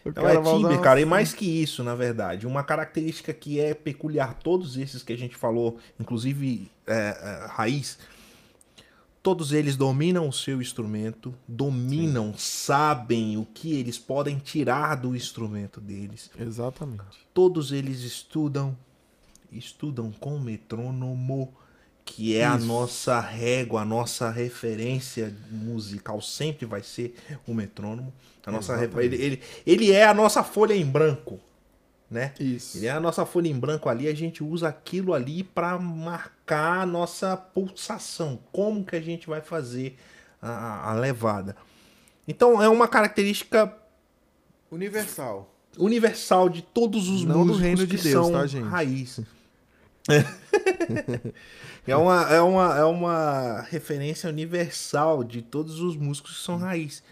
Então 0.05 0.27
é 0.27 0.39
timbre, 0.39 0.77
cara, 0.79 1.01
e 1.01 1.05
mais 1.05 1.33
que 1.33 1.45
isso, 1.45 1.83
na 1.83 1.95
verdade. 1.95 2.45
Uma 2.45 2.63
característica 2.63 3.33
que 3.33 3.59
é 3.59 3.73
peculiar, 3.73 4.35
todos 4.35 4.77
esses 4.77 5.01
que 5.01 5.11
a 5.11 5.17
gente 5.17 5.35
falou, 5.35 5.79
inclusive 5.99 6.71
é, 6.85 6.93
é, 6.93 7.47
raiz, 7.49 7.97
todos 9.23 9.51
eles 9.51 9.75
dominam 9.75 10.29
o 10.29 10.33
seu 10.33 10.61
instrumento, 10.61 11.33
dominam, 11.47 12.33
Sim. 12.33 12.37
sabem 12.37 13.37
o 13.37 13.45
que 13.45 13.73
eles 13.73 13.97
podem 13.97 14.37
tirar 14.37 14.93
do 14.93 15.15
instrumento 15.15 15.81
deles. 15.81 16.29
Exatamente. 16.39 17.25
Todos 17.33 17.71
eles 17.71 18.01
estudam, 18.01 18.77
estudam 19.51 20.11
com 20.11 20.37
metrônomo 20.37 21.51
que 22.05 22.37
é 22.37 22.45
Isso. 22.45 22.53
a 22.53 22.57
nossa 22.59 23.19
régua, 23.19 23.81
a 23.81 23.85
nossa 23.85 24.29
referência 24.29 25.35
musical 25.49 26.21
sempre 26.21 26.65
vai 26.65 26.83
ser 26.83 27.15
o 27.47 27.53
metrônomo. 27.53 28.13
A 28.45 28.51
nossa 28.51 28.75
ele, 29.01 29.15
ele, 29.15 29.41
ele 29.65 29.91
é 29.91 30.05
a 30.05 30.13
nossa 30.13 30.43
folha 30.43 30.75
em 30.75 30.85
branco, 30.85 31.39
né? 32.09 32.31
Isso. 32.39 32.77
Ele 32.77 32.85
é 32.85 32.91
a 32.91 32.99
nossa 32.99 33.25
folha 33.25 33.47
em 33.47 33.59
branco 33.59 33.89
ali, 33.89 34.07
a 34.07 34.13
gente 34.13 34.43
usa 34.43 34.67
aquilo 34.67 35.15
ali 35.15 35.43
para 35.43 35.79
marcar 35.79 36.81
a 36.81 36.85
nossa 36.85 37.35
pulsação, 37.35 38.39
como 38.51 38.85
que 38.85 38.95
a 38.95 39.01
gente 39.01 39.27
vai 39.27 39.41
fazer 39.41 39.97
a, 40.39 40.91
a 40.91 40.93
levada. 40.93 41.55
Então 42.27 42.61
é 42.61 42.69
uma 42.69 42.87
característica 42.87 43.75
universal. 44.71 45.51
Universal 45.75 46.49
de 46.49 46.61
todos 46.61 47.09
os 47.09 47.23
Não 47.25 47.39
músicos 47.39 47.57
do 47.57 47.63
reino 47.63 47.87
de 47.87 47.97
Deus, 47.97 48.25
são 48.25 48.31
tá, 48.31 48.45
gente? 48.45 48.67
raiz. 48.67 49.19
é, 51.87 51.95
uma, 51.95 52.33
é, 52.33 52.41
uma, 52.41 52.77
é 52.77 52.83
uma 52.83 53.61
referência 53.69 54.29
universal 54.29 55.23
de 55.23 55.41
todos 55.41 55.79
os 55.79 55.95
músicos 55.95 56.37
que 56.37 56.43
são 56.43 56.57
raiz. 56.57 57.03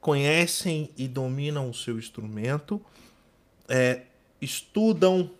Conhecem 0.00 0.90
e 0.96 1.06
dominam 1.06 1.70
o 1.70 1.74
seu 1.74 1.98
instrumento, 1.98 2.80
é, 3.68 4.02
estudam 4.40 5.30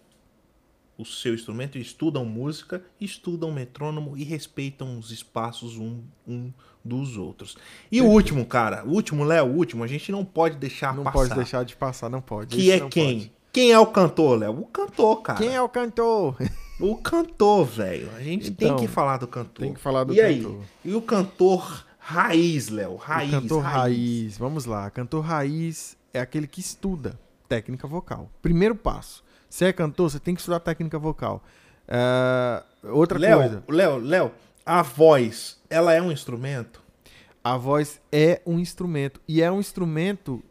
o 0.97 1.05
seu 1.05 1.35
instrumento, 1.35 1.79
estudam 1.79 2.25
música, 2.25 2.83
estudam 3.01 3.51
metrônomo 3.51 4.17
e 4.17 4.25
respeitam 4.25 4.99
os 4.99 5.11
espaços 5.11 5.77
um, 5.77 6.03
um 6.27 6.53
dos 6.85 7.17
outros. 7.17 7.57
E 7.91 8.01
o 8.01 8.07
último, 8.07 8.45
cara, 8.47 8.85
o 8.85 8.91
último, 8.91 9.25
Léo, 9.25 9.47
o 9.47 9.57
último, 9.57 9.85
a 9.85 9.87
gente 9.87 10.13
não 10.13 10.25
pode 10.25 10.57
deixar 10.57 10.95
não 10.95 11.05
passar. 11.05 11.19
Não 11.19 11.29
pode 11.29 11.35
deixar 11.35 11.65
de 11.65 11.77
passar, 11.77 12.09
não 12.09 12.21
pode. 12.21 12.57
Que 12.57 12.71
é 12.71 12.81
quem? 12.89 13.19
Pode. 13.19 13.33
Quem 13.53 13.71
é 13.71 13.79
o 13.79 13.87
cantor, 13.87 14.39
Léo? 14.39 14.61
O 14.61 14.67
cantor, 14.67 15.23
cara. 15.23 15.39
Quem 15.39 15.55
é 15.55 15.61
o 15.61 15.69
cantor? 15.69 16.37
O 16.83 16.97
cantor, 16.97 17.65
velho. 17.65 18.11
A 18.17 18.21
gente 18.21 18.51
então, 18.51 18.77
tem 18.77 18.77
que 18.77 18.93
falar 18.93 19.17
do 19.17 19.29
cantor. 19.29 19.65
Tem 19.65 19.73
que 19.73 19.81
falar 19.81 20.05
do 20.05 20.13
e 20.13 20.17
cantor. 20.17 20.61
Aí? 20.61 20.91
E 20.91 20.95
o 20.95 21.01
cantor 21.01 21.87
raiz, 21.99 22.69
Léo? 22.69 22.97
Raiz. 22.97 23.33
O 23.33 23.41
cantor 23.41 23.63
raiz. 23.63 23.77
raiz. 23.77 24.39
Vamos 24.39 24.65
lá. 24.65 24.91
Cantor 24.91 25.25
raiz 25.25 25.97
é 26.13 26.21
aquele 26.21 26.47
que 26.47 26.61
estuda 26.61 27.19
técnica 27.49 27.87
vocal. 27.87 28.29
Primeiro 28.43 28.75
passo. 28.75 29.23
Você 29.49 29.67
é 29.67 29.73
cantor, 29.73 30.11
você 30.11 30.19
tem 30.19 30.35
que 30.35 30.41
estudar 30.41 30.61
técnica 30.61 30.99
vocal. 30.99 31.45
Uh, 31.87 32.91
outra 32.95 33.19
Léo, 33.19 33.39
coisa. 33.39 33.65
Léo, 33.69 33.99
Léo, 33.99 34.33
a 34.65 34.83
voz, 34.83 35.61
ela 35.69 35.93
é 35.93 36.01
um 36.01 36.11
instrumento? 36.11 36.83
A 37.45 37.57
voz 37.57 38.01
é 38.11 38.41
um 38.47 38.59
instrumento. 38.59 39.21
E 39.29 39.43
é 39.43 39.53
um 39.53 39.61
instrumento, 39.61 40.43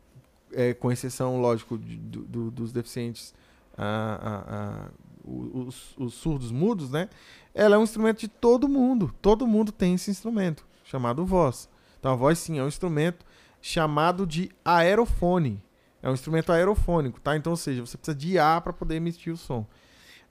é, 0.53 0.73
com 0.73 0.91
exceção, 0.91 1.41
lógico, 1.41 1.77
do, 1.77 2.51
dos 2.51 2.71
deficientes 2.71 3.33
uh, 3.73 4.87
uh, 4.87 4.91
os, 5.31 5.97
os 5.97 6.13
surdos 6.13 6.51
mudos, 6.51 6.89
né? 6.89 7.09
Ela 7.53 7.75
é 7.75 7.77
um 7.77 7.83
instrumento 7.83 8.19
de 8.19 8.27
todo 8.27 8.67
mundo. 8.67 9.13
Todo 9.21 9.47
mundo 9.47 9.71
tem 9.71 9.95
esse 9.95 10.11
instrumento, 10.11 10.65
chamado 10.83 11.25
voz. 11.25 11.69
Então 11.99 12.11
a 12.11 12.15
voz 12.15 12.39
sim 12.39 12.59
é 12.59 12.63
um 12.63 12.67
instrumento 12.67 13.25
chamado 13.61 14.25
de 14.25 14.49
aerofone. 14.65 15.61
É 16.01 16.09
um 16.09 16.13
instrumento 16.13 16.51
aerofônico, 16.51 17.19
tá? 17.19 17.37
Então, 17.37 17.51
ou 17.51 17.57
seja, 17.57 17.85
você 17.85 17.95
precisa 17.95 18.17
de 18.17 18.39
ar 18.39 18.61
para 18.61 18.73
poder 18.73 18.95
emitir 18.95 19.31
o 19.31 19.37
som. 19.37 19.67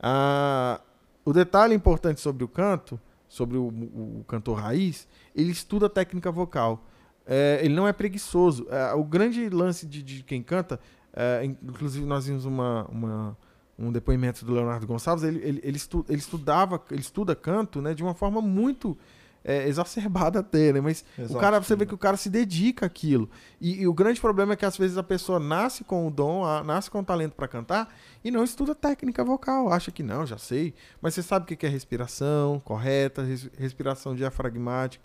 Ah, 0.01 0.81
o 1.25 1.33
detalhe 1.33 1.75
importante 1.75 2.21
sobre 2.21 2.43
o 2.43 2.49
canto, 2.49 2.99
sobre 3.29 3.57
o, 3.57 3.69
o, 3.69 4.25
cantor 4.27 4.59
raiz, 4.59 5.07
ele 5.35 5.53
estuda 5.53 5.87
a 5.87 5.89
técnica 5.89 6.33
vocal. 6.33 6.85
É, 7.25 7.61
ele 7.63 7.75
não 7.75 7.87
é 7.87 7.93
preguiçoso. 7.93 8.67
É, 8.69 8.93
o 8.95 9.05
grande 9.05 9.49
lance 9.49 9.87
de, 9.87 10.03
de 10.03 10.25
quem 10.25 10.43
canta, 10.43 10.81
é, 11.13 11.45
inclusive 11.45 12.05
nós 12.05 12.27
vimos 12.27 12.45
uma, 12.45 12.85
uma 12.87 13.39
um 13.81 13.91
depoimento 13.91 14.45
do 14.45 14.53
Leonardo 14.53 14.87
Gonçalves, 14.87 15.25
ele, 15.25 15.39
ele, 15.43 15.61
ele, 15.63 15.77
estu, 15.77 16.05
ele 16.09 16.19
estudava, 16.19 16.81
ele 16.91 17.01
estuda 17.01 17.35
canto, 17.35 17.81
né, 17.81 17.95
de 17.95 18.03
uma 18.03 18.15
forma 18.15 18.41
muito 18.43 18.97
é, 19.45 19.67
exacerbada 19.67 20.41
até, 20.41 20.73
né? 20.73 20.81
Mas 20.81 21.05
Exato, 21.19 21.35
o 21.35 21.41
cara, 21.41 21.61
você 21.61 21.75
vê 21.75 21.87
que 21.87 21.95
o 21.95 21.99
cara 21.99 22.17
se 22.17 22.29
dedica 22.29 22.87
àquilo. 22.87 23.29
E, 23.61 23.83
e, 23.83 23.89
o 23.89 23.95
grande 23.95 24.21
problema 24.21 24.53
é 24.53 24.57
que 24.57 24.65
às 24.65 24.77
vezes 24.77 24.99
a 24.99 25.03
pessoa 25.03 25.41
nasce 25.41 25.83
com 25.83 26.07
o 26.07 26.11
dom, 26.11 26.45
a, 26.45 26.63
nasce 26.63 26.91
com 26.91 27.01
o 27.01 27.05
talento 27.05 27.33
para 27.33 27.49
cantar 27.49 27.95
e 28.23 28.31
não 28.31 28.45
estuda 28.45 28.75
técnica 28.75 29.25
vocal. 29.25 29.73
Acha 29.73 29.91
que 29.91 30.03
não, 30.03 30.27
já 30.27 30.37
sei. 30.37 30.75
Mas 31.01 31.15
você 31.15 31.23
sabe 31.23 31.45
o 31.45 31.57
que 31.57 31.67
é 31.67 31.69
respiração 31.69 32.61
correta, 32.61 33.23
res, 33.23 33.51
respiração 33.57 34.15
diafragmática. 34.15 35.03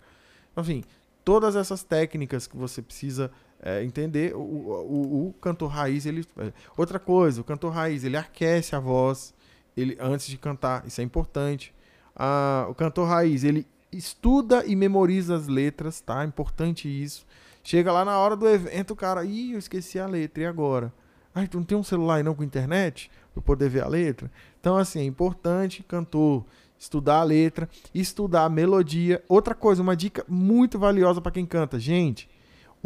Enfim, 0.56 0.84
todas 1.24 1.56
essas 1.56 1.82
técnicas 1.82 2.46
que 2.46 2.56
você 2.56 2.82
precisa 2.82 3.30
é, 3.62 3.82
entender 3.82 4.34
o, 4.34 4.38
o, 4.38 5.28
o, 5.28 5.32
cantor 5.40 5.70
raiz 5.70 6.06
ele 6.06 6.24
é, 6.38 6.52
outra 6.76 6.98
coisa 6.98 7.40
o 7.40 7.44
cantor 7.44 7.72
raiz 7.72 8.04
ele 8.04 8.16
aquece 8.16 8.76
a 8.76 8.80
voz 8.80 9.34
ele 9.76 9.96
antes 10.00 10.26
de 10.26 10.38
cantar 10.38 10.86
isso 10.86 11.00
é 11.00 11.04
importante. 11.04 11.74
Ah, 12.14 12.66
o 12.68 12.74
cantor 12.74 13.08
raiz 13.08 13.44
ele 13.44 13.66
estuda 13.92 14.64
e 14.66 14.74
memoriza 14.74 15.36
as 15.36 15.48
letras 15.48 16.00
tá? 16.00 16.24
Importante 16.24 16.88
isso. 16.88 17.26
Chega 17.62 17.92
lá 17.92 18.04
na 18.04 18.18
hora 18.18 18.36
do 18.36 18.48
evento 18.48 18.92
o 18.92 18.96
cara 18.96 19.24
ih 19.24 19.52
eu 19.52 19.58
esqueci 19.58 19.98
a 19.98 20.06
letra 20.06 20.44
e 20.44 20.46
agora? 20.46 20.92
Ah 21.34 21.46
tu 21.46 21.58
não 21.58 21.64
tem 21.64 21.76
um 21.76 21.82
celular 21.82 22.20
e 22.20 22.22
não 22.22 22.34
com 22.34 22.42
internet 22.42 23.10
para 23.34 23.42
poder 23.42 23.68
ver 23.68 23.82
a 23.82 23.88
letra? 23.88 24.30
Então 24.60 24.76
assim 24.76 25.00
é 25.00 25.04
importante 25.04 25.82
cantor 25.82 26.44
estudar 26.78 27.20
a 27.20 27.24
letra 27.24 27.68
estudar 27.94 28.44
a 28.44 28.50
melodia. 28.50 29.22
Outra 29.28 29.54
coisa 29.54 29.82
uma 29.82 29.96
dica 29.96 30.24
muito 30.28 30.78
valiosa 30.78 31.20
para 31.20 31.32
quem 31.32 31.44
canta 31.44 31.78
gente 31.78 32.28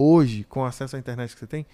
Hoje, 0.02 0.44
com 0.44 0.64
acesso 0.64 0.96
à 0.96 0.98
internet 0.98 1.34
que 1.34 1.40
você 1.40 1.46
tem, 1.46 1.66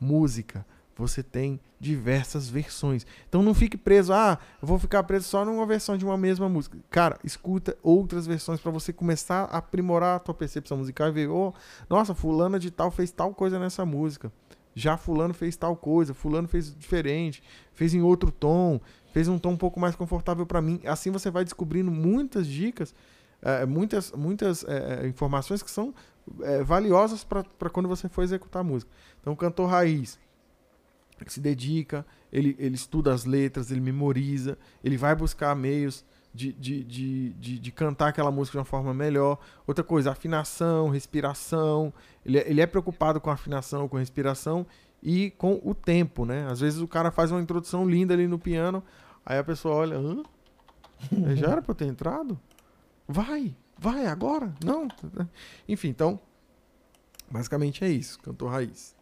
música, 0.00 0.64
você 0.96 1.20
tem 1.20 1.58
diversas 1.80 2.48
versões. 2.48 3.04
Então 3.28 3.42
não 3.42 3.52
fique 3.52 3.76
preso, 3.76 4.12
ah, 4.12 4.38
eu 4.62 4.68
vou 4.68 4.78
ficar 4.78 5.02
preso 5.02 5.24
só 5.24 5.44
numa 5.44 5.66
versão 5.66 5.96
de 5.96 6.04
uma 6.04 6.16
mesma 6.16 6.48
música. 6.48 6.78
Cara, 6.88 7.18
escuta 7.24 7.76
outras 7.82 8.24
versões 8.24 8.60
para 8.60 8.70
você 8.70 8.92
começar 8.92 9.46
a 9.46 9.56
aprimorar 9.56 10.14
a 10.14 10.18
tua 10.20 10.32
percepção 10.32 10.78
musical 10.78 11.08
e 11.08 11.10
ver, 11.10 11.28
oh, 11.28 11.52
nossa, 11.90 12.14
fulana 12.14 12.56
de 12.56 12.70
tal 12.70 12.88
fez 12.88 13.10
tal 13.10 13.34
coisa 13.34 13.58
nessa 13.58 13.84
música. 13.84 14.30
Já 14.76 14.96
fulano 14.96 15.34
fez 15.34 15.56
tal 15.56 15.74
coisa, 15.74 16.14
fulano 16.14 16.46
fez 16.46 16.72
diferente, 16.78 17.42
fez 17.72 17.94
em 17.94 18.00
outro 18.00 18.30
tom, 18.30 18.80
fez 19.12 19.26
um 19.26 19.40
tom 19.40 19.54
um 19.54 19.56
pouco 19.56 19.80
mais 19.80 19.96
confortável 19.96 20.46
para 20.46 20.62
mim. 20.62 20.80
Assim 20.86 21.10
você 21.10 21.32
vai 21.32 21.42
descobrindo 21.42 21.90
muitas 21.90 22.46
dicas, 22.46 22.94
é, 23.42 23.66
muitas, 23.66 24.12
muitas 24.12 24.64
é, 24.64 25.06
informações 25.06 25.62
que 25.62 25.70
são 25.70 25.92
é, 26.42 26.62
valiosas 26.62 27.24
para 27.24 27.70
quando 27.70 27.88
você 27.88 28.08
for 28.08 28.22
executar 28.22 28.60
a 28.60 28.64
música. 28.64 28.90
Então, 29.20 29.32
o 29.32 29.36
cantor 29.36 29.68
raiz 29.68 30.18
se 31.26 31.40
dedica, 31.40 32.04
ele, 32.32 32.56
ele 32.58 32.74
estuda 32.74 33.12
as 33.12 33.24
letras, 33.24 33.70
ele 33.70 33.80
memoriza, 33.80 34.58
ele 34.82 34.96
vai 34.96 35.14
buscar 35.14 35.54
meios 35.54 36.04
de, 36.34 36.52
de, 36.52 36.82
de, 36.82 37.30
de, 37.34 37.58
de 37.58 37.72
cantar 37.72 38.08
aquela 38.08 38.30
música 38.30 38.52
de 38.52 38.58
uma 38.58 38.64
forma 38.64 38.94
melhor. 38.94 39.38
Outra 39.66 39.84
coisa, 39.84 40.10
afinação, 40.10 40.88
respiração. 40.88 41.92
Ele, 42.24 42.38
é, 42.38 42.50
ele 42.50 42.60
é 42.60 42.66
preocupado 42.66 43.20
com 43.20 43.30
afinação, 43.30 43.88
com 43.88 43.98
respiração 43.98 44.66
e 45.02 45.30
com 45.32 45.60
o 45.62 45.74
tempo, 45.74 46.24
né? 46.24 46.46
Às 46.48 46.60
vezes 46.60 46.80
o 46.80 46.88
cara 46.88 47.10
faz 47.10 47.30
uma 47.30 47.40
introdução 47.40 47.88
linda 47.88 48.14
ali 48.14 48.26
no 48.26 48.38
piano, 48.38 48.82
aí 49.26 49.38
a 49.38 49.44
pessoa 49.44 49.74
olha, 49.74 49.96
Hã? 49.96 50.22
já 51.36 51.50
era 51.50 51.60
para 51.60 51.72
eu 51.72 51.76
ter 51.76 51.86
entrado? 51.86 52.38
Vai, 53.12 53.54
Vai 53.82 54.06
agora? 54.06 54.54
Não. 54.64 54.86
Enfim, 55.68 55.88
então, 55.88 56.20
basicamente 57.28 57.84
é 57.84 57.88
isso, 57.88 58.16
cantor 58.20 58.52
raiz. 58.52 58.94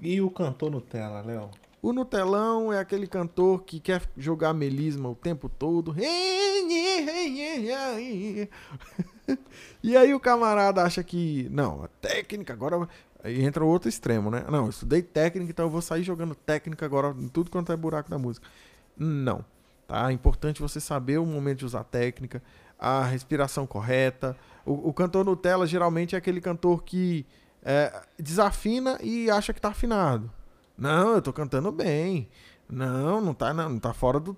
E 0.00 0.20
o 0.20 0.30
cantor 0.30 0.70
Nutella, 0.70 1.22
Léo? 1.22 1.50
O 1.82 1.92
Nutelão 1.92 2.72
é 2.72 2.78
aquele 2.78 3.08
cantor 3.08 3.64
que 3.64 3.80
quer 3.80 4.02
jogar 4.16 4.54
melisma 4.54 5.08
o 5.08 5.14
tempo 5.16 5.48
todo. 5.48 5.92
e 9.82 9.96
aí 9.96 10.14
o 10.14 10.20
camarada 10.20 10.84
acha 10.84 11.02
que, 11.02 11.48
não, 11.50 11.82
a 11.82 11.88
técnica 12.00 12.52
agora. 12.52 12.88
Aí 13.24 13.44
entra 13.44 13.64
o 13.64 13.68
outro 13.68 13.88
extremo, 13.88 14.30
né? 14.30 14.44
Não, 14.48 14.66
eu 14.66 14.70
estudei 14.70 15.02
técnica, 15.02 15.50
então 15.50 15.66
eu 15.66 15.70
vou 15.70 15.82
sair 15.82 16.04
jogando 16.04 16.36
técnica 16.36 16.86
agora 16.86 17.12
em 17.18 17.26
tudo 17.26 17.50
quanto 17.50 17.72
é 17.72 17.76
buraco 17.76 18.08
da 18.08 18.18
música. 18.18 18.46
Não. 18.96 19.44
Tá? 19.88 20.10
É 20.10 20.12
importante 20.12 20.60
você 20.60 20.78
saber 20.78 21.18
o 21.18 21.26
momento 21.26 21.60
de 21.60 21.64
usar 21.64 21.82
técnica, 21.82 22.42
a 22.78 23.04
respiração 23.04 23.66
correta. 23.66 24.36
O, 24.64 24.88
o 24.88 24.92
cantor 24.92 25.24
Nutella 25.24 25.66
geralmente 25.66 26.14
é 26.14 26.18
aquele 26.18 26.40
cantor 26.40 26.82
que 26.84 27.26
é, 27.62 28.02
desafina 28.18 28.98
e 29.02 29.30
acha 29.30 29.52
que 29.52 29.60
tá 29.60 29.68
afinado. 29.68 30.30
Não, 30.76 31.14
eu 31.14 31.22
tô 31.22 31.32
cantando 31.32 31.72
bem. 31.72 32.28
Não, 32.70 33.20
não 33.20 33.34
tá, 33.34 33.52
não, 33.52 33.70
não 33.70 33.78
tá 33.78 33.92
fora 33.92 34.20
do, 34.20 34.36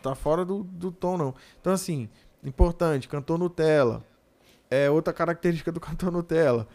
tá 0.00 0.14
fora 0.14 0.44
do, 0.44 0.62
do 0.62 0.90
tom, 0.90 1.18
não. 1.18 1.34
Então, 1.60 1.72
assim, 1.72 2.08
importante, 2.42 3.08
cantor 3.08 3.38
Nutella. 3.38 4.04
É 4.70 4.88
outra 4.88 5.12
característica 5.12 5.70
do 5.70 5.78
cantor 5.80 6.10
Nutella. 6.10 6.66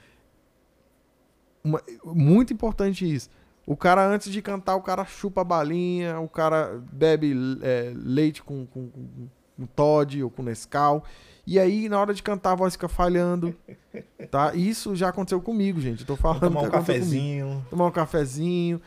Uma, 1.63 1.81
muito 2.05 2.53
importante 2.53 3.11
isso. 3.11 3.29
O 3.65 3.75
cara, 3.75 4.05
antes 4.07 4.31
de 4.31 4.41
cantar, 4.41 4.75
o 4.75 4.81
cara 4.81 5.03
chupa 5.03 5.41
a 5.41 5.43
balinha, 5.43 6.19
o 6.19 6.29
cara 6.29 6.81
bebe 6.91 7.35
é, 7.61 7.91
leite 7.95 8.41
com, 8.41 8.65
com, 8.65 8.89
com, 8.89 9.27
com 9.57 9.65
Todd 9.65 10.23
ou 10.23 10.29
com 10.29 10.43
Nescau. 10.43 11.03
E 11.45 11.59
aí, 11.59 11.89
na 11.89 11.99
hora 11.99 12.13
de 12.13 12.21
cantar, 12.21 12.51
a 12.51 12.55
voz 12.55 12.73
fica 12.73 12.87
falhando. 12.87 13.55
Tá? 14.29 14.53
Isso 14.53 14.95
já 14.95 15.09
aconteceu 15.09 15.41
comigo, 15.41 15.79
gente. 15.79 16.05
tô 16.05 16.15
falando. 16.15 16.41
Tomar 16.41 16.61
um 16.61 16.69
cafezinho. 16.69 17.47
Comigo. 17.47 17.65
Tomar 17.69 17.85
um 17.85 17.91
cafezinho 17.91 18.81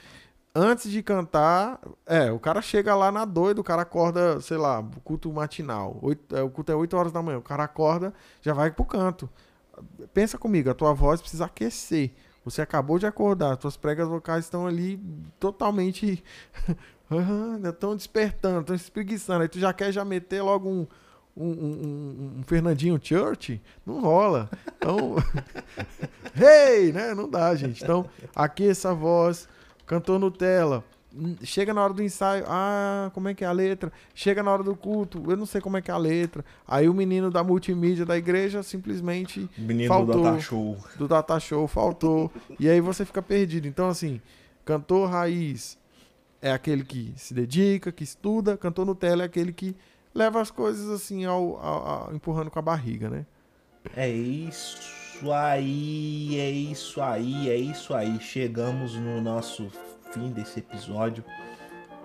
antes 0.55 0.91
de 0.91 1.03
cantar, 1.03 1.81
é, 2.07 2.31
o 2.31 2.39
cara 2.39 2.61
chega 2.61 2.95
lá 2.95 3.11
na 3.13 3.25
doida, 3.25 3.61
o 3.61 3.65
cara 3.65 3.83
acorda, 3.83 4.41
sei 4.41 4.57
lá, 4.57 4.85
culto 5.05 5.33
matinal. 5.33 6.01
É, 6.33 6.43
o 6.43 6.51
culto 6.51 6.73
é 6.73 6.75
8 6.75 6.97
horas 6.97 7.13
da 7.13 7.23
manhã, 7.23 7.39
o 7.39 7.43
cara 7.43 7.65
acorda, 7.65 8.13
já 8.43 8.53
vai 8.53 8.71
pro 8.71 8.85
canto. 8.85 9.29
Pensa 10.13 10.37
comigo, 10.37 10.71
a 10.71 10.75
tua 10.75 10.93
voz 10.93 11.21
precisa 11.21 11.47
aquecer. 11.47 12.13
Você 12.45 12.63
acabou 12.63 12.99
de 12.99 13.07
acordar, 13.07 13.57
tuas 13.57 13.77
pregas 13.77 14.09
vocais 14.09 14.45
estão 14.45 14.67
ali 14.67 14.99
totalmente. 15.39 16.25
estão 17.69 17.95
despertando, 17.95 18.61
estão 18.61 18.77
espreguiçando. 18.77 19.43
Aí 19.43 19.49
tu 19.49 19.59
já 19.59 19.73
quer 19.73 19.93
já 19.93 20.05
meter 20.05 20.41
logo 20.43 20.69
um, 20.69 20.87
um, 21.37 21.47
um, 21.47 22.33
um, 22.39 22.43
Fernandinho 22.47 22.99
Church, 23.03 23.61
não 23.85 24.01
rola. 24.01 24.49
Então, 24.77 25.17
hey, 26.35 26.93
né? 26.93 27.15
Não 27.15 27.29
dá, 27.29 27.55
gente. 27.55 27.83
Então, 27.83 28.07
aqueça 28.35 28.91
a 28.91 28.95
voz, 28.95 29.49
cantor 29.87 30.19
Nutella. 30.19 30.85
Chega 31.43 31.75
na 31.75 31.83
hora 31.83 31.93
do 31.93 32.03
ensaio, 32.03 32.45
ah, 32.47 33.11
como 33.13 33.29
é 33.29 33.35
que 33.35 33.45
é 33.45 33.47
a 33.47 33.53
letra? 33.53 33.93
Chega 34.15 34.43
na 34.43 34.53
hora 34.53 34.63
do 34.63 34.77
culto, 34.77 35.23
eu 35.29 35.37
não 35.37 35.47
sei 35.47 35.61
como 35.61 35.77
é 35.77 35.83
que 35.83 35.91
é 35.91 35.95
a 35.95 35.99
letra. 35.99 36.45
Aí 36.67 36.89
o 36.89 36.95
menino 36.95 37.31
da 37.31 37.43
multimídia 37.43 38.07
da 38.07 38.17
igreja 38.17 38.63
simplesmente 38.63 39.49
menino 39.59 39.89
faltou. 39.89 40.17
do 40.17 40.23
Data 40.23 40.41
Show. 40.41 40.79
Do 40.97 41.09
Data 41.09 41.41
Show, 41.41 41.67
faltou. 41.67 42.31
e 42.59 42.69
aí 42.69 42.81
você 42.81 43.05
fica 43.05 43.21
perdido. 43.21 43.67
Então, 43.67 43.89
assim, 43.89 44.21
cantor 44.65 45.11
raiz 45.11 45.77
é 46.41 46.53
aquele 46.53 46.85
que 46.85 47.13
se 47.17 47.35
dedica, 47.35 47.91
que 47.91 48.05
estuda. 48.05 48.57
Cantor 48.57 48.87
Nutella 48.87 49.25
é 49.25 49.27
aquele 49.27 49.53
que 49.53 49.77
leva 50.15 50.41
as 50.41 50.51
coisas 50.51 50.89
assim, 50.89 51.25
ao, 51.25 51.59
ao, 51.59 51.89
ao 51.89 52.15
empurrando 52.15 52.51
com 52.51 52.59
a 52.59 52.63
barriga, 52.63 53.11
né? 53.11 53.27
É 53.97 54.09
isso 54.09 55.01
isso 55.21 55.33
aí, 55.33 56.41
é 56.41 56.51
isso 56.51 57.03
aí, 57.03 57.51
é 57.51 57.57
isso 57.57 57.93
aí. 57.93 58.19
Chegamos 58.21 58.95
no 58.95 59.21
nosso 59.21 59.71
fim 60.13 60.31
desse 60.31 60.61
episódio. 60.61 61.25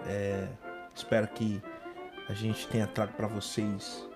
É, 0.07 0.47
espero 0.95 1.27
que 1.27 1.61
a 2.27 2.33
gente 2.33 2.67
tenha 2.67 2.87
trago 2.87 3.13
para 3.13 3.27
vocês 3.27 4.07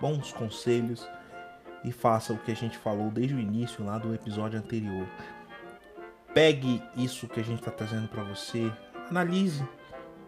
bons 0.00 0.32
conselhos 0.32 1.08
e 1.84 1.92
faça 1.92 2.32
o 2.32 2.38
que 2.38 2.50
a 2.50 2.56
gente 2.56 2.76
falou 2.76 3.10
desde 3.10 3.34
o 3.34 3.40
início 3.40 3.84
lá 3.84 3.98
do 3.98 4.14
episódio 4.14 4.58
anterior. 4.58 5.06
Pegue 6.34 6.82
isso 6.96 7.28
que 7.28 7.40
a 7.40 7.44
gente 7.44 7.60
está 7.60 7.70
trazendo 7.70 8.08
para 8.08 8.22
você, 8.22 8.70
analise, 9.08 9.66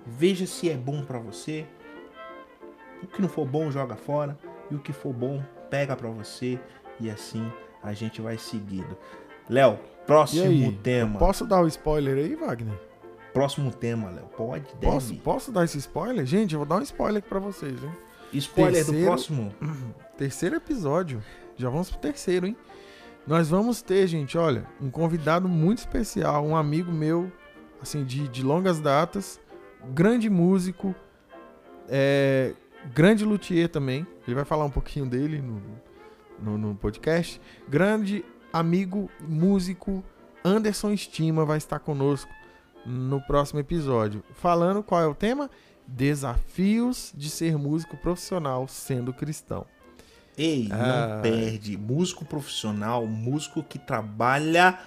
veja 0.07 0.47
se 0.47 0.71
é 0.71 0.77
bom 0.77 1.05
para 1.05 1.19
você. 1.19 1.67
O 3.03 3.07
que 3.07 3.21
não 3.21 3.29
for 3.29 3.47
bom 3.47 3.71
joga 3.71 3.97
fora 3.97 4.39
e 4.71 4.75
o 4.75 4.79
que 4.79 4.93
for 4.93 5.13
bom 5.13 5.43
pega 5.71 5.95
para 5.95 6.09
você 6.09 6.59
e 6.99 7.11
assim 7.11 7.53
a 7.83 7.93
gente 7.93 8.21
vai 8.21 8.39
seguindo. 8.39 8.97
Léo, 9.49 9.79
próximo 10.09 10.73
tema. 10.83 11.19
Posso 11.19 11.47
dar 11.47 11.61
o 11.61 11.65
um 11.65 11.69
spoiler 11.69 12.17
aí, 12.17 12.35
Wagner? 12.35 12.79
Próximo 13.35 13.71
tema, 13.71 14.11
Léo. 14.11 14.25
Pode, 14.37 14.65
deve. 14.81 14.93
Posso, 14.93 15.15
posso 15.17 15.53
dar 15.53 15.65
esse 15.65 15.77
spoiler? 15.79 16.25
Gente, 16.25 16.55
eu 16.55 16.61
vou 16.61 16.67
dar 16.67 16.77
um 16.77 16.83
spoiler 16.83 17.19
aqui 17.19 17.29
pra 17.29 17.39
vocês, 17.39 17.85
hein? 17.85 17.93
Spoiler 18.33 18.75
terceiro, 18.75 19.01
do 19.01 19.07
próximo? 19.07 19.55
Terceiro 20.17 20.57
episódio. 20.57 21.23
Já 21.57 21.69
vamos 21.69 21.91
pro 21.91 22.01
terceiro, 22.01 22.47
hein? 22.47 22.57
Nós 23.27 23.51
vamos 23.51 23.83
ter, 23.83 24.07
gente, 24.07 24.37
olha, 24.39 24.67
um 24.81 24.91
convidado 24.91 25.49
muito 25.49 25.79
especial, 25.79 26.45
um 26.45 26.57
amigo 26.57 26.91
meu, 26.91 27.31
assim, 27.81 28.05
de, 28.05 28.27
de 28.29 28.43
longas 28.43 28.81
datas, 28.81 29.39
grande 29.93 30.31
músico, 30.31 30.95
é, 31.89 32.55
grande 32.95 33.25
luthier 33.25 33.69
também. 33.69 34.07
Ele 34.27 34.35
vai 34.35 34.45
falar 34.45 34.65
um 34.65 34.71
pouquinho 34.71 35.07
dele 35.07 35.41
no, 35.41 35.63
no, 36.41 36.59
no 36.59 36.75
podcast. 36.75 37.41
Grande 37.69 38.25
amigo 38.59 39.09
músico 39.21 40.05
Anderson 40.45 40.93
Estima 40.93 41.45
vai 41.45 41.59
estar 41.59 41.79
conosco 41.79 42.31
no 42.85 43.21
próximo 43.21 43.61
episódio. 43.61 44.25
Falando 44.35 44.83
qual 44.83 45.01
é 45.01 45.07
o 45.07 45.15
tema? 45.15 45.49
Desafios 45.87 47.13
de 47.17 47.31
ser 47.31 47.57
músico 47.57 47.97
profissional 47.97 48.67
sendo 48.67 49.13
cristão. 49.13 49.65
Ei, 50.37 50.69
ah, 50.71 51.15
não 51.17 51.23
perde. 51.23 51.77
Músico 51.77 52.25
profissional, 52.25 53.07
músico 53.07 53.63
que 53.63 53.79
trabalha 53.79 54.79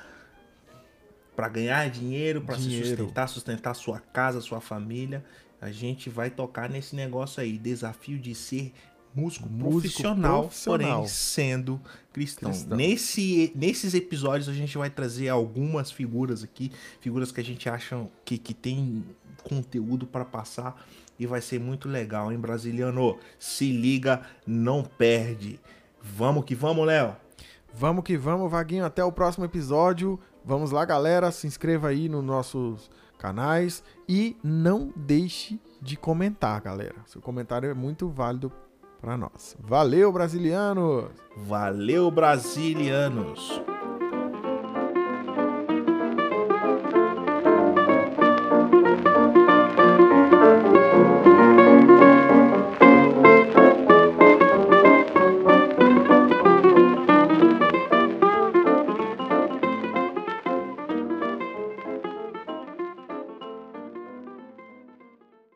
para 1.36 1.48
ganhar 1.48 1.90
dinheiro, 1.90 2.42
para 2.42 2.58
se 2.58 2.84
sustentar, 2.84 3.28
sustentar 3.28 3.74
sua 3.74 4.00
casa, 4.00 4.42
sua 4.42 4.60
família. 4.60 5.24
A 5.62 5.72
gente 5.72 6.10
vai 6.10 6.30
tocar 6.30 6.70
nesse 6.70 6.96
negócio 6.96 7.42
aí, 7.42 7.58
desafio 7.58 8.18
de 8.18 8.36
ser 8.36 8.74
músico, 9.14 9.50
músico 9.50 9.72
profissional, 9.72 10.42
profissional, 10.42 10.98
porém 10.98 11.08
sendo 11.08 11.82
cristão. 12.14 12.50
cristão. 12.50 12.78
Nesse, 12.78 13.52
nesses 13.56 13.94
episódios 13.94 14.48
a 14.50 14.54
gente 14.54 14.78
vai 14.78 14.90
trazer 14.90 15.30
algumas 15.30 15.92
figuras 15.92 16.44
aqui, 16.44 16.72
figuras 17.00 17.32
que 17.32 17.40
a 17.40 17.44
gente 17.44 17.70
acha 17.70 18.08
que, 18.24 18.38
que 18.38 18.54
tem 18.54 19.04
conteúdo 19.44 20.06
para 20.06 20.24
passar 20.24 20.82
e 21.20 21.26
vai 21.26 21.42
ser 21.42 21.60
muito 21.60 21.88
legal, 21.88 22.32
hein, 22.32 22.40
brasiliano? 22.40 23.18
Se 23.38 23.72
liga, 23.72 24.22
não 24.46 24.84
perde. 24.84 25.60
Vamos 26.02 26.46
que 26.46 26.56
vamos, 26.56 26.86
Léo. 26.86 27.16
Vamos 27.74 28.04
que 28.04 28.18
vamos, 28.18 28.50
Vaguinho. 28.50 28.86
Até 28.86 29.04
o 29.04 29.12
próximo 29.12 29.46
episódio. 29.46 30.20
Vamos 30.44 30.72
lá, 30.72 30.84
galera. 30.84 31.32
Se 31.32 31.46
inscreva 31.46 31.90
aí 31.90 32.10
nos 32.10 32.24
nossos 32.24 32.90
canais 33.20 33.84
e 34.10 34.36
não 34.44 34.92
deixe 34.96 35.60
de 35.80 35.96
comentar, 35.96 36.60
galera. 36.60 36.96
Seu 37.06 37.22
comentário 37.22 37.70
é 37.70 37.74
muito 37.74 38.10
válido 38.10 38.52
para 39.02 39.18
nós. 39.18 39.58
Valeu, 39.60 40.12
brasilianos! 40.12 41.06
Valeu, 41.36 42.12
brasilianos! 42.12 43.62